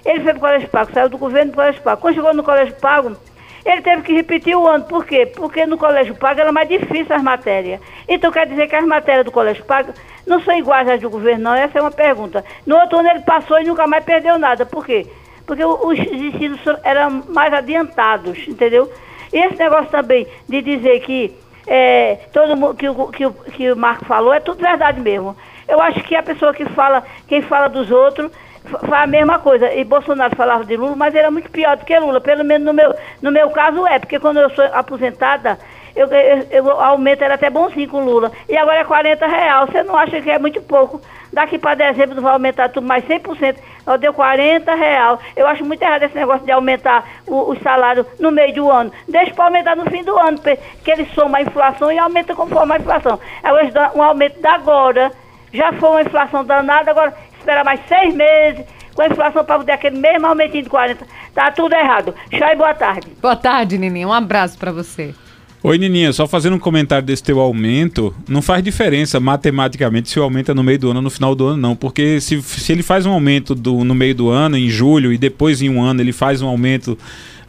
Ele 0.04 0.20
foi 0.20 0.32
para 0.32 0.36
o 0.36 0.40
colégio 0.40 0.68
pago, 0.68 0.92
saiu 0.92 1.08
do 1.08 1.18
governo 1.18 1.52
para 1.52 1.60
o 1.60 1.62
colégio 1.62 1.82
pago. 1.82 2.00
Quando 2.00 2.14
chegou 2.14 2.34
no 2.34 2.42
colégio 2.42 2.74
pago, 2.76 3.16
Ele 3.64 3.82
teve 3.82 4.02
que 4.02 4.14
repetir 4.14 4.56
o 4.56 4.66
ano. 4.66 4.84
Por 4.84 5.04
quê? 5.04 5.26
Porque 5.26 5.66
no 5.66 5.76
colégio 5.76 6.14
pago 6.14 6.40
era 6.40 6.52
mais 6.52 6.68
difícil 6.68 7.14
as 7.14 7.22
matérias. 7.22 7.80
Então 8.08 8.32
quer 8.32 8.46
dizer 8.46 8.68
que 8.68 8.76
as 8.76 8.86
matérias 8.86 9.24
do 9.24 9.32
colégio 9.32 9.64
pago 9.64 9.92
não 10.26 10.40
são 10.42 10.56
iguais 10.56 10.88
às 10.88 11.00
do 11.00 11.10
governo, 11.10 11.44
não. 11.44 11.54
Essa 11.54 11.78
é 11.78 11.82
uma 11.82 11.90
pergunta. 11.90 12.44
No 12.66 12.76
outro 12.76 12.98
ano 12.98 13.10
ele 13.10 13.20
passou 13.20 13.60
e 13.60 13.64
nunca 13.64 13.86
mais 13.86 14.04
perdeu 14.04 14.38
nada. 14.38 14.64
Por 14.64 14.84
quê? 14.84 15.06
Porque 15.46 15.64
os 15.64 15.98
ensinos 15.98 16.60
eram 16.84 17.24
mais 17.28 17.52
adiantados, 17.52 18.38
entendeu? 18.46 18.90
E 19.32 19.38
esse 19.38 19.58
negócio 19.58 19.90
também 19.90 20.26
de 20.48 20.62
dizer 20.62 21.00
que 21.00 21.34
é, 21.66 22.16
todo 22.32 22.56
mundo 22.56 22.74
que 22.74 22.86
que, 23.16 23.26
o, 23.26 23.32
que 23.32 23.72
o 23.72 23.76
Marco 23.76 24.04
falou 24.04 24.32
é 24.32 24.40
tudo 24.40 24.60
verdade 24.60 25.00
mesmo. 25.00 25.36
Eu 25.68 25.80
acho 25.80 26.02
que 26.02 26.16
a 26.16 26.22
pessoa 26.22 26.52
que 26.52 26.64
fala, 26.66 27.04
quem 27.28 27.42
fala 27.42 27.68
dos 27.68 27.90
outros, 27.90 28.30
faz 28.64 29.04
a 29.04 29.06
mesma 29.06 29.38
coisa. 29.38 29.72
E 29.72 29.84
Bolsonaro 29.84 30.36
falava 30.36 30.64
de 30.64 30.76
Lula, 30.76 30.96
mas 30.96 31.14
era 31.14 31.30
muito 31.30 31.50
pior 31.50 31.76
do 31.76 31.84
que 31.84 31.98
Lula. 31.98 32.20
Pelo 32.20 32.44
menos 32.44 32.66
no 32.66 32.72
meu, 32.72 32.94
no 33.22 33.32
meu 33.32 33.50
caso 33.50 33.86
é, 33.86 33.98
porque 33.98 34.18
quando 34.18 34.38
eu 34.38 34.50
sou 34.50 34.64
aposentada, 34.72 35.58
eu, 35.94 36.06
eu, 36.06 36.46
eu, 36.50 36.80
aumento 36.80 37.22
era 37.22 37.34
até 37.34 37.50
bonzinho 37.50 37.88
com 37.88 38.04
Lula. 38.04 38.30
E 38.48 38.56
agora 38.56 38.78
é 38.78 38.84
40 38.84 39.26
reais. 39.26 39.70
Você 39.70 39.82
não 39.82 39.96
acha 39.96 40.20
que 40.20 40.30
é 40.30 40.38
muito 40.38 40.60
pouco? 40.62 41.00
Daqui 41.32 41.58
para 41.58 41.74
dezembro 41.74 42.16
não 42.16 42.22
vai 42.22 42.32
aumentar 42.32 42.68
tudo 42.68 42.86
mais 42.86 43.04
100%. 43.04 43.56
Eu 43.86 43.98
deu 43.98 44.12
40 44.12 44.74
reais. 44.74 45.18
Eu 45.36 45.46
acho 45.46 45.64
muito 45.64 45.82
errado 45.82 46.02
esse 46.02 46.14
negócio 46.14 46.44
de 46.44 46.52
aumentar 46.52 47.08
o, 47.26 47.50
o 47.50 47.60
salário 47.60 48.06
no 48.18 48.30
meio 48.30 48.54
do 48.54 48.70
ano. 48.70 48.92
Deixa 49.08 49.34
para 49.34 49.44
aumentar 49.44 49.76
no 49.76 49.84
fim 49.90 50.02
do 50.04 50.16
ano, 50.18 50.38
porque 50.38 50.90
ele 50.90 51.06
soma 51.14 51.38
a 51.38 51.42
inflação 51.42 51.90
e 51.90 51.98
aumenta 51.98 52.34
conforme 52.34 52.74
a 52.74 52.78
inflação. 52.78 53.18
Agora, 53.42 53.92
um 53.94 54.02
aumento 54.02 54.40
da 54.40 54.54
agora. 54.54 55.12
Já 55.52 55.72
foi 55.72 55.88
uma 55.88 56.02
inflação 56.02 56.44
danada, 56.44 56.92
agora 56.92 57.12
espera 57.40 57.64
mais 57.64 57.80
seis 57.88 58.14
meses 58.14 58.64
com 58.94 59.02
a 59.02 59.06
inflação 59.08 59.44
para 59.44 59.58
poder 59.58 59.72
aquele 59.72 59.98
mesmo 59.98 60.26
aumentinho 60.26 60.64
de 60.64 60.70
40. 60.70 61.06
Tá 61.34 61.50
tudo 61.50 61.74
errado. 61.74 62.14
Tchau 62.30 62.48
e 62.52 62.56
boa 62.56 62.74
tarde. 62.74 63.08
Boa 63.20 63.36
tarde, 63.36 63.78
Nininha. 63.78 64.06
Um 64.06 64.12
abraço 64.12 64.58
para 64.58 64.70
você. 64.70 65.14
Oi, 65.62 65.76
Nininha, 65.76 66.10
só 66.10 66.26
fazendo 66.26 66.56
um 66.56 66.58
comentário 66.58 67.06
desse 67.06 67.22
teu 67.22 67.38
aumento, 67.38 68.14
não 68.26 68.40
faz 68.40 68.64
diferença 68.64 69.20
matematicamente 69.20 70.08
se 70.08 70.18
o 70.18 70.22
aumento 70.22 70.50
é 70.50 70.54
no 70.54 70.62
meio 70.62 70.78
do 70.78 70.88
ano 70.88 71.00
ou 71.00 71.02
no 71.02 71.10
final 71.10 71.34
do 71.34 71.46
ano, 71.46 71.60
não. 71.60 71.76
Porque 71.76 72.18
se, 72.18 72.40
se 72.40 72.72
ele 72.72 72.82
faz 72.82 73.04
um 73.04 73.12
aumento 73.12 73.54
do, 73.54 73.84
no 73.84 73.94
meio 73.94 74.14
do 74.14 74.30
ano, 74.30 74.56
em 74.56 74.70
julho, 74.70 75.12
e 75.12 75.18
depois 75.18 75.60
em 75.60 75.68
um 75.68 75.82
ano 75.82 76.00
ele 76.00 76.12
faz 76.12 76.40
um 76.40 76.48
aumento 76.48 76.96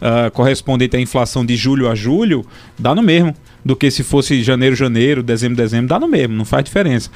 uh, 0.02 0.30
correspondente 0.32 0.98
à 0.98 1.00
inflação 1.00 1.46
de 1.46 1.56
julho 1.56 1.90
a 1.90 1.96
julho, 1.96 2.46
dá 2.78 2.94
no 2.94 3.02
mesmo. 3.02 3.34
Do 3.64 3.78
que 3.78 3.90
se 3.90 4.04
fosse 4.04 4.44
janeiro, 4.44 4.76
janeiro, 4.76 5.24
dezembro, 5.24 5.56
dezembro, 5.56 5.88
dá 5.88 6.00
no 6.00 6.08
mesmo, 6.08 6.36
não 6.36 6.46
faz 6.46 6.66
diferença. 6.66 7.10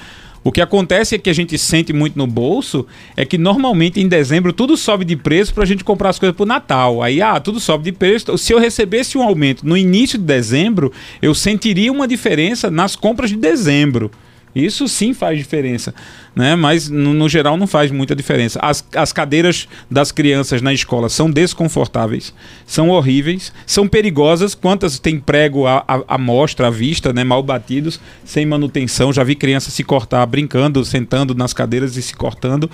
O 0.46 0.52
que 0.52 0.62
acontece 0.62 1.16
é 1.16 1.18
que 1.18 1.28
a 1.28 1.34
gente 1.34 1.58
sente 1.58 1.92
muito 1.92 2.20
no 2.20 2.28
bolso 2.28 2.86
é 3.18 3.26
que 3.26 3.36
normalmente 3.36 4.00
em 4.00 4.08
dezembro 4.08 4.54
tudo 4.54 4.78
sobe 4.78 5.04
de 5.04 5.16
preço 5.16 5.52
para 5.52 5.64
a 5.64 5.66
gente 5.66 5.84
comprar 5.84 6.10
as 6.10 6.20
coisas 6.20 6.36
para 6.36 6.44
o 6.44 6.46
Natal. 6.46 7.02
Aí, 7.02 7.20
ah, 7.20 7.40
tudo 7.40 7.60
sobe 7.60 7.86
de 7.86 7.92
preço. 7.92 8.38
Se 8.38 8.54
eu 8.54 8.60
recebesse 8.60 9.18
um 9.18 9.24
aumento 9.24 9.66
no 9.66 9.76
início 9.76 10.20
de 10.20 10.24
dezembro, 10.24 10.94
eu 11.20 11.34
sentiria 11.34 11.92
uma 11.92 12.08
diferença 12.08 12.70
nas 12.70 12.96
compras 12.96 13.32
de 13.32 13.38
dezembro. 13.38 14.12
Isso 14.56 14.88
sim 14.88 15.14
faz 15.14 15.38
diferença, 15.38 15.94
né? 16.34 16.56
mas 16.56 16.90
no, 16.90 17.14
no, 17.14 17.28
geral 17.28 17.58
não 17.58 17.68
faz 17.68 17.92
muita 17.92 18.16
diferença. 18.16 18.58
As, 18.62 18.88
as 18.96 19.12
cadeiras 19.12 19.68
das 19.92 20.14
crianças 20.14 20.62
na 20.62 20.74
escola 20.74 21.10
são 21.10 21.30
desconfortáveis, 21.30 22.34
são 22.66 22.90
horríveis, 22.90 23.52
são 23.66 23.86
perigosas. 23.86 24.56
Quantas 24.56 24.98
tem 24.98 25.20
prego 25.20 25.68
à, 25.68 26.18
mostra, 26.18 26.68
à 26.68 26.70
vista, 26.70 27.12
né? 27.12 27.26
mal 27.26 27.44
batidos, 27.44 28.00
sem 28.24 28.46
manutenção? 28.46 29.12
Já 29.12 29.26
vi 29.26 29.36
crianças 29.36 29.74
se 29.74 29.84
cortar 29.84 30.26
brincando, 30.26 30.86
sentando 30.86 31.36
nas 31.36 31.52
cadeiras 31.52 31.98
e 31.98 32.02
se 32.02 32.16
cortando. 32.16 32.72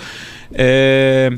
É... 0.53 1.31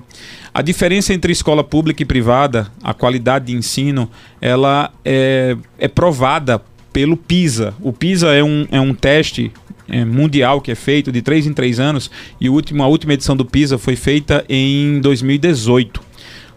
A 0.54 0.62
diferença 0.62 1.14
entre 1.14 1.32
escola 1.32 1.64
pública 1.64 2.04
e 2.04 2.06
privada, 2.06 2.68
a 2.84 2.94
qualidade 2.94 3.46
de 3.46 3.56
ensino, 3.56 4.08
ela 4.40 4.92
é, 5.04 5.58
é 5.80 5.88
provada 5.88 6.62
pelo 6.92 7.18
PISA. 7.18 7.74
O 7.82 7.92
PISA 7.92 8.28
é 8.34 8.44
um, 8.44 8.68
é 8.72 8.80
um 8.80 8.94
teste 8.94 9.52
é, 9.88 10.06
mundial 10.06 10.62
que 10.62 10.72
é 10.72 10.76
feito 10.76 11.12
de 11.12 11.22
três 11.22 11.46
em 11.46 11.54
três 11.54 11.80
anos 11.80 12.10
e 12.40 12.50
o 12.50 12.54
último, 12.54 12.84
a 12.84 12.88
última 12.88 13.14
edição 13.14 13.36
do 13.36 13.46
PISA 13.46 13.78
foi 13.78 13.96
feita 13.96 14.46
em 14.48 15.00
2018. 15.02 16.14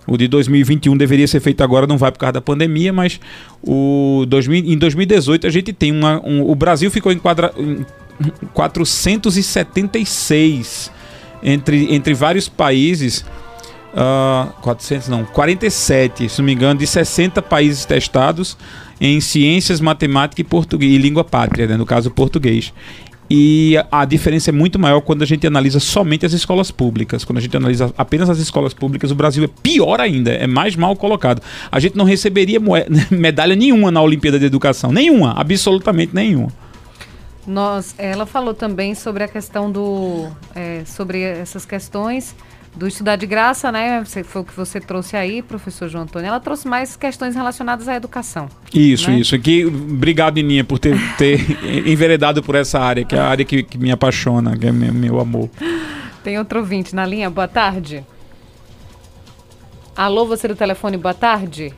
O 0.06 0.16
de 0.16 0.28
2021 0.28 0.96
deveria 0.96 1.26
ser 1.26 1.40
feito 1.40 1.64
agora, 1.64 1.86
não 1.86 1.98
vai 1.98 2.12
por 2.12 2.20
causa 2.20 2.34
da 2.34 2.40
pandemia, 2.40 2.92
mas 2.92 3.18
o 3.60 4.24
2000, 4.28 4.72
em 4.72 4.78
2018 4.78 5.44
a 5.46 5.50
gente 5.50 5.72
tem 5.72 5.90
uma. 5.90 6.20
Um, 6.24 6.48
o 6.48 6.54
Brasil 6.54 6.88
ficou 6.92 7.10
em, 7.10 7.18
quadra, 7.18 7.52
em 7.58 7.84
476 8.54 10.92
entre, 11.42 11.92
entre 11.92 12.14
vários 12.14 12.48
países. 12.48 13.24
Uh, 13.92 14.52
400 14.60 15.08
não, 15.08 15.24
47, 15.24 16.28
se 16.28 16.38
não 16.38 16.44
me 16.44 16.52
engano, 16.52 16.78
de 16.78 16.86
60 16.86 17.40
países 17.40 17.86
testados 17.86 18.54
em 19.00 19.18
ciências, 19.22 19.80
matemática 19.80 20.38
e 20.40 20.44
português 20.44 20.92
e 20.92 20.98
língua 20.98 21.24
pátria, 21.24 21.66
né, 21.66 21.78
no 21.78 21.86
caso 21.86 22.10
português. 22.10 22.74
E 23.28 23.76
a 23.90 24.04
diferença 24.04 24.50
é 24.50 24.52
muito 24.52 24.78
maior 24.78 25.00
quando 25.00 25.22
a 25.22 25.26
gente 25.26 25.46
analisa 25.46 25.80
somente 25.80 26.24
as 26.24 26.32
escolas 26.32 26.70
públicas. 26.70 27.24
Quando 27.24 27.38
a 27.38 27.40
gente 27.40 27.56
analisa 27.56 27.92
apenas 27.98 28.30
as 28.30 28.38
escolas 28.38 28.72
públicas, 28.72 29.10
o 29.10 29.14
Brasil 29.14 29.44
é 29.44 29.48
pior 29.62 30.00
ainda, 30.00 30.30
é 30.30 30.46
mais 30.46 30.76
mal 30.76 30.94
colocado. 30.94 31.42
A 31.70 31.80
gente 31.80 31.96
não 31.96 32.04
receberia 32.04 32.60
medalha 33.10 33.56
nenhuma 33.56 33.90
na 33.90 34.00
Olimpíada 34.00 34.38
de 34.38 34.44
Educação, 34.44 34.92
nenhuma, 34.92 35.32
absolutamente 35.32 36.14
nenhuma. 36.14 36.52
Nós, 37.46 37.94
ela 37.96 38.26
falou 38.26 38.54
também 38.54 38.94
sobre 38.94 39.22
a 39.22 39.28
questão 39.28 39.70
do, 39.70 40.28
é, 40.54 40.82
sobre 40.84 41.22
essas 41.22 41.64
questões 41.64 42.34
do 42.76 42.86
Estudar 42.86 43.16
de 43.16 43.26
Graça, 43.26 43.72
né? 43.72 44.04
Foi 44.04 44.42
o 44.42 44.44
que 44.44 44.54
você 44.54 44.78
trouxe 44.78 45.16
aí, 45.16 45.40
professor 45.40 45.88
João 45.88 46.04
Antônio. 46.04 46.28
Ela 46.28 46.38
trouxe 46.38 46.68
mais 46.68 46.94
questões 46.94 47.34
relacionadas 47.34 47.88
à 47.88 47.96
educação. 47.96 48.48
Isso, 48.72 49.10
né? 49.10 49.18
isso. 49.18 49.34
Aqui, 49.34 49.64
obrigado, 49.64 50.38
Ininha, 50.38 50.62
por 50.62 50.78
ter, 50.78 50.96
ter 51.16 51.40
enveredado 51.88 52.42
por 52.42 52.54
essa 52.54 52.78
área, 52.78 53.04
que 53.04 53.14
é 53.14 53.18
a 53.18 53.26
área 53.26 53.44
que, 53.44 53.62
que 53.62 53.78
me 53.78 53.90
apaixona, 53.90 54.56
que 54.56 54.66
é 54.66 54.72
meu, 54.72 54.92
meu 54.92 55.18
amor. 55.18 55.48
Tem 56.22 56.38
outro 56.38 56.60
ouvinte 56.60 56.94
na 56.94 57.06
linha, 57.06 57.30
boa 57.30 57.48
tarde. 57.48 58.04
Alô, 59.96 60.26
você 60.26 60.46
do 60.46 60.54
telefone, 60.54 60.98
boa 60.98 61.14
tarde. 61.14 61.72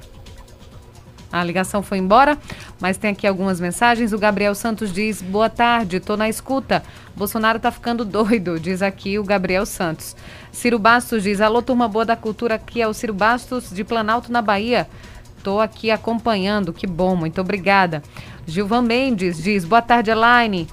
A 1.31 1.45
ligação 1.45 1.83
foi 1.83 1.99
embora, 1.99 2.39
mas 2.81 2.97
tem 2.97 3.11
aqui 3.11 3.27
algumas 3.27 3.61
mensagens. 3.61 4.13
O 4.13 4.19
Gabriel 4.19 4.55
Santos 4.55 4.93
diz: 4.93 5.21
Boa 5.21 5.51
tarde, 5.51 6.01
tô 6.01 6.17
na 6.17 6.29
escuta. 6.29 6.83
Bolsonaro 7.15 7.61
tá 7.61 7.71
ficando 7.71 8.05
doido, 8.07 8.59
diz 8.59 8.81
aqui 8.81 9.19
o 9.19 9.25
Gabriel 9.25 9.67
Santos. 9.67 10.17
Ciro 10.51 10.79
Bastos 10.79 11.23
diz: 11.23 11.41
Alô, 11.41 11.61
turma 11.61 11.87
boa 11.87 12.05
da 12.05 12.17
cultura, 12.17 12.55
aqui 12.55 12.81
é 12.81 12.89
o 12.89 12.95
Ciro 12.95 13.13
Bastos 13.13 13.71
de 13.71 13.85
Planalto, 13.85 14.33
na 14.33 14.41
Bahia. 14.41 14.89
Tô 15.43 15.61
aqui 15.61 15.91
acompanhando, 15.91 16.73
que 16.73 16.87
bom, 16.87 17.15
muito 17.15 17.41
obrigada. 17.41 18.03
Gilvan 18.47 18.83
Mendes 18.83 19.43
diz: 19.43 19.65
Boa 19.65 19.83
tarde, 19.83 20.11
Elaine. 20.11 20.67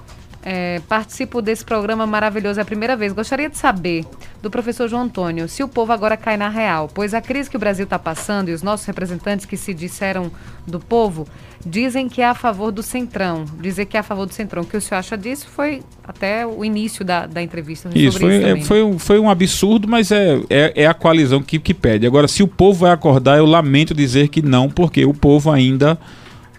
É, 0.48 0.80
participo 0.88 1.42
desse 1.42 1.64
programa 1.64 2.06
maravilhoso 2.06 2.60
é 2.60 2.62
a 2.62 2.64
primeira 2.64 2.94
vez. 2.94 3.12
Gostaria 3.12 3.50
de 3.50 3.58
saber 3.58 4.04
do 4.40 4.48
professor 4.48 4.86
João 4.86 5.02
Antônio 5.02 5.48
se 5.48 5.60
o 5.64 5.66
povo 5.66 5.92
agora 5.92 6.16
cai 6.16 6.36
na 6.36 6.48
real, 6.48 6.88
pois 6.94 7.14
a 7.14 7.20
crise 7.20 7.50
que 7.50 7.56
o 7.56 7.58
Brasil 7.58 7.82
está 7.82 7.98
passando 7.98 8.48
e 8.48 8.52
os 8.52 8.62
nossos 8.62 8.86
representantes 8.86 9.44
que 9.44 9.56
se 9.56 9.74
disseram 9.74 10.30
do 10.64 10.78
povo 10.78 11.26
dizem 11.66 12.08
que 12.08 12.22
é 12.22 12.26
a 12.26 12.34
favor 12.34 12.70
do 12.70 12.80
Centrão. 12.80 13.44
Dizer 13.60 13.86
que 13.86 13.96
é 13.96 14.00
a 14.00 14.04
favor 14.04 14.24
do 14.24 14.32
Centrão. 14.32 14.62
O 14.62 14.66
que 14.66 14.76
o 14.76 14.80
senhor 14.80 15.00
acha 15.00 15.18
disso 15.18 15.48
foi 15.48 15.82
até 16.04 16.46
o 16.46 16.64
início 16.64 17.04
da, 17.04 17.26
da 17.26 17.42
entrevista. 17.42 17.90
Isso, 17.92 18.20
foi, 18.20 18.36
isso 18.36 18.46
é, 18.46 18.60
foi, 18.60 18.82
um, 18.84 19.00
foi 19.00 19.18
um 19.18 19.28
absurdo, 19.28 19.88
mas 19.88 20.12
é, 20.12 20.40
é, 20.48 20.72
é, 20.76 20.86
a 20.86 20.94
coalizão 20.94 21.42
que, 21.42 21.58
que 21.58 21.74
pede. 21.74 22.06
Agora, 22.06 22.28
se 22.28 22.44
o 22.44 22.46
povo 22.46 22.82
vai 22.82 22.92
acordar, 22.92 23.36
eu 23.36 23.46
lamento 23.46 23.92
dizer 23.92 24.28
que 24.28 24.40
não, 24.42 24.70
porque 24.70 25.04
o 25.04 25.12
povo 25.12 25.50
ainda 25.50 25.98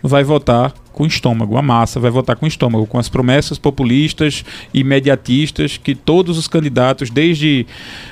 vai 0.03 0.25
votar 0.25 0.73
com 0.97 1.05
estômago. 1.05 1.55
A 1.57 1.61
massa 1.61 1.99
vai 1.99 2.09
votar 2.09 2.35
com 2.35 2.47
estômago, 2.47 2.87
com 2.87 2.97
as 2.97 3.07
promessas 3.07 3.59
populistas 3.59 4.43
e 4.73 4.79
imediatistas 4.79 5.77
que 5.77 5.93
todos 5.93 6.39
os 6.39 6.47
candidatos, 6.47 7.11
desde 7.11 7.67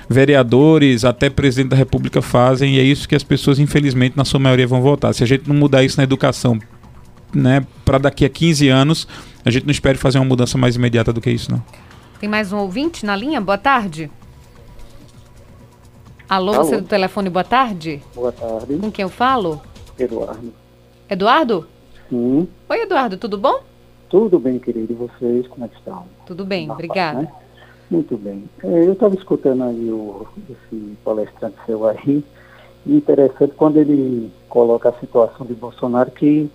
vereadores 0.08 1.04
até 1.04 1.28
presidente 1.28 1.72
da 1.72 1.76
República, 1.76 2.22
fazem, 2.22 2.76
e 2.76 2.80
é 2.80 2.84
isso 2.84 3.10
que 3.10 3.16
as 3.16 3.24
pessoas, 3.24 3.58
infelizmente, 3.58 4.16
na 4.16 4.24
sua 4.24 4.40
maioria, 4.40 4.68
vão 4.68 4.84
votar. 4.84 5.16
Se 5.16 5.24
a 5.24 5.26
gente 5.26 5.50
não 5.50 5.56
mudar 5.56 5.84
isso 5.84 5.98
na 5.98 6.04
educação, 6.04 6.60
né, 7.34 7.66
para 7.84 7.98
daqui 7.98 8.24
a 8.24 8.30
15 8.30 8.70
anos, 8.70 9.08
a 9.44 9.50
gente 9.50 9.64
não 9.66 9.72
espera 9.72 9.98
fazer 9.98 10.20
uma 10.20 10.26
mudança 10.26 10.56
mais 10.56 10.76
imediata 10.76 11.12
do 11.12 11.20
que 11.20 11.32
isso, 11.32 11.52
não. 11.52 11.64
Tem 12.20 12.30
mais 12.30 12.54
um 12.54 12.58
ouvinte 12.58 13.04
na 13.04 13.16
linha? 13.16 13.42
Boa 13.42 13.58
tarde. 13.58 14.12
Alô, 16.30 16.54
Alô, 16.54 16.64
você 16.64 16.78
do 16.78 16.88
telefone, 16.88 17.32
boa 17.32 17.44
tarde? 17.44 18.00
Boa 18.14 18.32
tarde. 18.32 18.76
Com 18.76 18.92
quem 18.92 19.02
eu 19.02 19.10
falo? 19.10 19.60
Eduardo. 19.98 20.54
Eduardo? 21.10 21.75
Sim. 22.10 22.48
Oi, 22.70 22.82
Eduardo, 22.82 23.18
tudo 23.18 23.38
bom? 23.38 23.62
Tudo 24.10 24.40
bem, 24.40 24.60
querido. 24.60 24.94
E 24.94 24.96
vocês, 24.96 25.48
como 25.48 25.66
é 25.66 25.68
que 25.68 25.76
estão? 25.76 26.06
Tudo 26.26 26.46
bem, 26.46 26.70
obrigada. 26.70 27.22
Né? 27.22 27.32
Muito 27.90 28.18
bem. 28.18 28.44
É, 28.64 28.86
eu 28.86 28.94
estava 28.94 29.16
escutando 29.16 29.64
aí 29.64 29.92
o, 29.92 30.28
esse 30.50 30.98
palestrante 31.04 31.58
seu 31.66 31.88
aí, 31.88 32.24
e 32.86 32.96
interessante 32.96 33.54
quando 33.56 33.78
ele 33.78 34.32
coloca 34.50 34.90
a 34.90 35.00
situação 35.00 35.46
de 35.46 35.54
Bolsonaro 35.54 36.12
que 36.12 36.50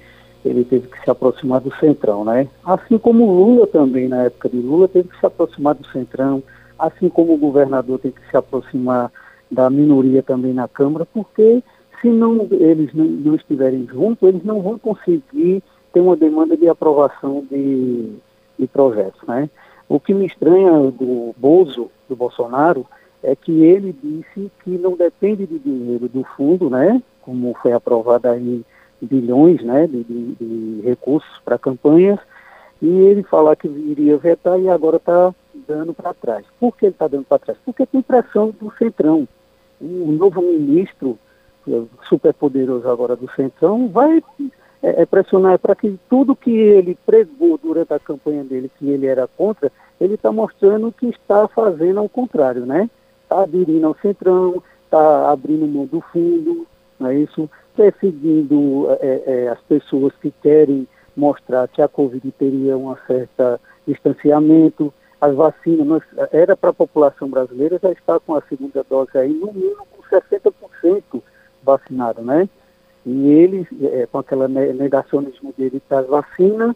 ele 0.44 0.64
teve 0.64 0.88
que 0.88 1.00
se 1.02 1.10
aproximar 1.10 1.60
do 1.60 1.74
Centrão, 1.76 2.24
né? 2.24 2.48
Assim 2.64 2.96
como 2.98 3.30
Lula 3.30 3.66
também, 3.66 4.08
na 4.08 4.24
época 4.24 4.48
de 4.48 4.56
Lula, 4.56 4.88
teve 4.88 5.08
que 5.08 5.18
se 5.18 5.26
aproximar 5.26 5.74
do 5.74 5.86
Centrão, 5.88 6.42
assim 6.78 7.08
como 7.08 7.34
o 7.34 7.38
governador 7.38 7.98
teve 7.98 8.14
que 8.14 8.30
se 8.30 8.36
aproximar 8.36 9.12
da 9.50 9.68
minoria 9.68 10.22
também 10.22 10.54
na 10.54 10.66
Câmara, 10.66 11.04
porque 11.04 11.62
se 12.00 12.08
não, 12.08 12.48
eles 12.50 12.92
não, 12.94 13.04
não 13.04 13.34
estiverem 13.34 13.86
juntos, 13.86 14.28
eles 14.28 14.42
não 14.44 14.60
vão 14.60 14.78
conseguir 14.78 15.62
ter 15.92 16.00
uma 16.00 16.16
demanda 16.16 16.56
de 16.56 16.68
aprovação 16.68 17.44
de, 17.50 18.12
de 18.58 18.66
projetos. 18.66 19.20
Né? 19.26 19.50
O 19.88 20.00
que 20.00 20.14
me 20.14 20.26
estranha 20.26 20.72
do 20.90 21.34
Bozo, 21.36 21.90
do 22.08 22.16
Bolsonaro, 22.16 22.86
é 23.22 23.36
que 23.36 23.62
ele 23.62 23.94
disse 24.02 24.50
que 24.64 24.70
não 24.70 24.96
depende 24.96 25.46
de 25.46 25.58
dinheiro 25.58 26.08
do 26.08 26.24
fundo, 26.36 26.70
né? 26.70 27.02
como 27.22 27.54
foi 27.60 27.72
aprovado 27.72 28.28
aí 28.28 28.64
bilhões 29.00 29.62
né? 29.62 29.86
de, 29.86 30.04
de, 30.04 30.34
de 30.34 30.80
recursos 30.82 31.38
para 31.44 31.58
campanhas, 31.58 32.18
e 32.80 32.88
ele 32.88 33.22
falar 33.22 33.56
que 33.56 33.68
iria 33.68 34.16
vetar 34.16 34.58
e 34.58 34.68
agora 34.68 34.96
está 34.96 35.34
dando 35.68 35.92
para 35.92 36.14
trás. 36.14 36.46
Por 36.58 36.74
que 36.76 36.86
ele 36.86 36.94
está 36.94 37.06
dando 37.06 37.24
para 37.24 37.38
trás? 37.38 37.58
Porque 37.64 37.84
tem 37.84 38.00
pressão 38.00 38.54
do 38.58 38.72
Centrão. 38.78 39.28
O 39.78 40.12
novo 40.12 40.40
ministro, 40.40 41.18
super 42.08 42.32
poderoso 42.34 42.88
agora 42.88 43.16
do 43.16 43.30
Centrão, 43.32 43.88
vai 43.88 44.22
é, 44.82 45.02
é 45.02 45.06
pressionar 45.06 45.58
para 45.58 45.74
que 45.74 45.98
tudo 46.08 46.36
que 46.36 46.50
ele 46.50 46.96
pregou 47.06 47.58
durante 47.58 47.92
a 47.92 47.98
campanha 47.98 48.44
dele, 48.44 48.70
que 48.78 48.88
ele 48.88 49.06
era 49.06 49.26
contra, 49.26 49.70
ele 50.00 50.14
está 50.14 50.32
mostrando 50.32 50.92
que 50.92 51.06
está 51.06 51.46
fazendo 51.48 52.00
ao 52.00 52.08
contrário, 52.08 52.64
né? 52.64 52.88
Está 53.22 53.42
aderindo 53.42 53.86
ao 53.86 53.96
Centrão, 54.00 54.62
está 54.84 55.30
abrindo 55.30 55.66
mão 55.66 55.86
do 55.86 56.00
fundo, 56.00 56.66
não 56.98 57.08
é 57.08 57.16
isso? 57.16 57.48
Perseguindo 57.76 58.86
é, 59.00 59.22
é, 59.26 59.48
as 59.48 59.60
pessoas 59.60 60.12
que 60.20 60.32
querem 60.42 60.88
mostrar 61.16 61.68
que 61.68 61.82
a 61.82 61.88
Covid 61.88 62.30
teria 62.32 62.76
um 62.76 62.94
certo 63.06 63.60
distanciamento, 63.86 64.92
as 65.20 65.34
vacinas, 65.34 65.86
nós, 65.86 66.02
era 66.32 66.56
para 66.56 66.70
a 66.70 66.74
população 66.74 67.28
brasileira 67.28 67.78
já 67.80 67.92
está 67.92 68.18
com 68.18 68.34
a 68.34 68.42
segunda 68.48 68.84
dose 68.88 69.16
aí, 69.18 69.32
no 69.32 69.52
mínimo 69.52 69.86
com 69.90 70.02
60% 70.02 71.22
vacinado, 71.62 72.22
né? 72.22 72.48
E 73.04 73.28
ele, 73.28 73.66
é, 73.82 74.06
com 74.06 74.18
aquela 74.18 74.46
negacionismo 74.48 75.54
dele 75.56 75.82
das 75.88 76.06
vacinas, 76.06 76.74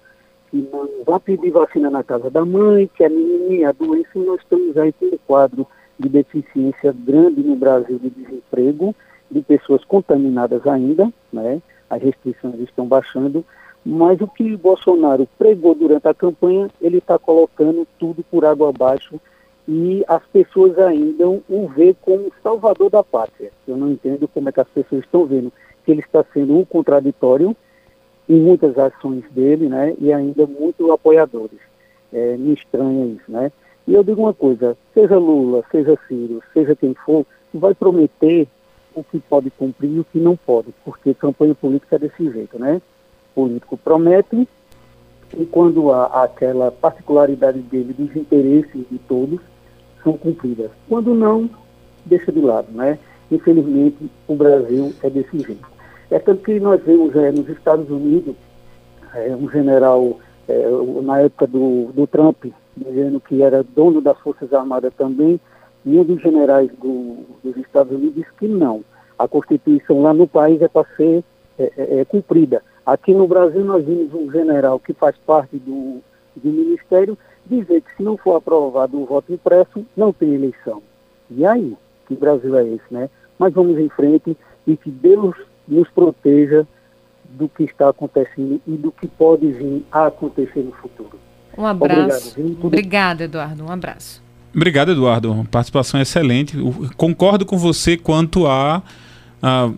que 0.50 0.68
não 0.72 0.88
vai 1.04 1.20
pedir 1.20 1.50
vacina 1.50 1.90
na 1.90 2.02
casa 2.02 2.30
da 2.30 2.44
mãe, 2.44 2.88
que 2.94 3.04
é 3.04 3.08
menininha, 3.08 3.70
a 3.70 3.72
doença, 3.72 4.08
e 4.14 4.20
nós 4.20 4.40
estamos 4.40 4.76
aí 4.76 4.92
com 4.92 5.06
um 5.06 5.18
quadro 5.26 5.66
de 5.98 6.08
deficiência 6.08 6.94
grande 6.96 7.42
no 7.42 7.56
Brasil 7.56 7.98
de 7.98 8.10
desemprego, 8.10 8.94
de 9.30 9.42
pessoas 9.42 9.84
contaminadas 9.84 10.66
ainda, 10.66 11.12
né? 11.32 11.60
As 11.90 12.02
restrições 12.02 12.58
estão 12.60 12.86
baixando, 12.86 13.44
mas 13.84 14.20
o 14.20 14.26
que 14.26 14.56
Bolsonaro 14.56 15.28
pregou 15.38 15.74
durante 15.74 16.08
a 16.08 16.14
campanha, 16.14 16.70
ele 16.80 16.98
está 16.98 17.18
colocando 17.18 17.86
tudo 17.98 18.24
por 18.30 18.44
água 18.44 18.70
abaixo 18.70 19.20
e 19.66 20.04
as 20.06 20.22
pessoas 20.26 20.78
ainda 20.78 21.26
o 21.26 21.68
vê 21.74 21.94
como 22.02 22.32
salvador 22.42 22.90
da 22.90 23.02
pátria. 23.02 23.50
Eu 23.66 23.76
não 23.76 23.90
entendo 23.90 24.28
como 24.28 24.48
é 24.48 24.52
que 24.52 24.60
as 24.60 24.68
pessoas 24.68 25.04
estão 25.04 25.24
vendo 25.24 25.52
que 25.84 25.90
ele 25.90 26.00
está 26.00 26.24
sendo 26.32 26.56
um 26.56 26.64
contraditório 26.64 27.56
em 28.28 28.40
muitas 28.40 28.78
ações 28.78 29.24
dele, 29.30 29.68
né, 29.68 29.94
e 29.98 30.12
ainda 30.12 30.46
muito 30.46 30.90
apoiadores. 30.92 31.58
É, 32.12 32.36
me 32.36 32.54
estranha 32.54 33.06
isso, 33.06 33.30
né? 33.30 33.50
E 33.86 33.92
eu 33.92 34.04
digo 34.04 34.22
uma 34.22 34.32
coisa, 34.32 34.76
seja 34.94 35.18
Lula, 35.18 35.62
seja 35.70 35.98
Ciro, 36.08 36.42
seja 36.52 36.76
quem 36.76 36.94
for, 36.94 37.26
vai 37.52 37.74
prometer 37.74 38.48
o 38.94 39.02
que 39.02 39.18
pode 39.18 39.50
cumprir 39.50 39.90
e 39.90 40.00
o 40.00 40.04
que 40.04 40.18
não 40.18 40.36
pode, 40.36 40.68
porque 40.84 41.12
campanha 41.12 41.54
política 41.54 41.96
é 41.96 41.98
desse 41.98 42.30
jeito, 42.30 42.58
né? 42.58 42.80
político 43.34 43.76
promete, 43.76 44.48
e 45.36 45.44
quando 45.46 45.90
há 45.90 46.22
aquela 46.22 46.70
particularidade 46.70 47.58
dele, 47.58 47.92
dos 47.92 48.14
interesses 48.14 48.84
de 48.88 48.98
todos, 49.08 49.40
são 50.04 50.16
cumpridas. 50.16 50.70
Quando 50.88 51.14
não, 51.14 51.50
deixa 52.04 52.30
de 52.30 52.40
lado, 52.40 52.70
né? 52.70 52.98
Infelizmente, 53.30 53.96
o 54.28 54.36
Brasil 54.36 54.92
é 55.02 55.10
desse 55.10 55.38
jeito. 55.38 55.66
É 56.10 56.18
tanto 56.18 56.44
que 56.44 56.60
nós 56.60 56.80
vemos 56.84 57.16
é, 57.16 57.32
nos 57.32 57.48
Estados 57.48 57.88
Unidos 57.90 58.36
é, 59.14 59.34
um 59.34 59.50
general, 59.50 60.20
é, 60.46 60.68
na 61.02 61.20
época 61.20 61.46
do, 61.46 61.90
do 61.92 62.06
Trump, 62.06 62.44
dizendo 62.76 63.18
que 63.20 63.42
era 63.42 63.64
dono 63.64 64.00
das 64.00 64.18
Forças 64.20 64.52
Armadas 64.52 64.92
também, 64.96 65.40
e 65.84 65.98
um 65.98 66.04
dos 66.04 66.20
generais 66.20 66.70
do, 66.80 67.16
dos 67.42 67.56
Estados 67.56 67.92
Unidos 67.92 68.14
disse 68.14 68.32
que 68.38 68.46
não. 68.46 68.84
A 69.18 69.26
Constituição 69.26 70.02
lá 70.02 70.12
no 70.12 70.26
país 70.26 70.60
é 70.60 70.68
para 70.68 70.86
ser 70.96 71.24
cumprida. 72.08 72.62
Aqui 72.84 73.14
no 73.14 73.28
Brasil 73.28 73.64
nós 73.64 73.84
vimos 73.84 74.12
um 74.12 74.30
general 74.30 74.80
que 74.80 74.92
faz 74.92 75.16
parte 75.24 75.56
do, 75.56 76.00
do 76.34 76.50
Ministério 76.50 77.16
dizer 77.46 77.82
que 77.82 77.96
se 77.96 78.02
não 78.02 78.16
for 78.16 78.36
aprovado 78.36 79.00
o 79.00 79.06
voto 79.06 79.32
impresso, 79.32 79.84
não 79.96 80.12
tem 80.12 80.34
eleição. 80.34 80.82
E 81.30 81.44
aí? 81.44 81.76
Que 82.06 82.14
Brasil 82.14 82.56
é 82.56 82.66
esse, 82.66 82.84
né? 82.90 83.08
Mas 83.38 83.52
vamos 83.52 83.78
em 83.78 83.88
frente 83.88 84.36
e 84.66 84.76
que 84.76 84.90
Deus 84.90 85.34
nos 85.66 85.88
proteja 85.90 86.66
do 87.30 87.48
que 87.48 87.64
está 87.64 87.88
acontecendo 87.88 88.60
e 88.66 88.72
do 88.72 88.92
que 88.92 89.06
pode 89.06 89.50
vir 89.50 89.84
a 89.90 90.06
acontecer 90.06 90.60
no 90.60 90.72
futuro. 90.72 91.18
Um 91.56 91.66
abraço. 91.66 92.38
Obrigado, 92.38 92.64
Obrigado 92.64 93.20
Eduardo. 93.22 93.64
Um 93.64 93.70
abraço. 93.70 94.22
Obrigado, 94.54 94.92
Eduardo. 94.92 95.46
Participação 95.50 96.00
excelente. 96.00 96.56
concordo 96.96 97.44
com 97.44 97.56
você 97.58 97.96
quanto 97.96 98.46
a 98.46 98.82
ah, 99.46 99.70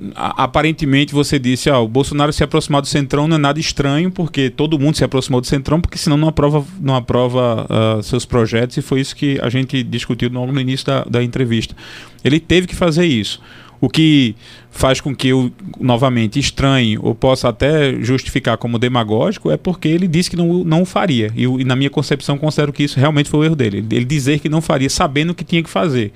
aparentemente 0.45 1.13
você 1.13 1.41
disse, 1.41 1.69
ah, 1.69 1.81
o 1.81 1.89
Bolsonaro 1.89 2.33
se 2.33 2.45
aproximar 2.45 2.81
do 2.81 2.87
Centrão 2.87 3.27
não 3.27 3.35
é 3.35 3.39
nada 3.39 3.59
estranho, 3.59 4.13
porque 4.13 4.49
todo 4.49 4.79
mundo 4.79 4.97
se 4.97 5.03
aproximou 5.03 5.41
do 5.41 5.47
Centrão, 5.49 5.81
porque 5.81 5.99
senão 5.99 6.17
não 6.17 6.29
aprova, 6.29 6.65
não 6.81 6.95
aprova 6.95 7.67
ah, 7.69 8.01
seus 8.01 8.25
projetos, 8.25 8.77
e 8.77 8.83
foi 8.83 9.01
isso 9.01 9.17
que 9.17 9.41
a 9.43 9.49
gente 9.49 9.83
discutiu 9.83 10.31
no, 10.31 10.47
no 10.47 10.61
início 10.61 10.87
da, 10.87 11.03
da 11.03 11.21
entrevista. 11.21 11.75
Ele 12.23 12.39
teve 12.39 12.69
que 12.69 12.77
fazer 12.77 13.07
isso. 13.07 13.43
O 13.81 13.89
que 13.89 14.37
faz 14.71 15.01
com 15.01 15.13
que 15.13 15.29
eu, 15.29 15.51
novamente, 15.81 16.39
estranhe 16.39 16.97
ou 16.97 17.13
possa 17.13 17.49
até 17.49 18.01
justificar 18.01 18.57
como 18.57 18.79
demagógico 18.79 19.51
é 19.51 19.57
porque 19.57 19.89
ele 19.89 20.07
disse 20.07 20.31
que 20.31 20.37
não, 20.37 20.63
não 20.63 20.85
faria. 20.85 21.33
E, 21.35 21.43
e, 21.43 21.65
na 21.65 21.75
minha 21.75 21.91
concepção, 21.91 22.39
considero 22.39 22.73
que 22.73 22.85
isso 22.85 23.01
realmente 23.01 23.29
foi 23.29 23.41
o 23.41 23.45
erro 23.45 23.57
dele. 23.57 23.85
Ele 23.91 24.05
dizer 24.05 24.39
que 24.39 24.49
não 24.49 24.61
faria, 24.61 24.89
sabendo 24.89 25.31
o 25.31 25.35
que 25.35 25.43
tinha 25.43 25.63
que 25.63 25.69
fazer. 25.69 26.13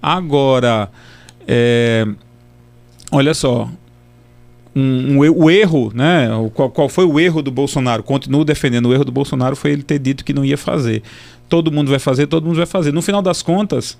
Agora, 0.00 0.90
é, 1.46 2.06
olha 3.10 3.34
só, 3.34 3.70
um, 4.74 5.16
um, 5.16 5.18
o 5.18 5.50
erro, 5.50 5.92
né? 5.94 6.28
Qual, 6.54 6.70
qual, 6.70 6.88
foi 6.88 7.04
o 7.04 7.18
erro 7.18 7.42
do 7.42 7.50
Bolsonaro? 7.50 8.02
Continuo 8.02 8.44
defendendo 8.44 8.86
o 8.86 8.94
erro 8.94 9.04
do 9.04 9.12
Bolsonaro 9.12 9.56
foi 9.56 9.72
ele 9.72 9.82
ter 9.82 9.98
dito 9.98 10.24
que 10.24 10.32
não 10.32 10.44
ia 10.44 10.56
fazer. 10.56 11.02
Todo 11.48 11.72
mundo 11.72 11.90
vai 11.90 11.98
fazer, 11.98 12.26
todo 12.26 12.46
mundo 12.46 12.56
vai 12.56 12.66
fazer. 12.66 12.92
No 12.92 13.02
final 13.02 13.22
das 13.22 13.42
contas, 13.42 13.98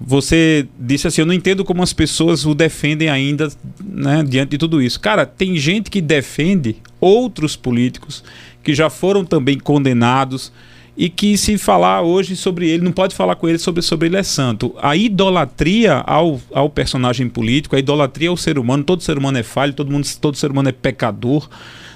você 0.00 0.66
disse 0.78 1.06
assim: 1.06 1.22
eu 1.22 1.26
não 1.26 1.34
entendo 1.34 1.64
como 1.64 1.82
as 1.82 1.92
pessoas 1.92 2.44
o 2.44 2.54
defendem 2.54 3.08
ainda, 3.08 3.48
né? 3.82 4.22
Diante 4.22 4.50
de 4.50 4.58
tudo 4.58 4.82
isso. 4.82 5.00
Cara, 5.00 5.24
tem 5.24 5.56
gente 5.56 5.90
que 5.90 6.00
defende 6.00 6.76
outros 7.00 7.56
políticos 7.56 8.22
que 8.62 8.74
já 8.74 8.90
foram 8.90 9.24
também 9.24 9.58
condenados 9.58 10.52
e 10.98 11.08
que 11.08 11.38
se 11.38 11.56
falar 11.56 12.02
hoje 12.02 12.34
sobre 12.34 12.68
ele, 12.68 12.82
não 12.82 12.90
pode 12.90 13.14
falar 13.14 13.36
com 13.36 13.48
ele 13.48 13.58
sobre, 13.58 13.80
sobre 13.82 14.08
ele 14.08 14.16
é 14.16 14.22
santo. 14.24 14.74
A 14.82 14.96
idolatria 14.96 16.02
ao, 16.04 16.40
ao 16.52 16.68
personagem 16.68 17.28
político, 17.28 17.76
a 17.76 17.78
idolatria 17.78 18.30
ao 18.30 18.36
ser 18.36 18.58
humano, 18.58 18.82
todo 18.82 19.00
ser 19.00 19.16
humano 19.16 19.38
é 19.38 19.44
falho, 19.44 19.72
todo, 19.72 19.92
mundo, 19.92 20.04
todo 20.20 20.36
ser 20.36 20.50
humano 20.50 20.70
é 20.70 20.72
pecador, 20.72 21.48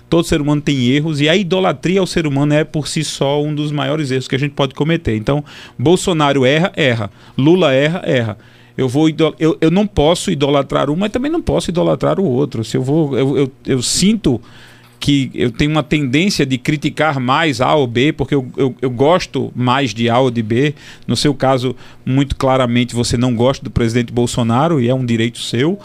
todo 0.09 0.25
ser 0.25 0.41
humano 0.41 0.63
tem 0.63 0.87
erros, 0.87 1.21
e 1.21 1.29
a 1.29 1.35
idolatria 1.35 1.99
ao 1.99 2.07
ser 2.07 2.29
humano 2.29 2.55
é 2.55 2.63
por 2.63 2.87
si 2.87 3.03
só 3.03 3.43
um 3.43 3.53
dos 3.53 3.73
maiores 3.73 4.13
erros 4.13 4.29
que 4.29 4.37
a 4.37 4.39
gente 4.39 4.53
pode 4.53 4.73
cometer. 4.73 5.17
Então, 5.17 5.45
Bolsonaro 5.77 6.45
erra, 6.45 6.71
erra. 6.77 7.11
Lula 7.37 7.73
erra, 7.73 8.03
erra. 8.05 8.39
Eu, 8.79 8.89
vou 8.89 9.09
eu, 9.39 9.59
eu 9.61 9.71
não 9.71 9.85
posso 9.85 10.31
idolatrar 10.31 10.89
um, 10.89 10.95
mas 10.95 11.11
também 11.11 11.31
não 11.31 11.43
posso 11.43 11.71
idolatrar 11.71 12.21
o 12.21 12.25
outro. 12.25 12.63
Se 12.63 12.77
eu 12.77 12.83
vou. 12.83 13.19
eu, 13.19 13.37
eu, 13.37 13.53
eu 13.67 13.83
sinto 13.83 14.41
que 15.03 15.33
eu 15.35 15.51
tenho 15.51 15.73
uma 15.73 15.83
tendência 15.83 16.47
de 16.47 16.57
criticar 16.57 17.19
mais 17.19 17.61
A 17.61 17.75
ou 17.75 17.89
B, 17.89 18.13
porque 18.13 18.37
eu, 18.37 18.47
eu, 18.57 18.73
eu, 18.81 18.89
gosto 18.89 19.53
mais 19.53 19.93
de 19.93 20.09
A 20.09 20.21
ou 20.21 20.31
de 20.31 20.45
B. 20.45 20.77
No 21.09 21.17
seu 21.17 21.35
caso, 21.35 21.75
muito 22.07 22.37
claramente 22.37 22.95
você 22.95 23.17
não 23.17 23.35
gosta 23.35 23.65
do 23.65 23.71
presidente 23.71 24.13
Bolsonaro 24.13 24.81
e 24.81 24.89
é 24.89 24.95
um 24.95 25.05
direito 25.05 25.41
seu. 25.41 25.77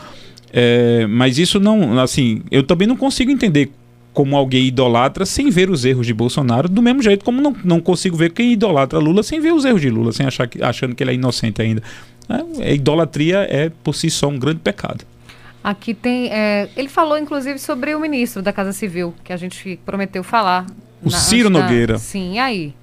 É, 0.54 1.08
mas 1.08 1.40
isso 1.40 1.60
não, 1.60 2.00
assim, 2.00 2.44
eu 2.52 2.62
também 2.62 2.88
não 2.88 2.96
consigo 2.96 3.32
entender 3.32 3.72
como 4.14 4.38
alguém 4.38 4.68
idolatra 4.68 5.26
sem 5.26 5.50
ver 5.50 5.72
os 5.72 5.84
erros 5.84 6.06
de 6.06 6.14
Bolsonaro, 6.14 6.70
do 6.70 6.82
mesmo 6.84 7.02
jeito 7.02 7.26
como 7.26 7.42
não, 7.42 7.56
não 7.64 7.80
consigo 7.80 8.16
ver 8.16 8.32
quem 8.32 8.54
idolatra 8.54 9.00
Lula 9.00 9.24
sem 9.24 9.40
ver 9.40 9.52
os 9.52 9.66
erros 9.66 9.82
de 9.82 9.90
Lula, 9.90 10.12
sem 10.12 10.28
achar 10.28 10.48
que, 10.48 10.62
achando 10.62 10.94
que 10.94 11.04
ele 11.04 11.10
é 11.10 11.16
inocente 11.16 11.60
ainda. 11.60 11.82
É, 12.30 12.70
a 12.70 12.72
idolatria 12.72 13.48
é 13.50 13.72
por 13.84 13.96
si 13.96 14.12
só 14.12 14.28
um 14.28 14.38
grande 14.38 14.60
pecado. 14.60 15.04
Aqui 15.64 15.94
tem. 15.94 16.30
É, 16.32 16.70
ele 16.76 16.90
falou, 16.90 17.18
inclusive, 17.18 17.60
sobre 17.60 17.94
o 17.94 18.00
ministro 18.00 18.42
da 18.42 18.54
Casa 18.54 18.72
Civil, 18.72 19.14
que 19.24 19.34
a 19.34 19.38
gente 19.38 19.80
prometeu 19.86 20.24
falar. 20.24 20.66
O 21.04 21.10
na, 21.10 21.18
Ciro 21.18 21.50
Nogueira. 21.50 21.94
Da, 21.94 22.00
sim, 22.00 22.34
e 22.36 22.40
aí? 22.40 22.74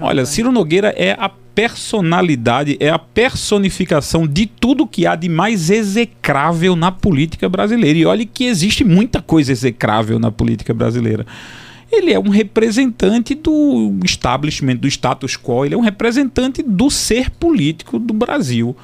Olha, 0.00 0.24
Ciro 0.24 0.50
Nogueira 0.50 0.94
é 0.96 1.16
a 1.18 1.28
personalidade, 1.54 2.76
é 2.80 2.88
a 2.90 2.98
personificação 2.98 4.26
de 4.26 4.46
tudo 4.46 4.86
que 4.86 5.06
há 5.06 5.14
de 5.14 5.28
mais 5.28 5.70
execrável 5.70 6.74
na 6.74 6.90
política 6.90 7.48
brasileira. 7.48 7.98
E 7.98 8.06
olhe 8.06 8.26
que 8.26 8.44
existe 8.44 8.82
muita 8.82 9.22
coisa 9.22 9.52
execrável 9.52 10.18
na 10.18 10.32
política 10.32 10.74
brasileira. 10.74 11.24
Ele 11.92 12.12
é 12.12 12.18
um 12.18 12.28
representante 12.28 13.34
do 13.34 13.94
establishment, 14.04 14.76
do 14.76 14.88
status 14.88 15.36
quo, 15.36 15.64
ele 15.64 15.74
é 15.74 15.78
um 15.78 15.82
representante 15.82 16.62
do 16.62 16.90
ser 16.90 17.30
político 17.30 17.98
do 17.98 18.12
Brasil. 18.12 18.76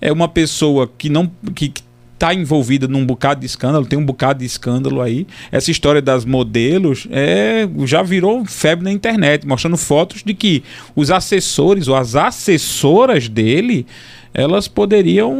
É 0.00 0.12
uma 0.12 0.28
pessoa 0.28 0.90
que 0.96 1.08
não 1.08 1.30
que, 1.54 1.72
está 2.14 2.32
envolvida 2.32 2.88
num 2.88 3.04
bocado 3.04 3.40
de 3.40 3.46
escândalo, 3.46 3.84
tem 3.84 3.98
um 3.98 4.04
bocado 4.04 4.38
de 4.38 4.46
escândalo 4.46 5.02
aí. 5.02 5.26
Essa 5.52 5.70
história 5.70 6.00
das 6.00 6.24
modelos 6.24 7.06
é, 7.10 7.68
já 7.84 8.02
virou 8.02 8.44
febre 8.46 8.84
na 8.84 8.92
internet, 8.92 9.46
mostrando 9.46 9.76
fotos 9.76 10.22
de 10.22 10.32
que 10.32 10.62
os 10.96 11.10
assessores 11.10 11.88
ou 11.88 11.94
as 11.94 12.14
assessoras 12.14 13.28
dele 13.28 13.86
elas 14.32 14.66
poderiam 14.66 15.32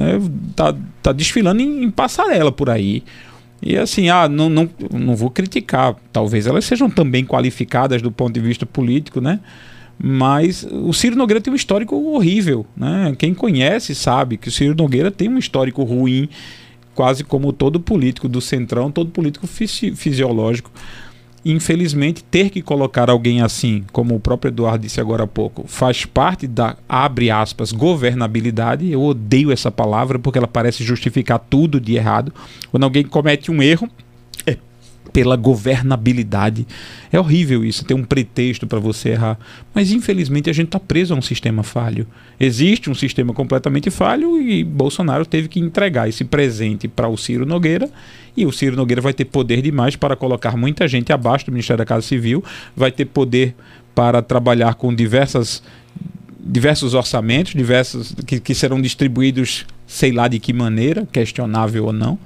é, 0.00 0.18
tá, 0.56 0.74
tá 1.02 1.12
desfilando 1.12 1.62
em, 1.62 1.84
em, 1.84 1.90
passarela 1.90 2.50
por 2.50 2.68
aí. 2.68 3.04
E 3.62 3.76
assim, 3.76 4.08
ah, 4.08 4.28
não, 4.28 4.48
não, 4.48 4.68
não 4.90 5.14
vou 5.14 5.30
criticar. 5.30 5.94
Talvez 6.12 6.46
elas 6.46 6.64
sejam 6.64 6.90
também 6.90 7.24
qualificadas 7.24 8.02
do 8.02 8.10
ponto 8.10 8.32
de 8.32 8.40
vista 8.40 8.66
político, 8.66 9.20
né? 9.20 9.38
Mas 10.02 10.66
o 10.70 10.92
Ciro 10.92 11.14
Nogueira 11.14 11.40
tem 11.40 11.52
um 11.52 11.56
histórico 11.56 11.94
horrível, 11.94 12.64
né? 12.74 13.14
Quem 13.18 13.34
conhece 13.34 13.94
sabe 13.94 14.38
que 14.38 14.48
o 14.48 14.50
Ciro 14.50 14.74
Nogueira 14.74 15.10
tem 15.10 15.28
um 15.28 15.36
histórico 15.36 15.82
ruim, 15.82 16.28
quase 16.94 17.22
como 17.22 17.52
todo 17.52 17.78
político 17.78 18.26
do 18.26 18.40
Centrão, 18.40 18.90
todo 18.90 19.10
político 19.10 19.46
fisi 19.46 19.94
fisiológico 19.94 20.70
infelizmente, 21.44 22.22
ter 22.22 22.50
que 22.50 22.60
colocar 22.60 23.08
alguém 23.08 23.40
assim, 23.40 23.84
como 23.92 24.14
o 24.14 24.20
próprio 24.20 24.50
Eduardo 24.50 24.82
disse 24.82 25.00
agora 25.00 25.24
há 25.24 25.26
pouco, 25.26 25.64
faz 25.66 26.04
parte 26.04 26.46
da, 26.46 26.76
abre 26.88 27.30
aspas, 27.30 27.72
governabilidade. 27.72 28.90
Eu 28.90 29.02
odeio 29.02 29.50
essa 29.50 29.70
palavra 29.70 30.18
porque 30.18 30.38
ela 30.38 30.46
parece 30.46 30.84
justificar 30.84 31.38
tudo 31.38 31.80
de 31.80 31.96
errado. 31.96 32.32
Quando 32.70 32.84
alguém 32.84 33.04
comete 33.04 33.50
um 33.50 33.62
erro, 33.62 33.88
pela 35.12 35.36
governabilidade. 35.36 36.66
É 37.12 37.18
horrível 37.18 37.64
isso, 37.64 37.84
ter 37.84 37.94
um 37.94 38.04
pretexto 38.04 38.66
para 38.66 38.78
você 38.78 39.10
errar. 39.10 39.38
Mas 39.74 39.90
infelizmente 39.92 40.48
a 40.48 40.52
gente 40.52 40.68
está 40.68 40.80
preso 40.80 41.14
a 41.14 41.16
um 41.16 41.22
sistema 41.22 41.62
falho. 41.62 42.06
Existe 42.38 42.88
um 42.88 42.94
sistema 42.94 43.32
completamente 43.32 43.90
falho 43.90 44.40
e 44.40 44.62
Bolsonaro 44.62 45.26
teve 45.26 45.48
que 45.48 45.60
entregar 45.60 46.08
esse 46.08 46.24
presente 46.24 46.88
para 46.88 47.08
o 47.08 47.16
Ciro 47.16 47.44
Nogueira. 47.44 47.90
E 48.36 48.46
o 48.46 48.52
Ciro 48.52 48.76
Nogueira 48.76 49.00
vai 49.00 49.12
ter 49.12 49.24
poder 49.24 49.60
demais 49.60 49.96
para 49.96 50.14
colocar 50.14 50.56
muita 50.56 50.86
gente 50.86 51.12
abaixo 51.12 51.46
do 51.46 51.52
Ministério 51.52 51.78
da 51.78 51.84
Casa 51.84 52.06
Civil, 52.06 52.44
vai 52.76 52.92
ter 52.92 53.04
poder 53.04 53.54
para 53.94 54.22
trabalhar 54.22 54.74
com 54.74 54.94
diversas 54.94 55.62
diversos 56.42 56.94
orçamentos, 56.94 57.52
diversos 57.52 58.14
que, 58.26 58.40
que 58.40 58.54
serão 58.54 58.80
distribuídos, 58.80 59.66
sei 59.86 60.10
lá 60.10 60.26
de 60.26 60.38
que 60.38 60.54
maneira, 60.54 61.06
questionável 61.12 61.84
ou 61.84 61.92
não. 61.92 62.18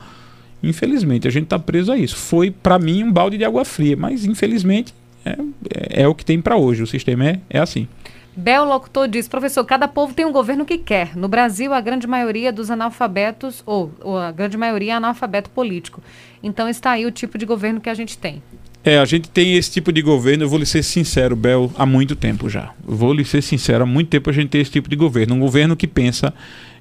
Infelizmente, 0.69 1.29
a 1.29 1.31
gente 1.31 1.45
está 1.45 1.59
preso 1.59 1.93
a 1.93 1.97
isso. 1.97 2.17
Foi, 2.17 2.51
para 2.51 2.79
mim, 2.79 3.05
um 3.05 3.13
balde 3.13 3.39
de 3.39 3.45
água 3.45 3.65
fria, 3.65 3.97
mas 3.97 4.25
infelizmente 4.25 4.95
é, 5.25 5.31
é, 5.31 6.03
é 6.03 6.09
o 6.09 6.15
que 6.15 6.25
tem 6.25 6.41
para 6.41 6.57
hoje. 6.57 6.83
O 6.83 6.87
sistema 6.87 7.27
é, 7.27 7.41
é 7.51 7.59
assim. 7.59 7.89
Bel 8.37 8.65
Locutor 8.65 9.07
diz, 9.07 9.29
professor, 9.29 9.65
cada 9.65 9.87
povo 9.87 10.13
tem 10.13 10.25
um 10.25 10.33
governo 10.33 10.65
que 10.65 10.77
quer. 10.77 11.17
No 11.17 11.29
Brasil, 11.29 11.73
a 11.73 11.81
grande 11.81 12.07
maioria 12.07 12.53
dos 12.53 12.69
analfabetos, 12.69 13.63
ou, 13.65 13.93
ou, 14.01 14.19
a 14.19 14.33
grande 14.33 14.57
maioria 14.57 14.93
é 14.93 14.97
analfabeto 14.97 15.49
político. 15.51 16.03
Então 16.43 16.69
está 16.69 16.93
aí 16.93 17.07
o 17.07 17.13
tipo 17.13 17.39
de 17.39 17.47
governo 17.47 17.81
que 17.81 17.89
a 17.89 17.95
gente 17.95 18.19
tem. 18.19 18.43
É, 18.83 18.99
a 18.99 19.05
gente 19.05 19.31
tem 19.31 19.57
esse 19.57 19.71
tipo 19.71 19.91
de 19.93 20.03
governo, 20.03 20.45
eu 20.45 20.49
vou 20.49 20.59
lhe 20.59 20.67
ser 20.67 20.83
sincero, 20.83 21.35
Bel, 21.35 21.73
há 21.77 21.87
muito 21.87 22.15
tempo 22.15 22.51
já. 22.51 22.73
Eu 22.87 22.97
vou 22.97 23.15
lhe 23.15 23.25
ser 23.25 23.41
sincero, 23.41 23.85
há 23.85 23.87
muito 23.87 24.09
tempo 24.09 24.29
a 24.29 24.33
gente 24.33 24.51
tem 24.51 24.61
esse 24.61 24.71
tipo 24.71 24.91
de 24.91 24.97
governo. 24.97 25.37
Um 25.37 25.41
governo 25.41 25.77
que 25.77 25.87
pensa 25.87 26.35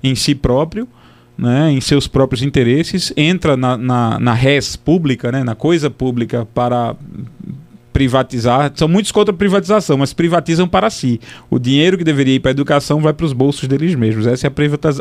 em 0.03 0.15
si 0.15 0.35
próprio, 0.35 0.87
né, 1.37 1.71
em 1.71 1.81
seus 1.81 2.07
próprios 2.07 2.43
interesses, 2.43 3.11
entra 3.17 3.57
na, 3.57 3.77
na, 3.77 4.19
na 4.19 4.33
res 4.33 4.75
pública, 4.75 5.31
né, 5.31 5.43
na 5.43 5.55
coisa 5.55 5.89
pública 5.89 6.47
para 6.53 6.95
privatizar. 7.93 8.71
São 8.75 8.87
muitos 8.87 9.11
contra 9.11 9.33
a 9.33 9.37
privatização, 9.37 9.97
mas 9.97 10.11
privatizam 10.11 10.67
para 10.67 10.89
si. 10.89 11.21
O 11.49 11.59
dinheiro 11.59 11.97
que 11.97 12.03
deveria 12.03 12.35
ir 12.35 12.39
para 12.39 12.49
a 12.49 12.51
educação 12.51 12.99
vai 12.99 13.13
para 13.13 13.25
os 13.25 13.31
bolsos 13.31 13.67
deles 13.67 13.93
mesmos. 13.93 14.25
Essa 14.25 14.47
é 14.47 14.51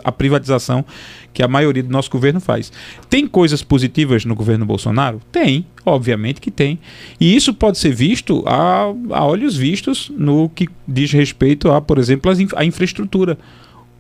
a 0.05 0.13
privatização 0.13 0.85
que 1.33 1.43
a 1.43 1.49
maioria 1.49 1.83
do 1.83 1.91
nosso 1.91 2.11
governo 2.11 2.39
faz. 2.39 2.71
Tem 3.09 3.27
coisas 3.27 3.63
positivas 3.63 4.27
no 4.27 4.35
governo 4.35 4.67
Bolsonaro? 4.67 5.21
Tem, 5.33 5.67
obviamente 5.85 6.41
que 6.41 6.51
tem. 6.51 6.79
E 7.19 7.35
isso 7.35 7.55
pode 7.55 7.79
ser 7.79 7.95
visto 7.95 8.45
a, 8.47 8.93
a 9.11 9.25
olhos 9.25 9.57
vistos 9.57 10.13
no 10.15 10.51
que 10.51 10.69
diz 10.87 11.11
respeito 11.13 11.71
a, 11.71 11.81
por 11.81 11.99
exemplo, 11.99 12.31
a 12.55 12.65
infraestrutura. 12.65 13.39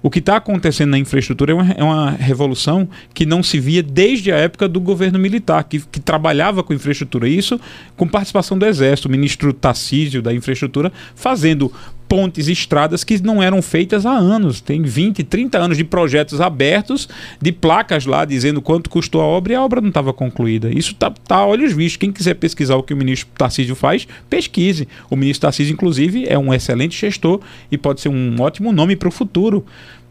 O 0.02 0.10
que 0.10 0.18
está 0.18 0.36
acontecendo 0.36 0.90
na 0.90 0.98
infraestrutura 0.98 1.52
é 1.52 1.54
uma, 1.54 1.72
é 1.72 1.82
uma, 1.82 2.10
revolução 2.10 2.88
que 3.14 3.24
não 3.24 3.42
se 3.42 3.60
via 3.60 3.82
desde 3.82 4.32
a 4.32 4.36
época 4.36 4.68
do 4.68 4.80
governo 4.80 5.18
militar, 5.18 5.62
que, 5.62 5.78
que 5.78 6.00
trabalhava 6.00 6.62
com 6.62 6.74
infraestrutura. 6.74 7.28
Isso 7.28 7.60
com 7.96 8.08
participação 8.08 8.58
do 8.58 8.66
Exército, 8.66 9.06
o 9.06 9.10
ministro 9.10 9.52
Tarcísio 9.52 10.20
da 10.20 10.34
Infraestrutura, 10.34 10.92
fazendo 11.14 11.72
pontes 12.12 12.46
estradas 12.46 13.04
que 13.04 13.22
não 13.22 13.42
eram 13.42 13.62
feitas 13.62 14.04
há 14.04 14.10
anos. 14.10 14.60
Tem 14.60 14.82
20, 14.82 15.24
30 15.24 15.56
anos 15.56 15.78
de 15.78 15.82
projetos 15.82 16.42
abertos, 16.42 17.08
de 17.40 17.50
placas 17.50 18.04
lá 18.04 18.26
dizendo 18.26 18.60
quanto 18.60 18.90
custou 18.90 19.22
a 19.22 19.24
obra 19.24 19.54
e 19.54 19.56
a 19.56 19.62
obra 19.62 19.80
não 19.80 19.88
estava 19.88 20.12
concluída. 20.12 20.68
Isso 20.68 20.92
está 20.92 21.10
tá 21.10 21.36
a 21.36 21.46
olhos 21.46 21.72
vistos. 21.72 21.96
Quem 21.96 22.12
quiser 22.12 22.34
pesquisar 22.34 22.76
o 22.76 22.82
que 22.82 22.92
o 22.92 22.96
ministro 22.98 23.30
Tarcísio 23.34 23.74
faz, 23.74 24.06
pesquise. 24.28 24.86
O 25.08 25.16
ministro 25.16 25.40
Tarcísio, 25.40 25.72
inclusive, 25.72 26.26
é 26.28 26.38
um 26.38 26.52
excelente 26.52 27.00
gestor 27.00 27.40
e 27.70 27.78
pode 27.78 28.02
ser 28.02 28.10
um 28.10 28.36
ótimo 28.42 28.72
nome 28.72 28.94
para 28.94 29.08
o 29.08 29.10
futuro. 29.10 29.64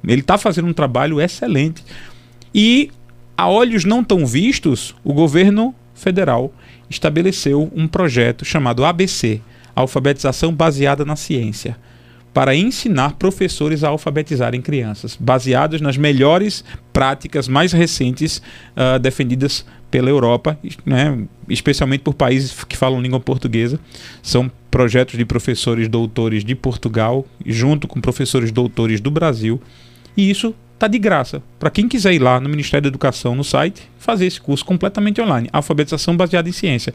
Ele 0.03 0.21
está 0.21 0.39
fazendo 0.39 0.69
um 0.69 0.73
trabalho 0.73 1.21
excelente. 1.21 1.83
E, 2.51 2.89
a 3.37 3.47
olhos 3.47 3.85
não 3.85 4.03
tão 4.03 4.25
vistos, 4.25 4.95
o 5.03 5.13
governo 5.13 5.75
federal 5.93 6.51
estabeleceu 6.89 7.71
um 7.75 7.87
projeto 7.87 8.43
chamado 8.43 8.83
ABC 8.83 9.39
Alfabetização 9.75 10.51
Baseada 10.51 11.05
na 11.05 11.15
Ciência 11.15 11.77
para 12.33 12.55
ensinar 12.55 13.13
professores 13.13 13.83
a 13.83 13.89
alfabetizarem 13.89 14.61
crianças, 14.61 15.17
baseados 15.19 15.81
nas 15.81 15.97
melhores 15.97 16.63
práticas 16.93 17.47
mais 17.47 17.73
recentes 17.73 18.41
uh, 18.75 18.97
defendidas 18.99 19.65
pela 19.89 20.09
Europa, 20.09 20.57
né, 20.85 21.25
especialmente 21.49 22.01
por 22.01 22.13
países 22.13 22.63
que 22.63 22.77
falam 22.77 23.01
língua 23.01 23.19
portuguesa. 23.19 23.77
São 24.23 24.49
projetos 24.69 25.17
de 25.17 25.25
professores 25.25 25.89
doutores 25.89 26.45
de 26.45 26.55
Portugal, 26.55 27.25
junto 27.45 27.87
com 27.87 27.99
professores 27.99 28.51
doutores 28.51 29.01
do 29.01 29.11
Brasil, 29.11 29.61
e 30.15 30.29
isso 30.29 30.55
está 30.73 30.87
de 30.87 30.97
graça. 30.97 31.43
Para 31.59 31.69
quem 31.69 31.87
quiser 31.87 32.13
ir 32.13 32.19
lá 32.19 32.39
no 32.39 32.47
Ministério 32.47 32.83
da 32.83 32.87
Educação, 32.87 33.35
no 33.35 33.43
site, 33.43 33.83
fazer 33.99 34.25
esse 34.25 34.39
curso 34.39 34.63
completamente 34.63 35.21
online, 35.21 35.49
alfabetização 35.51 36.15
baseada 36.15 36.47
em 36.47 36.53
ciência. 36.53 36.93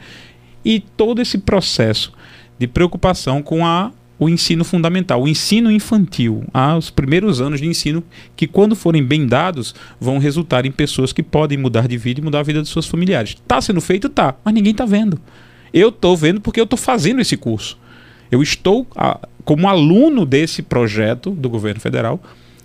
E 0.65 0.81
todo 0.81 1.21
esse 1.21 1.39
processo 1.39 2.13
de 2.59 2.67
preocupação 2.67 3.43
com 3.43 3.65
a 3.65 3.93
o 4.19 4.29
ensino 4.29 4.65
fundamental, 4.65 5.23
o 5.23 5.29
ensino 5.29 5.71
infantil, 5.71 6.45
ah, 6.53 6.77
os 6.77 6.89
primeiros 6.89 7.41
anos 7.41 7.61
de 7.61 7.67
ensino 7.67 8.03
que, 8.35 8.47
quando 8.47 8.75
forem 8.75 9.03
bem 9.03 9.27
dados, 9.27 9.75
vão 10.01 10.19
resultar 10.19 10.65
em 10.65 10.73
pessoas 10.73 11.13
que 11.13 11.23
podem 11.23 11.59
mudar 11.59 11.87
de 11.87 11.99
vida 11.99 12.21
e 12.21 12.25
mudar 12.25 12.41
a 12.41 12.43
vida 12.43 12.63
dos 12.63 12.71
seus 12.71 12.87
familiares. 12.87 13.31
Está 13.31 13.61
sendo 13.61 13.81
feito? 13.81 14.09
Tá, 14.09 14.35
mas 14.45 14.55
ninguém 14.55 14.73
está 14.73 14.87
vendo. 14.87 15.21
Eu 15.73 15.91
estou 15.91 16.17
vendo 16.17 16.41
porque 16.41 16.61
eu 16.61 16.65
estou 16.65 16.79
fazendo 16.79 17.21
esse 17.21 17.37
curso. 17.37 17.79
Eu 18.31 18.43
estou 18.43 18.87
ah, 18.97 19.21
como 19.45 19.69
aluno 19.69 20.25
desse 20.25 20.63
projeto 20.63 21.31
do 21.31 21.51
governo 21.51 21.81
federal 21.81 22.21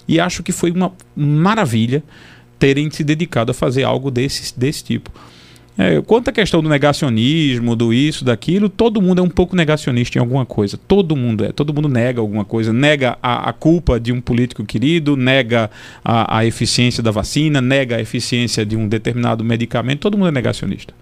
e 0.08 0.20
acho 0.20 0.44
que 0.44 0.52
foi 0.52 0.72
uma 0.72 0.94
maravilha 1.16 2.04
terem 2.58 2.90
se 2.92 3.04
dedicado 3.04 3.52
a 3.52 3.54
fazer 3.54 3.84
algo 3.84 4.10
desse, 4.10 4.58
desse 4.58 4.84
tipo. 4.84 5.12
É, 5.78 6.02
quanto 6.02 6.30
à 6.30 6.34
questão 6.34 6.62
do 6.62 6.70
negacionismo, 6.70 7.76
do 7.76 7.94
isso, 7.94 8.26
daquilo, 8.26 8.70
todo 8.70 9.02
mundo 9.02 9.20
é 9.20 9.22
um 9.24 9.30
pouco 9.30 9.56
negacionista 9.56 10.18
em 10.18 10.22
alguma 10.22 10.46
coisa. 10.46 10.78
Todo 10.78 11.16
mundo 11.16 11.46
é. 11.46 11.52
Todo 11.52 11.74
mundo 11.74 11.88
nega 11.88 12.20
alguma 12.20 12.44
coisa. 12.44 12.74
Nega 12.74 13.18
a, 13.22 13.50
a 13.50 13.54
culpa 13.54 14.00
de 14.00 14.12
um 14.12 14.20
político 14.20 14.66
querido, 14.66 15.16
nega 15.16 15.72
a, 16.04 16.40
a 16.40 16.46
eficiência 16.46 17.02
da 17.02 17.12
vacina, 17.12 17.62
nega 17.62 17.96
a 17.96 18.02
eficiência 18.02 18.66
de 18.66 18.76
um 18.76 18.88
determinado 18.88 19.44
medicamento. 19.44 20.02
Todo 20.02 20.18
mundo 20.18 20.28
é 20.28 20.32
negacionista. 20.32 20.94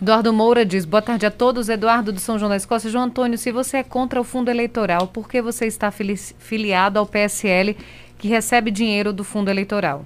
Eduardo 0.00 0.32
Moura 0.32 0.66
diz: 0.66 0.84
Boa 0.84 1.00
tarde 1.00 1.24
a 1.24 1.30
todos. 1.30 1.68
Eduardo 1.68 2.12
do 2.12 2.20
São 2.20 2.38
João 2.38 2.50
da 2.50 2.56
Escócia. 2.56 2.90
João 2.90 3.04
Antônio, 3.04 3.38
se 3.38 3.50
você 3.50 3.78
é 3.78 3.82
contra 3.82 4.20
o 4.20 4.24
fundo 4.24 4.50
eleitoral, 4.50 5.06
por 5.06 5.28
que 5.28 5.40
você 5.40 5.66
está 5.66 5.90
filiado 5.90 6.98
ao 6.98 7.06
PSL 7.06 7.76
que 8.18 8.28
recebe 8.28 8.70
dinheiro 8.70 9.12
do 9.12 9.24
fundo 9.24 9.50
eleitoral? 9.50 10.04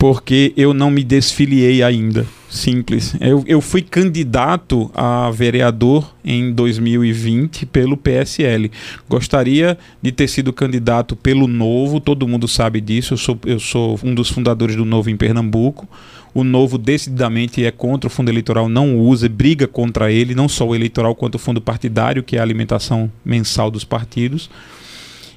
Porque 0.00 0.54
eu 0.56 0.72
não 0.72 0.90
me 0.90 1.04
desfiliei 1.04 1.82
ainda. 1.82 2.26
Simples. 2.48 3.14
Eu, 3.20 3.44
eu 3.46 3.60
fui 3.60 3.82
candidato 3.82 4.90
a 4.94 5.30
vereador 5.30 6.16
em 6.24 6.50
2020 6.52 7.66
pelo 7.66 7.98
PSL. 7.98 8.72
Gostaria 9.06 9.76
de 10.00 10.10
ter 10.10 10.26
sido 10.26 10.54
candidato 10.54 11.14
pelo 11.14 11.46
Novo, 11.46 12.00
todo 12.00 12.26
mundo 12.26 12.48
sabe 12.48 12.80
disso. 12.80 13.12
Eu 13.12 13.18
sou, 13.18 13.38
eu 13.44 13.60
sou 13.60 14.00
um 14.02 14.14
dos 14.14 14.30
fundadores 14.30 14.74
do 14.74 14.86
Novo 14.86 15.10
em 15.10 15.18
Pernambuco. 15.18 15.86
O 16.32 16.42
Novo 16.42 16.78
decididamente 16.78 17.62
é 17.62 17.70
contra 17.70 18.08
o 18.08 18.10
fundo 18.10 18.30
eleitoral, 18.30 18.70
não 18.70 18.98
usa, 18.98 19.28
briga 19.28 19.68
contra 19.68 20.10
ele, 20.10 20.34
não 20.34 20.48
só 20.48 20.66
o 20.66 20.74
eleitoral 20.74 21.14
quanto 21.14 21.34
o 21.34 21.38
fundo 21.38 21.60
partidário, 21.60 22.22
que 22.22 22.36
é 22.36 22.40
a 22.40 22.42
alimentação 22.42 23.12
mensal 23.22 23.70
dos 23.70 23.84
partidos. 23.84 24.48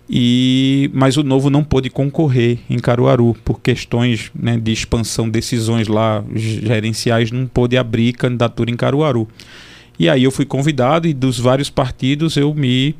E, 0.10 0.89
mas 0.93 1.16
o 1.18 1.24
Novo 1.24 1.49
não 1.49 1.64
pôde 1.64 1.89
concorrer 1.89 2.60
em 2.70 2.78
Caruaru 2.78 3.36
por 3.43 3.62
questões 3.62 4.32
né, 4.36 4.58
de 4.58 4.72
expansão, 4.72 5.30
decisões 5.30 5.88
lá 5.88 6.24
gerenciais, 6.36 7.32
não 7.32 7.47
pôde 7.47 7.78
abrir 7.78 8.14
candidatura 8.14 8.70
em 8.70 8.76
Caruaru. 8.76 9.28
E 9.97 10.10
aí 10.10 10.24
eu 10.24 10.32
fui 10.32 10.45
convidado 10.45 11.08
e 11.08 11.14
dos 11.14 11.39
vários 11.39 11.70
partidos 11.70 12.36
eu 12.36 12.54
me 12.54 12.95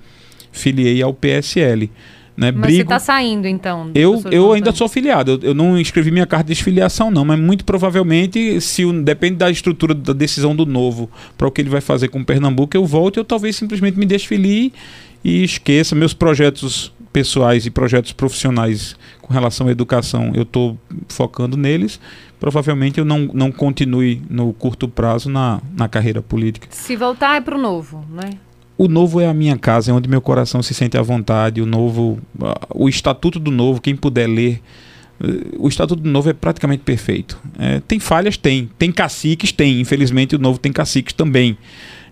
filiei 0.52 1.02
ao 1.02 1.14
PSL. 1.14 1.90
Né? 2.36 2.52
Mas 2.52 2.62
Brigo. 2.62 2.78
você 2.78 2.82
está 2.84 3.00
saindo, 3.00 3.48
então? 3.48 3.92
Eu, 3.94 4.24
eu 4.32 4.54
ainda 4.54 4.72
sou 4.72 4.88
filiado, 4.90 5.34
eu, 5.34 5.50
eu 5.50 5.54
não 5.54 5.78
escrevi 5.78 6.10
minha 6.10 6.26
carta 6.26 6.52
de 6.52 6.64
filiação 6.64 7.12
não, 7.12 7.24
mas 7.24 7.40
muito 7.40 7.64
provavelmente, 7.64 8.60
se 8.60 8.84
o- 8.84 9.04
depende 9.04 9.36
da 9.36 9.52
estrutura 9.52 9.94
da 9.94 10.14
decisão 10.14 10.56
do 10.56 10.66
novo 10.66 11.12
para 11.38 11.48
o 11.48 11.52
que 11.52 11.62
ele 11.62 11.70
vai 11.70 11.82
fazer 11.82 12.08
com 12.08 12.24
Pernambuco, 12.24 12.76
eu 12.76 12.88
volto 12.88 13.18
e 13.18 13.20
eu 13.20 13.24
talvez 13.26 13.56
simplesmente 13.56 14.00
me 14.00 14.06
desfilie 14.06 14.74
e 15.24 15.44
esqueça 15.44 15.96
meus 15.96 16.14
projetos 16.14 16.94
pessoais 17.12 17.66
e 17.66 17.70
projetos 17.70 18.12
profissionais 18.12 18.96
com 19.22 19.32
relação 19.32 19.68
à 19.68 19.72
educação, 19.72 20.32
eu 20.34 20.42
estou 20.42 20.78
focando 21.08 21.56
neles, 21.56 22.00
provavelmente 22.40 23.00
eu 23.00 23.06
não, 23.06 23.30
não 23.34 23.52
continue 23.52 24.22
no 24.30 24.52
curto 24.52 24.88
prazo 24.88 25.30
na, 25.30 25.62
na 25.78 25.88
carreira 25.88 26.22
política. 26.22 26.68
Se 26.72 26.96
voltar 26.96 27.38
é 27.38 27.42
para 27.42 27.56
o 27.56 27.62
novo, 27.62 28.04
né? 28.10 28.32
O 28.76 28.88
novo 28.88 29.22
é 29.22 29.28
a 29.28 29.34
minha 29.34 29.58
casa, 29.58 29.92
é 29.92 29.94
onde 29.94 30.10
meu 30.10 30.20
coração 30.20 30.64
se 30.64 30.74
sente 30.74 30.98
à 30.98 31.02
vontade. 31.02 31.62
O 31.62 31.66
novo, 31.66 32.20
o 32.74 32.90
estatuto 32.90 33.40
do 33.40 33.52
novo, 33.52 33.80
quem 33.80 33.96
puder 33.96 34.28
ler, 34.28 34.62
eh, 35.22 35.56
o 35.60 35.68
estatuto 35.68 36.02
do 36.02 36.10
novo 36.10 36.30
é 36.30 36.34
praticamente 36.34 36.82
perfeito. 36.82 37.40
Eh, 37.60 37.82
tem 37.88 38.00
falhas, 38.00 38.36
tem. 38.36 38.70
Tem 38.78 38.92
caciques, 38.92 39.52
tem. 39.52 39.80
Infelizmente 39.80 40.36
o 40.36 40.40
novo 40.40 40.58
tem 40.58 40.72
caciques 40.72 41.14
também, 41.14 41.56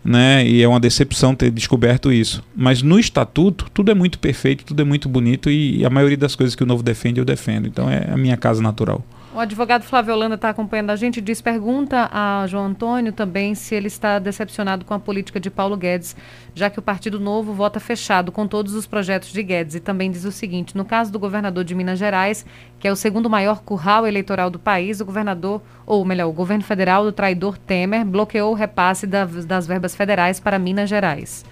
né? 0.04 0.46
E 0.46 0.62
é 0.62 0.68
uma 0.68 0.80
decepção 0.80 1.36
ter 1.36 1.52
descoberto 1.52 2.12
isso. 2.12 2.44
Mas 2.56 2.82
no 2.82 3.00
estatuto 3.00 3.66
tudo 3.74 3.92
é 3.92 3.94
muito 3.94 4.20
perfeito, 4.20 4.66
tudo 4.66 4.82
é 4.82 4.86
muito 4.86 5.08
bonito 5.08 5.50
e 5.50 5.86
a 5.86 5.90
maioria 5.90 6.18
das 6.18 6.36
coisas 6.36 6.56
que 6.56 6.64
o 6.64 6.66
novo 6.66 6.84
defende 6.84 7.20
eu 7.20 7.26
defendo. 7.26 7.68
Então 7.68 7.90
é 7.90 8.10
a 8.12 8.18
minha 8.18 8.38
casa 8.38 8.62
natural. 8.62 9.04
O 9.34 9.40
advogado 9.40 9.84
Flávio 9.84 10.14
Holanda 10.14 10.36
está 10.36 10.50
acompanhando 10.50 10.90
a 10.90 10.96
gente 10.98 11.22
diz, 11.22 11.40
pergunta 11.40 12.10
a 12.12 12.46
João 12.48 12.66
Antônio 12.66 13.14
também 13.14 13.56
se 13.56 13.74
ele 13.74 13.88
está 13.88 14.20
decepcionado 14.20 14.84
com 14.84 14.94
a 14.94 15.00
política 15.00 15.40
de 15.40 15.50
Paulo 15.50 15.78
Guedes, 15.78 16.18
já 16.54 16.70
que 16.70 16.78
o 16.78 16.82
Partido 16.82 17.18
Novo 17.18 17.54
vota 17.54 17.80
fechado 17.80 18.30
com 18.30 18.46
todos 18.46 18.74
os 18.74 18.86
projetos 18.86 19.32
de 19.32 19.42
Guedes. 19.42 19.76
E 19.76 19.80
também 19.80 20.12
diz 20.12 20.26
o 20.26 20.34
seguinte, 20.34 20.76
no 20.76 20.84
caso 20.84 21.14
do 21.14 21.18
governador 21.20 21.64
de 21.64 21.74
Minas 21.74 21.98
Gerais, 21.98 22.46
que 22.78 22.86
é 22.90 22.92
o 22.92 22.96
segundo 22.96 23.30
maior 23.30 23.62
curral 23.62 24.06
eleitoral 24.06 24.50
do 24.50 24.60
país, 24.60 25.00
o 25.00 25.06
governador, 25.06 25.62
ou 25.86 26.04
melhor, 26.04 26.28
o 26.28 26.34
governo 26.34 26.64
federal 26.66 27.06
do 27.06 27.14
traidor 27.14 27.58
Temer 27.58 28.04
bloqueou 28.04 28.52
o 28.52 28.56
repasse 28.56 29.08
da- 29.08 29.24
das 29.24 29.66
verbas 29.66 29.96
federais 29.96 30.42
para 30.42 30.60
Minas 30.60 30.90
Gerais. 30.90 31.46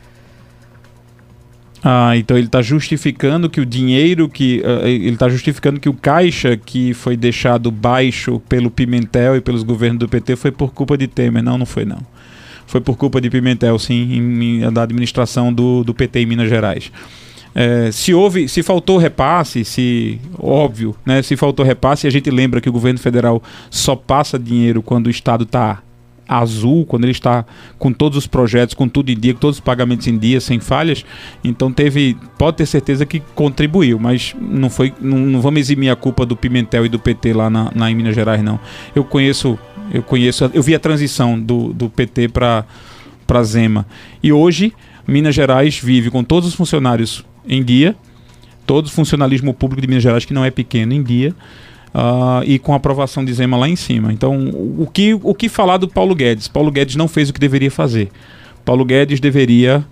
Ah, 1.83 2.17
então 2.17 2.37
ele 2.37 2.47
está 2.47 2.61
justificando 2.61 3.49
que 3.49 3.61
o 3.61 3.65
dinheiro 3.65 4.27
que. 4.27 4.61
ah, 4.65 4.87
ele 4.87 5.09
está 5.11 5.29
justificando 5.29 5.79
que 5.79 5.87
o 5.89 5.93
caixa 5.93 6.57
que 6.57 6.93
foi 6.93 7.15
deixado 7.15 7.71
baixo 7.71 8.41
pelo 8.49 8.69
Pimentel 8.69 9.37
e 9.37 9.41
pelos 9.41 9.63
governos 9.63 9.99
do 9.99 10.07
PT 10.09 10.35
foi 10.35 10.51
por 10.51 10.73
culpa 10.73 10.97
de 10.97 11.07
Temer. 11.07 11.41
Não, 11.43 11.57
não 11.57 11.65
foi 11.65 11.85
não. 11.85 11.99
Foi 12.67 12.81
por 12.81 12.97
culpa 12.97 13.19
de 13.21 13.29
Pimentel, 13.29 13.79
sim, 13.79 14.13
em- 14.13 14.61
em- 14.63 14.71
da 14.73 14.83
administração 14.83 15.51
do, 15.53 15.83
do 15.83 15.93
PT 15.93 16.19
em 16.19 16.25
Minas 16.25 16.49
Gerais. 16.49 16.91
É, 17.55 17.89
se 17.91 18.13
houve, 18.13 18.47
se 18.47 18.61
faltou 18.61 18.97
repasse, 18.97 19.65
se 19.65 20.19
óbvio, 20.37 20.95
né? 21.03 21.21
Se 21.23 21.35
faltou 21.35 21.65
repasse, 21.65 22.05
a 22.05 22.09
gente 22.11 22.29
lembra 22.29 22.61
que 22.61 22.69
o 22.69 22.71
governo 22.71 22.99
federal 22.99 23.41
só 23.71 23.95
passa 23.95 24.37
dinheiro 24.37 24.83
quando 24.83 25.07
o 25.07 25.09
estado 25.09 25.45
está 25.45 25.81
azul, 26.29 26.85
quando 26.85 27.05
ele 27.05 27.11
está 27.11 27.43
com 27.79 27.91
todos 27.91 28.17
os 28.17 28.27
projetos, 28.27 28.75
com 28.75 28.87
tudo 28.87 29.09
em 29.09 29.17
dia, 29.17 29.33
com 29.33 29.39
todos 29.39 29.57
os 29.57 29.59
pagamentos 29.59 30.05
em 30.07 30.17
dia, 30.17 30.39
sem 30.39 30.59
falhas. 30.59 31.03
Então 31.43 31.73
teve, 31.73 32.15
pode 32.37 32.57
ter 32.57 32.67
certeza 32.67 33.05
que 33.05 33.19
contribuiu, 33.33 33.97
mas 33.97 34.35
não 34.39 34.69
foi, 34.69 34.93
não, 35.01 35.17
não 35.17 35.41
vamos 35.41 35.59
eximir 35.61 35.89
a 35.89 35.95
culpa 35.95 36.25
do 36.25 36.37
Pimentel 36.37 36.85
e 36.85 36.89
do 36.89 36.99
PT 36.99 37.33
lá 37.33 37.49
na, 37.49 37.71
na 37.73 37.89
em 37.89 37.95
Minas 37.95 38.13
Gerais 38.13 38.43
não. 38.43 38.59
Eu 38.95 39.03
conheço, 39.03 39.57
eu 39.91 40.03
conheço, 40.03 40.49
eu 40.53 40.61
vi 40.61 40.75
a 40.75 40.79
transição 40.79 41.39
do, 41.39 41.73
do 41.73 41.89
PT 41.89 42.29
para 42.29 42.65
para 43.25 43.43
Zema. 43.43 43.85
E 44.23 44.33
hoje 44.33 44.73
Minas 45.07 45.35
Gerais 45.35 45.77
vive 45.77 46.09
com 46.09 46.23
todos 46.23 46.49
os 46.49 46.55
funcionários 46.55 47.23
em 47.47 47.63
dia, 47.63 47.95
todo 48.65 48.87
o 48.87 48.89
funcionalismo 48.89 49.53
público 49.53 49.81
de 49.81 49.87
Minas 49.87 50.01
Gerais 50.01 50.25
que 50.25 50.33
não 50.33 50.43
é 50.43 50.49
pequeno 50.49 50.93
em 50.93 51.03
dia. 51.03 51.35
Ah, 51.93 52.41
e 52.45 52.59
com 52.59 52.73
a 52.73 52.77
aprovação 52.77 53.23
de 53.23 53.33
Zema 53.33 53.57
lá 53.57 53.67
em 53.67 53.75
cima. 53.75 54.13
Então, 54.13 54.49
o 54.77 54.87
que, 54.91 55.13
o 55.13 55.33
que 55.33 55.49
falar 55.49 55.77
do 55.77 55.87
Paulo 55.87 56.15
Guedes? 56.15 56.47
Paulo 56.47 56.71
Guedes 56.71 56.95
não 56.95 57.07
fez 57.07 57.29
o 57.29 57.33
que 57.33 57.39
deveria 57.39 57.71
fazer. 57.71 58.09
Paulo 58.63 58.85
Guedes 58.85 59.19
deveria 59.19 59.85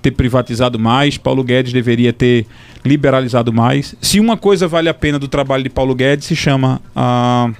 ter 0.00 0.10
privatizado 0.10 0.78
mais, 0.78 1.16
Paulo 1.16 1.44
Guedes 1.44 1.72
deveria 1.72 2.12
ter 2.12 2.46
liberalizado 2.84 3.52
mais. 3.52 3.94
Se 4.00 4.18
uma 4.18 4.36
coisa 4.36 4.66
vale 4.66 4.88
a 4.88 4.94
pena 4.94 5.18
do 5.18 5.28
trabalho 5.28 5.62
de 5.62 5.70
Paulo 5.70 5.94
Guedes, 5.94 6.26
se 6.26 6.34
chama 6.34 6.80
a, 6.94 7.50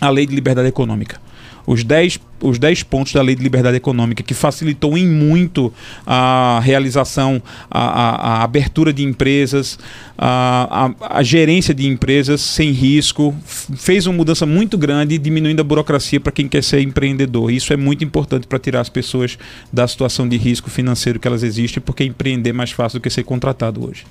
a 0.00 0.10
Lei 0.10 0.26
de 0.26 0.34
Liberdade 0.34 0.68
Econômica. 0.68 1.20
Os 1.66 1.82
10, 1.82 2.20
os 2.42 2.58
10 2.58 2.82
pontos 2.84 3.12
da 3.12 3.20
Lei 3.22 3.34
de 3.34 3.42
Liberdade 3.42 3.76
Econômica, 3.76 4.22
que 4.22 4.34
facilitou 4.34 4.96
em 4.96 5.06
muito 5.06 5.72
a 6.06 6.60
realização, 6.62 7.42
a, 7.70 7.80
a- 7.80 8.16
a 8.40 8.42
abertura 8.44 8.92
de 8.92 9.02
empresas, 9.02 9.78
a, 10.16 10.90
a- 11.00 11.22
gerência 11.22 11.74
de 11.74 11.86
empresas 11.86 12.40
sem 12.40 12.70
risco, 12.70 13.34
fez 13.44 14.06
uma 14.06 14.16
mudança 14.16 14.46
muito 14.46 14.78
grande, 14.78 15.18
diminuindo 15.18 15.60
a 15.60 15.64
burocracia 15.64 16.20
para 16.20 16.30
quem 16.32 16.46
quer 16.46 16.62
ser 16.62 16.80
empreendedor. 16.82 17.50
Isso 17.50 17.72
é 17.72 17.76
muito 17.76 18.04
importante 18.04 18.46
para 18.46 18.58
tirar 18.58 18.80
as 18.80 18.88
pessoas 18.88 19.36
da 19.72 19.86
situação 19.88 20.28
de 20.28 20.36
risco 20.36 20.70
financeiro 20.70 21.18
que 21.18 21.26
elas 21.26 21.42
existem, 21.42 21.82
porque 21.82 22.04
empreender 22.04 22.50
é 22.50 22.52
mais 22.52 22.70
fácil 22.70 22.98
do 23.00 23.02
que 23.02 23.10
ser 23.10 23.24
contratado 23.24 23.84
hoje. 23.88 24.04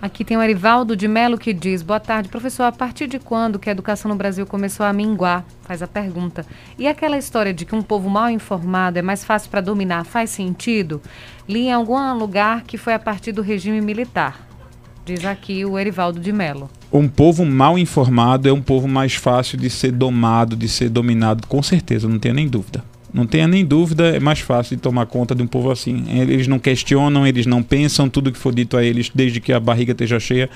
Aqui 0.00 0.24
tem 0.24 0.36
o 0.36 0.42
Erivaldo 0.42 0.94
de 0.94 1.08
Melo 1.08 1.36
que 1.36 1.52
diz: 1.52 1.82
Boa 1.82 1.98
tarde, 1.98 2.28
professor. 2.28 2.62
A 2.62 2.72
partir 2.72 3.08
de 3.08 3.18
quando 3.18 3.58
que 3.58 3.68
a 3.68 3.72
educação 3.72 4.08
no 4.08 4.16
Brasil 4.16 4.46
começou 4.46 4.86
a 4.86 4.92
minguar? 4.92 5.44
Faz 5.62 5.82
a 5.82 5.88
pergunta. 5.88 6.46
E 6.78 6.86
aquela 6.86 7.18
história 7.18 7.52
de 7.52 7.64
que 7.64 7.74
um 7.74 7.82
povo 7.82 8.08
mal 8.08 8.30
informado 8.30 8.98
é 8.98 9.02
mais 9.02 9.24
fácil 9.24 9.50
para 9.50 9.60
dominar 9.60 10.04
faz 10.04 10.30
sentido? 10.30 11.02
Li 11.48 11.66
em 11.66 11.72
algum 11.72 12.16
lugar 12.16 12.62
que 12.62 12.78
foi 12.78 12.94
a 12.94 12.98
partir 12.98 13.32
do 13.32 13.42
regime 13.42 13.80
militar. 13.80 14.46
Diz 15.04 15.24
aqui 15.24 15.64
o 15.64 15.76
Erivaldo 15.76 16.20
de 16.20 16.32
Melo. 16.32 16.70
Um 16.92 17.08
povo 17.08 17.44
mal 17.44 17.76
informado 17.76 18.48
é 18.48 18.52
um 18.52 18.62
povo 18.62 18.86
mais 18.86 19.14
fácil 19.14 19.58
de 19.58 19.68
ser 19.68 19.90
domado, 19.90 20.54
de 20.54 20.68
ser 20.68 20.90
dominado, 20.90 21.46
com 21.48 21.62
certeza, 21.62 22.08
não 22.08 22.20
tenha 22.20 22.34
nem 22.34 22.46
dúvida. 22.46 22.84
Não 23.12 23.26
tenha 23.26 23.48
nem 23.48 23.64
dúvida, 23.64 24.16
é 24.16 24.20
mais 24.20 24.40
fácil 24.40 24.76
de 24.76 24.82
tomar 24.82 25.06
conta 25.06 25.34
de 25.34 25.42
um 25.42 25.46
povo 25.46 25.70
assim. 25.70 26.04
Eles 26.08 26.46
não 26.46 26.58
questionam, 26.58 27.26
eles 27.26 27.46
não 27.46 27.62
pensam 27.62 28.08
tudo 28.08 28.30
que 28.30 28.38
for 28.38 28.54
dito 28.54 28.76
a 28.76 28.84
eles, 28.84 29.10
desde 29.14 29.40
que 29.40 29.52
a 29.52 29.58
barriga 29.58 29.92
esteja 29.92 30.20
cheia. 30.20 30.50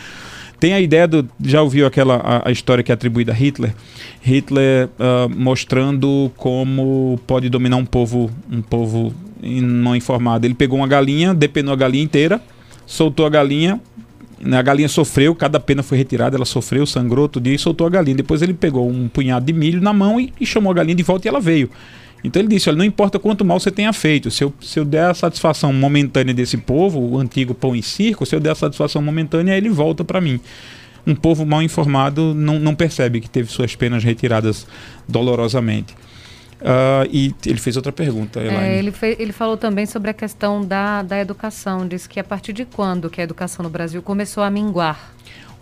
Tem 0.61 0.75
a 0.75 0.81
ideia 0.81 1.09
do. 1.09 1.29
Já 1.43 1.61
ouviu 1.63 1.87
aquela 1.87 2.17
a, 2.17 2.49
a 2.49 2.53
história 2.53 2.85
que 2.85 2.93
é 2.93 2.95
atribuída 2.95 3.33
a 3.33 3.35
Hitler? 3.35 3.75
Hitler 4.21 4.89
ah, 4.99 5.29
mostrando 5.29 6.31
como 6.37 7.19
pode 7.27 7.49
dominar 7.49 7.77
um 7.77 7.85
povo, 7.85 8.31
um 8.51 8.63
povo 8.63 9.13
não 9.43 9.97
informado. 9.97 10.47
Ele 10.47 10.55
pegou 10.55 10.79
uma 10.79 10.87
galinha, 10.87 11.35
depenou 11.35 11.73
a 11.73 11.77
galinha 11.77 12.05
inteira, 12.05 12.41
soltou 12.87 13.27
a 13.27 13.29
galinha, 13.29 13.81
né, 14.43 14.59
A 14.59 14.63
galinha 14.63 14.89
sofreu, 14.89 15.35
cada 15.35 15.61
pena 15.61 15.83
foi 15.83 15.97
retirada, 15.99 16.37
ela 16.37 16.45
sofreu, 16.45 16.85
sangrou 16.85 17.29
todo 17.29 17.45
dia 17.45 17.55
e 17.55 17.59
soltou 17.59 17.87
a 17.87 17.91
galinha. 17.91 18.17
Depois 18.17 18.43
ele 18.43 18.55
pegou 18.55 18.89
um 18.89 19.09
punhado 19.09 19.47
de 19.47 19.53
milho 19.53 19.81
na 19.81 19.93
mão 19.93 20.21
e, 20.21 20.33
e 20.41 20.45
chamou 20.45 20.73
a 20.73 20.75
galinha 20.75 20.95
de 20.95 21.03
volta 21.03 21.27
e 21.27 21.29
ela 21.29 21.41
veio. 21.41 21.71
Então 22.25 22.41
ele 22.41 22.49
disse: 22.49 22.69
olha, 22.69 22.79
não 22.79 22.85
importa 22.85 23.19
quanto 23.19 23.45
mal 23.45 23.59
você 23.59 23.71
tenha 23.71 23.93
feito, 23.93 24.31
se 24.31 24.45
eu, 24.45 24.53
se 24.61 24.79
eu 24.79 24.85
der 24.85 25.11
a 25.11 25.15
satisfação 25.15 25.73
momentânea 25.73 26.33
desse 26.33 26.57
povo, 26.57 26.99
o 27.01 27.19
antigo 27.19 27.55
pão 27.55 27.75
em 27.75 27.83
circo, 27.83 28.25
se 28.25 28.35
eu 28.35 28.41
der 28.41 28.51
a 28.51 28.55
satisfação 28.55 29.03
momentânea, 29.03 29.57
ele 29.57 29.69
volta 29.69 30.05
para 30.05 30.21
mim. 30.21 30.39
Um 31.05 31.17
povo 31.17 31.45
mal 31.45 31.61
informado 31.63 32.33
não, 32.33 32.61
não 32.61 32.75
percebe 32.77 33.21
que 33.21 33.29
teve 33.29 33.51
suas 33.51 33.75
penas 33.75 34.05
retiradas 34.05 34.67
dolorosamente. 35.09 35.95
Ah, 36.65 37.05
e 37.11 37.35
ele 37.45 37.59
fez 37.59 37.77
outra 37.77 37.91
pergunta. 37.91 38.39
É, 38.41 38.79
ele, 38.79 38.93
fe- 38.93 39.17
ele 39.19 39.33
falou 39.33 39.57
também 39.57 39.85
sobre 39.85 40.11
a 40.11 40.15
questão 40.15 40.65
da, 40.65 41.03
da 41.03 41.19
educação. 41.19 41.89
Disse 41.89 42.09
que 42.09 42.21
a 42.21 42.25
partir 42.25 42.53
de 42.53 42.65
quando 42.65 43.11
que 43.11 43.21
a 43.21 43.25
educação 43.25 43.65
no 43.65 43.69
Brasil 43.71 44.01
começou 44.01 44.45
a 44.45 44.51
minguar? 44.51 45.13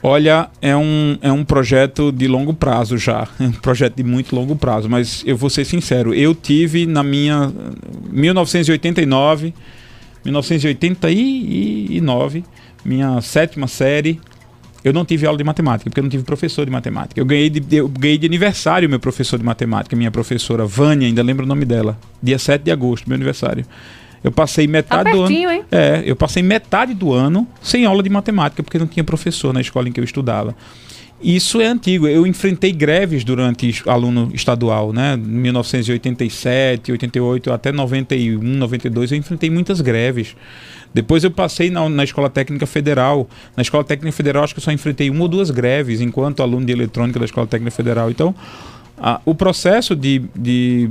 Olha, 0.02 0.48
é 0.62 0.74
um, 0.74 1.18
é 1.20 1.30
um 1.30 1.44
projeto 1.44 2.10
de 2.10 2.26
longo 2.26 2.54
prazo 2.54 2.96
já. 2.96 3.28
É 3.38 3.44
um 3.44 3.52
projeto 3.52 3.96
de 3.96 4.02
muito 4.02 4.34
longo 4.34 4.56
prazo. 4.56 4.88
Mas 4.88 5.22
eu 5.26 5.36
vou 5.36 5.50
ser 5.50 5.64
sincero, 5.64 6.14
eu 6.14 6.34
tive 6.34 6.86
na 6.86 7.02
minha 7.02 7.52
1989, 8.10 9.54
1989, 10.24 12.44
minha 12.84 13.20
sétima 13.20 13.66
série, 13.66 14.20
eu 14.82 14.92
não 14.92 15.04
tive 15.04 15.26
aula 15.26 15.36
de 15.36 15.44
matemática, 15.44 15.90
porque 15.90 16.00
eu 16.00 16.02
não 16.02 16.10
tive 16.10 16.24
professor 16.24 16.64
de 16.64 16.70
matemática. 16.70 17.20
Eu 17.20 17.26
ganhei 17.26 17.50
de, 17.50 17.76
eu 17.76 17.88
ganhei 17.88 18.16
de 18.16 18.26
aniversário 18.26 18.88
meu 18.88 18.98
professor 18.98 19.38
de 19.38 19.44
matemática, 19.44 19.94
minha 19.94 20.10
professora 20.10 20.64
Vânia, 20.64 21.06
ainda 21.06 21.22
lembro 21.22 21.44
o 21.44 21.48
nome 21.48 21.66
dela. 21.66 21.98
Dia 22.22 22.38
7 22.38 22.62
de 22.62 22.70
agosto, 22.70 23.06
meu 23.06 23.16
aniversário. 23.16 23.66
Eu 24.22 24.30
passei 24.30 24.66
metade 24.66 25.10
do 25.10 25.22
ano. 25.22 25.28
Tá 25.28 25.54
hein? 25.54 25.64
É, 25.70 26.02
eu 26.04 26.14
passei 26.14 26.42
metade 26.42 26.94
do 26.94 27.12
ano 27.12 27.46
sem 27.62 27.86
aula 27.86 28.02
de 28.02 28.10
matemática, 28.10 28.62
porque 28.62 28.78
não 28.78 28.86
tinha 28.86 29.02
professor 29.02 29.52
na 29.52 29.60
escola 29.60 29.88
em 29.88 29.92
que 29.92 30.00
eu 30.00 30.04
estudava. 30.04 30.54
Isso 31.22 31.60
é 31.60 31.66
antigo. 31.66 32.08
Eu 32.08 32.26
enfrentei 32.26 32.72
greves 32.72 33.24
durante 33.24 33.82
aluno 33.86 34.30
estadual, 34.32 34.90
né? 34.92 35.16
1987, 35.18 36.92
88 36.92 37.52
até 37.52 37.70
91, 37.70 38.40
92, 38.40 39.12
eu 39.12 39.18
enfrentei 39.18 39.50
muitas 39.50 39.82
greves. 39.82 40.34
Depois 40.94 41.22
eu 41.22 41.30
passei 41.30 41.70
na, 41.70 41.88
na 41.88 42.04
Escola 42.04 42.30
Técnica 42.30 42.66
Federal. 42.66 43.28
Na 43.54 43.62
Escola 43.62 43.84
Técnica 43.84 44.16
Federal 44.16 44.42
acho 44.42 44.54
que 44.54 44.60
eu 44.60 44.64
só 44.64 44.72
enfrentei 44.72 45.10
uma 45.10 45.22
ou 45.22 45.28
duas 45.28 45.50
greves 45.50 46.00
enquanto 46.00 46.42
aluno 46.42 46.64
de 46.64 46.72
eletrônica 46.72 47.18
da 47.18 47.26
Escola 47.26 47.46
Técnica 47.46 47.70
Federal. 47.70 48.10
Então, 48.10 48.34
a- 49.00 49.20
o 49.24 49.34
processo 49.34 49.96
de, 49.96 50.22
de 50.36 50.90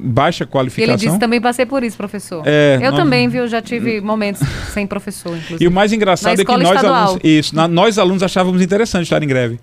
baixa 0.00 0.44
qualificação. 0.46 0.94
ele 0.94 1.02
disse, 1.06 1.18
também 1.18 1.40
passei 1.40 1.64
por 1.66 1.82
isso, 1.82 1.96
professor. 1.96 2.42
É, 2.46 2.78
eu 2.82 2.90
nós- 2.92 3.00
também, 3.00 3.28
viu? 3.28 3.46
Já 3.48 3.62
tive 3.62 4.00
momentos 4.00 4.42
sem 4.72 4.86
professor, 4.86 5.30
inclusive. 5.36 5.64
E 5.64 5.66
o 5.66 5.70
mais 5.70 5.92
engraçado 5.92 6.40
é 6.40 6.44
que 6.44 6.52
nós 6.56 6.62
estadual. 6.76 6.94
alunos, 7.04 7.20
isso, 7.24 7.54
na- 7.56 7.66
nós 7.68 7.98
alunos 7.98 8.22
achávamos 8.22 8.60
interessante 8.62 9.04
estar 9.04 9.22
em 9.22 9.26
greve. 9.26 9.58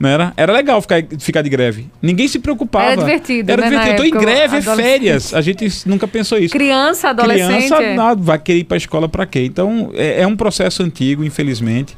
Não 0.00 0.08
era? 0.08 0.32
Era 0.36 0.52
legal 0.52 0.82
ficar, 0.82 1.04
ficar 1.20 1.40
de 1.42 1.48
greve. 1.48 1.86
Ninguém 2.02 2.26
se 2.26 2.40
preocupava. 2.40 2.86
Era 2.86 2.96
divertido, 2.96 3.52
Era 3.52 3.62
né, 3.62 3.68
divertido. 3.68 3.96
Tô 3.96 4.02
em 4.02 4.08
época, 4.08 4.20
greve, 4.24 4.56
é 4.56 4.62
férias. 4.62 5.32
A 5.32 5.40
gente 5.40 5.68
nunca 5.86 6.08
pensou 6.08 6.36
isso. 6.36 6.52
Criança, 6.52 7.10
adolescente. 7.10 7.68
Criança 7.68 7.76
é. 7.80 7.94
nada, 7.94 8.20
vai 8.20 8.36
querer 8.40 8.58
ir 8.58 8.64
para 8.64 8.76
a 8.76 8.78
escola 8.78 9.08
para 9.08 9.24
quê? 9.24 9.44
Então, 9.44 9.92
é, 9.94 10.22
é 10.22 10.26
um 10.26 10.34
processo 10.34 10.82
antigo, 10.82 11.22
infelizmente. 11.22 11.96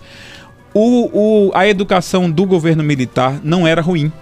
O, 0.74 1.48
o- 1.48 1.50
a 1.54 1.66
educação 1.66 2.30
do 2.30 2.44
governo 2.44 2.82
militar 2.84 3.40
não 3.42 3.66
era 3.66 3.80
ruim. 3.80 4.12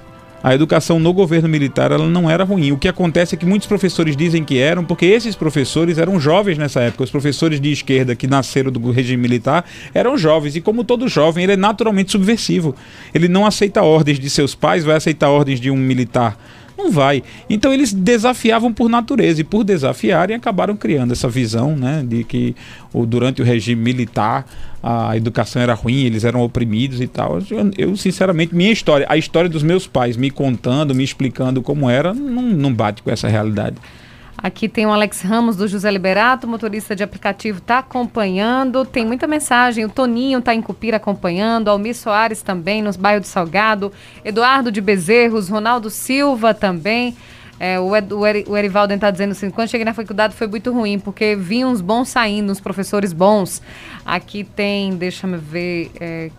A 0.45 0.55
educação 0.55 0.99
no 0.99 1.11
governo 1.11 1.49
militar 1.49 1.91
ela 1.91 2.07
não 2.07 2.29
era 2.29 2.45
ruim. 2.45 2.71
O 2.71 2.77
que 2.77 2.87
acontece 2.87 3.35
é 3.35 3.39
que 3.39 3.47
muitos 3.47 3.67
professores 3.67 4.15
dizem 4.15 4.45
que 4.45 4.59
eram, 4.59 4.85
porque 4.85 5.07
esses 5.07 5.35
professores 5.35 5.97
eram 5.97 6.21
jovens 6.21 6.59
nessa 6.59 6.83
época. 6.83 7.03
Os 7.03 7.11
professores 7.11 7.59
de 7.59 7.73
esquerda 7.73 8.15
que 8.15 8.27
nasceram 8.27 8.71
do 8.71 8.91
regime 8.91 9.23
militar 9.23 9.65
eram 9.95 10.19
jovens. 10.19 10.55
E 10.55 10.61
como 10.61 10.85
todo 10.85 11.09
jovem, 11.09 11.45
ele 11.45 11.55
é 11.55 11.57
naturalmente 11.57 12.13
subversivo. 12.13 12.77
Ele 13.15 13.27
não 13.27 13.47
aceita 13.47 13.83
ordens 13.83 14.21
de 14.21 14.29
seus 14.29 14.55
pais, 14.55 14.85
vai 14.85 14.97
aceitar 14.97 15.31
ordens 15.31 15.59
de 15.59 15.71
um 15.71 15.77
militar. 15.79 16.39
Não 16.77 16.91
vai. 16.91 17.23
Então 17.49 17.73
eles 17.73 17.93
desafiavam 17.93 18.73
por 18.73 18.89
natureza 18.89 19.41
e 19.41 19.45
por 19.45 19.65
desafiarem 19.65 20.37
acabaram 20.37 20.77
criando 20.77 21.13
essa 21.13 21.29
visão, 21.29 21.77
né, 21.77 22.05
de 22.07 22.25
que 22.25 22.55
o, 22.93 23.07
durante 23.07 23.41
o 23.41 23.45
regime 23.45 23.81
militar 23.81 24.47
a 24.83 25.17
educação 25.17 25.63
era 25.63 25.73
ruim, 25.73 26.05
eles 26.05 26.25
eram 26.25 26.43
oprimidos 26.43 27.01
e 27.01 27.07
tal. 27.07 27.39
Eu, 27.51 27.71
eu, 27.79 27.97
sinceramente, 27.97 28.55
minha 28.55 28.71
história, 28.71 29.07
a 29.09 29.17
história 29.17 29.49
dos 29.49 29.63
meus 29.63 29.87
pais 29.87 30.15
me 30.15 30.31
contando, 30.31 30.95
me 30.95 31.03
explicando 31.03 31.63
como 31.63 31.89
era, 31.89 32.13
não, 32.13 32.43
não 32.43 32.75
bate 32.75 33.03
com 33.03 33.11
essa 33.11 33.27
realidade. 33.27 33.77
Aqui 34.37 34.69
tem 34.69 34.85
o 34.85 34.91
Alex 34.93 35.23
Ramos 35.23 35.57
do 35.57 35.67
José 35.67 35.91
Liberato, 35.91 36.47
motorista 36.47 36.95
de 36.95 37.03
aplicativo, 37.03 37.59
está 37.59 37.79
acompanhando. 37.79 38.85
Tem 38.85 39.07
muita 39.07 39.27
mensagem. 39.27 39.85
O 39.85 39.89
Toninho 39.89 40.41
está 40.41 40.55
em 40.55 40.61
Cupira 40.61 40.97
acompanhando. 40.97 41.69
Almir 41.69 41.95
Soares 41.95 42.43
também, 42.43 42.83
nos 42.83 42.97
bairros 42.97 43.27
do 43.27 43.31
Salgado. 43.31 43.93
Eduardo 44.25 44.71
de 44.71 44.81
Bezerros, 44.81 45.49
Ronaldo 45.49 45.89
Silva 45.89 46.53
também. 46.53 47.17
É, 47.59 47.79
o, 47.79 47.97
Ed, 47.97 48.13
o, 48.13 48.21
o 48.21 48.57
Erivaldo 48.57 48.93
está 48.93 49.11
dizendo 49.11 49.31
assim: 49.33 49.51
quando 49.51 49.69
cheguei 49.69 49.85
na 49.85 49.95
faculdade 49.95 50.35
foi 50.35 50.47
muito 50.47 50.73
ruim, 50.73 50.99
porque 50.99 51.37
vinham 51.37 51.71
uns 51.71 51.81
bons 51.81 52.09
saindo, 52.09 52.51
uns 52.51 52.61
professores 52.61 53.13
bons. 53.13 53.63
Aqui 54.05 54.45
tem, 54.45 54.97
deixa 54.97 55.27
eu 55.27 55.39
ver, 55.39 55.91
é, 56.01 56.31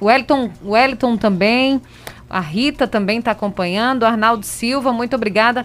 o 0.00 0.06
Wellington, 0.06 0.50
Wellington 0.64 1.16
também. 1.16 1.80
A 2.28 2.40
Rita 2.40 2.88
também 2.88 3.18
está 3.18 3.30
acompanhando. 3.30 4.04
Arnaldo 4.04 4.44
Silva, 4.44 4.92
muito 4.92 5.14
obrigada 5.14 5.64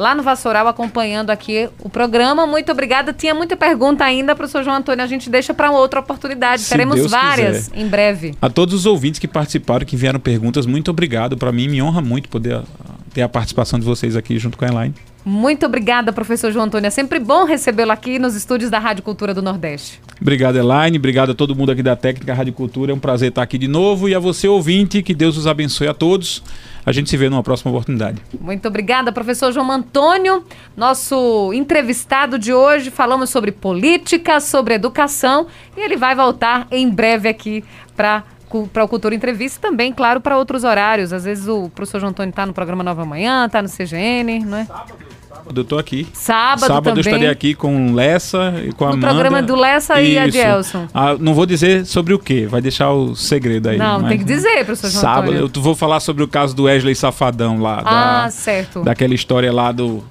lá 0.00 0.14
no 0.14 0.22
Vassoural 0.22 0.66
acompanhando 0.66 1.28
aqui 1.28 1.68
o 1.78 1.90
programa. 1.90 2.46
Muito 2.46 2.72
obrigada. 2.72 3.12
Tinha 3.12 3.34
muita 3.34 3.54
pergunta 3.54 4.02
ainda, 4.02 4.34
professor 4.34 4.64
João 4.64 4.76
Antônio. 4.76 5.04
A 5.04 5.06
gente 5.06 5.28
deixa 5.28 5.52
para 5.52 5.70
outra 5.70 6.00
oportunidade. 6.00 6.62
Se 6.62 6.70
Teremos 6.70 6.96
Deus 6.96 7.10
várias 7.10 7.68
quiser. 7.68 7.78
em 7.78 7.86
breve. 7.86 8.34
A 8.40 8.48
todos 8.48 8.74
os 8.74 8.86
ouvintes 8.86 9.20
que 9.20 9.28
participaram, 9.28 9.84
que 9.84 9.96
vieram 9.96 10.18
perguntas, 10.18 10.64
muito 10.64 10.90
obrigado. 10.90 11.36
Para 11.36 11.52
mim, 11.52 11.68
me 11.68 11.82
honra 11.82 12.00
muito 12.00 12.30
poder 12.30 12.62
ter 13.12 13.20
a 13.20 13.28
participação 13.28 13.78
de 13.78 13.84
vocês 13.84 14.16
aqui 14.16 14.38
junto 14.38 14.56
com 14.56 14.64
a 14.64 14.68
Elaine. 14.68 14.94
Muito 15.30 15.64
obrigada, 15.64 16.12
professor 16.12 16.50
João 16.50 16.64
Antônio. 16.64 16.88
É 16.88 16.90
sempre 16.90 17.20
bom 17.20 17.44
recebê-lo 17.44 17.92
aqui 17.92 18.18
nos 18.18 18.34
estúdios 18.34 18.68
da 18.68 18.80
Rádio 18.80 19.04
Cultura 19.04 19.32
do 19.32 19.40
Nordeste. 19.40 20.00
Obrigado, 20.20 20.56
Elaine. 20.56 20.98
Obrigado 20.98 21.30
a 21.30 21.34
todo 21.36 21.54
mundo 21.54 21.70
aqui 21.70 21.84
da 21.84 21.94
Técnica 21.94 22.34
Rádio 22.34 22.52
Cultura. 22.52 22.90
É 22.90 22.94
um 22.96 22.98
prazer 22.98 23.28
estar 23.28 23.40
aqui 23.40 23.56
de 23.56 23.68
novo. 23.68 24.08
E 24.08 24.14
a 24.14 24.18
você, 24.18 24.48
ouvinte, 24.48 25.04
que 25.04 25.14
Deus 25.14 25.36
os 25.36 25.46
abençoe 25.46 25.86
a 25.86 25.94
todos. 25.94 26.42
A 26.84 26.90
gente 26.90 27.08
se 27.08 27.16
vê 27.16 27.30
numa 27.30 27.44
próxima 27.44 27.70
oportunidade. 27.70 28.20
Muito 28.40 28.66
obrigada, 28.66 29.12
professor 29.12 29.52
João 29.52 29.70
Antônio, 29.70 30.42
nosso 30.76 31.52
entrevistado 31.54 32.36
de 32.36 32.52
hoje. 32.52 32.90
Falamos 32.90 33.30
sobre 33.30 33.52
política, 33.52 34.40
sobre 34.40 34.74
educação 34.74 35.46
e 35.76 35.80
ele 35.80 35.96
vai 35.96 36.16
voltar 36.16 36.66
em 36.72 36.90
breve 36.90 37.28
aqui 37.28 37.62
para 37.94 38.24
para 38.72 38.82
o 38.82 38.88
Cultura 38.88 39.14
Entrevista 39.14 39.60
e 39.60 39.62
também, 39.70 39.92
claro, 39.92 40.20
para 40.20 40.36
outros 40.36 40.64
horários. 40.64 41.12
Às 41.12 41.22
vezes 41.22 41.46
o 41.46 41.68
professor 41.68 42.00
João 42.00 42.10
Antônio 42.10 42.30
está 42.30 42.44
no 42.44 42.52
programa 42.52 42.82
Nova 42.82 43.04
Manhã, 43.04 43.46
está 43.46 43.62
no 43.62 43.68
CGN, 43.68 44.40
não 44.40 44.58
é? 44.58 44.66
Eu 45.54 45.64
tô 45.64 45.78
aqui. 45.78 46.06
Sábado, 46.12 46.60
Sábado 46.60 46.84
também. 46.84 46.98
eu 46.98 47.00
estarei 47.00 47.28
aqui 47.28 47.54
com 47.54 47.92
Lessa 47.94 48.54
e 48.64 48.72
com 48.72 48.84
a 48.84 48.88
Amanda. 48.90 49.06
programa 49.06 49.42
do 49.42 49.56
Lessa 49.56 50.00
e 50.00 50.18
Adielson. 50.18 50.86
Ah, 50.94 51.16
não 51.18 51.34
vou 51.34 51.46
dizer 51.46 51.84
sobre 51.86 52.14
o 52.14 52.18
que, 52.18 52.46
vai 52.46 52.60
deixar 52.60 52.92
o 52.92 53.14
segredo 53.16 53.68
aí. 53.68 53.78
Não, 53.78 54.04
tem 54.06 54.18
que 54.18 54.24
dizer, 54.24 54.64
professor 54.64 54.90
João 54.90 55.00
Sábado 55.02 55.32
Antônio. 55.32 55.50
eu 55.54 55.62
vou 55.62 55.74
falar 55.74 56.00
sobre 56.00 56.22
o 56.22 56.28
caso 56.28 56.54
do 56.54 56.64
Wesley 56.64 56.94
Safadão 56.94 57.60
lá. 57.60 57.82
Ah, 57.84 58.22
da, 58.24 58.30
certo. 58.30 58.82
Daquela 58.82 59.14
história 59.14 59.52
lá 59.52 59.72
do. 59.72 60.02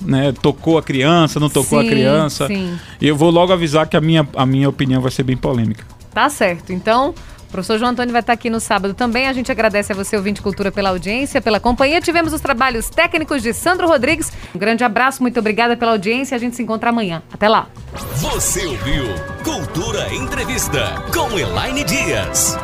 Né, 0.00 0.34
tocou 0.42 0.76
a 0.76 0.82
criança, 0.82 1.40
não 1.40 1.48
tocou 1.48 1.80
Sim, 1.80 1.86
a 1.86 1.90
criança. 1.90 2.46
sim. 2.46 2.78
E 3.00 3.08
eu 3.08 3.16
vou 3.16 3.30
logo 3.30 3.52
avisar 3.52 3.86
que 3.86 3.96
a 3.96 4.00
minha, 4.02 4.28
a 4.36 4.44
minha 4.44 4.68
opinião 4.68 5.00
vai 5.00 5.10
ser 5.10 5.22
bem 5.22 5.36
polêmica. 5.36 5.84
Tá 6.12 6.28
certo. 6.28 6.72
Então, 6.72 7.10
o 7.10 7.33
professor 7.54 7.78
João 7.78 7.92
Antônio 7.92 8.10
vai 8.10 8.20
estar 8.20 8.32
aqui 8.32 8.50
no 8.50 8.58
sábado 8.58 8.94
também. 8.94 9.28
A 9.28 9.32
gente 9.32 9.50
agradece 9.52 9.92
a 9.92 9.94
você, 9.94 10.16
ouvinte 10.16 10.42
Cultura, 10.42 10.72
pela 10.72 10.88
audiência, 10.88 11.40
pela 11.40 11.60
companhia. 11.60 12.00
Tivemos 12.00 12.32
os 12.32 12.40
trabalhos 12.40 12.90
técnicos 12.90 13.42
de 13.42 13.52
Sandro 13.54 13.86
Rodrigues. 13.86 14.32
Um 14.52 14.58
grande 14.58 14.82
abraço, 14.82 15.22
muito 15.22 15.38
obrigada 15.38 15.76
pela 15.76 15.92
audiência. 15.92 16.34
A 16.34 16.40
gente 16.40 16.56
se 16.56 16.62
encontra 16.64 16.90
amanhã. 16.90 17.22
Até 17.32 17.48
lá. 17.48 17.68
Você 18.16 18.66
ouviu 18.66 19.04
Cultura 19.44 20.12
Entrevista 20.12 21.00
com 21.12 21.38
Elaine 21.38 21.84
Dias. 21.84 22.58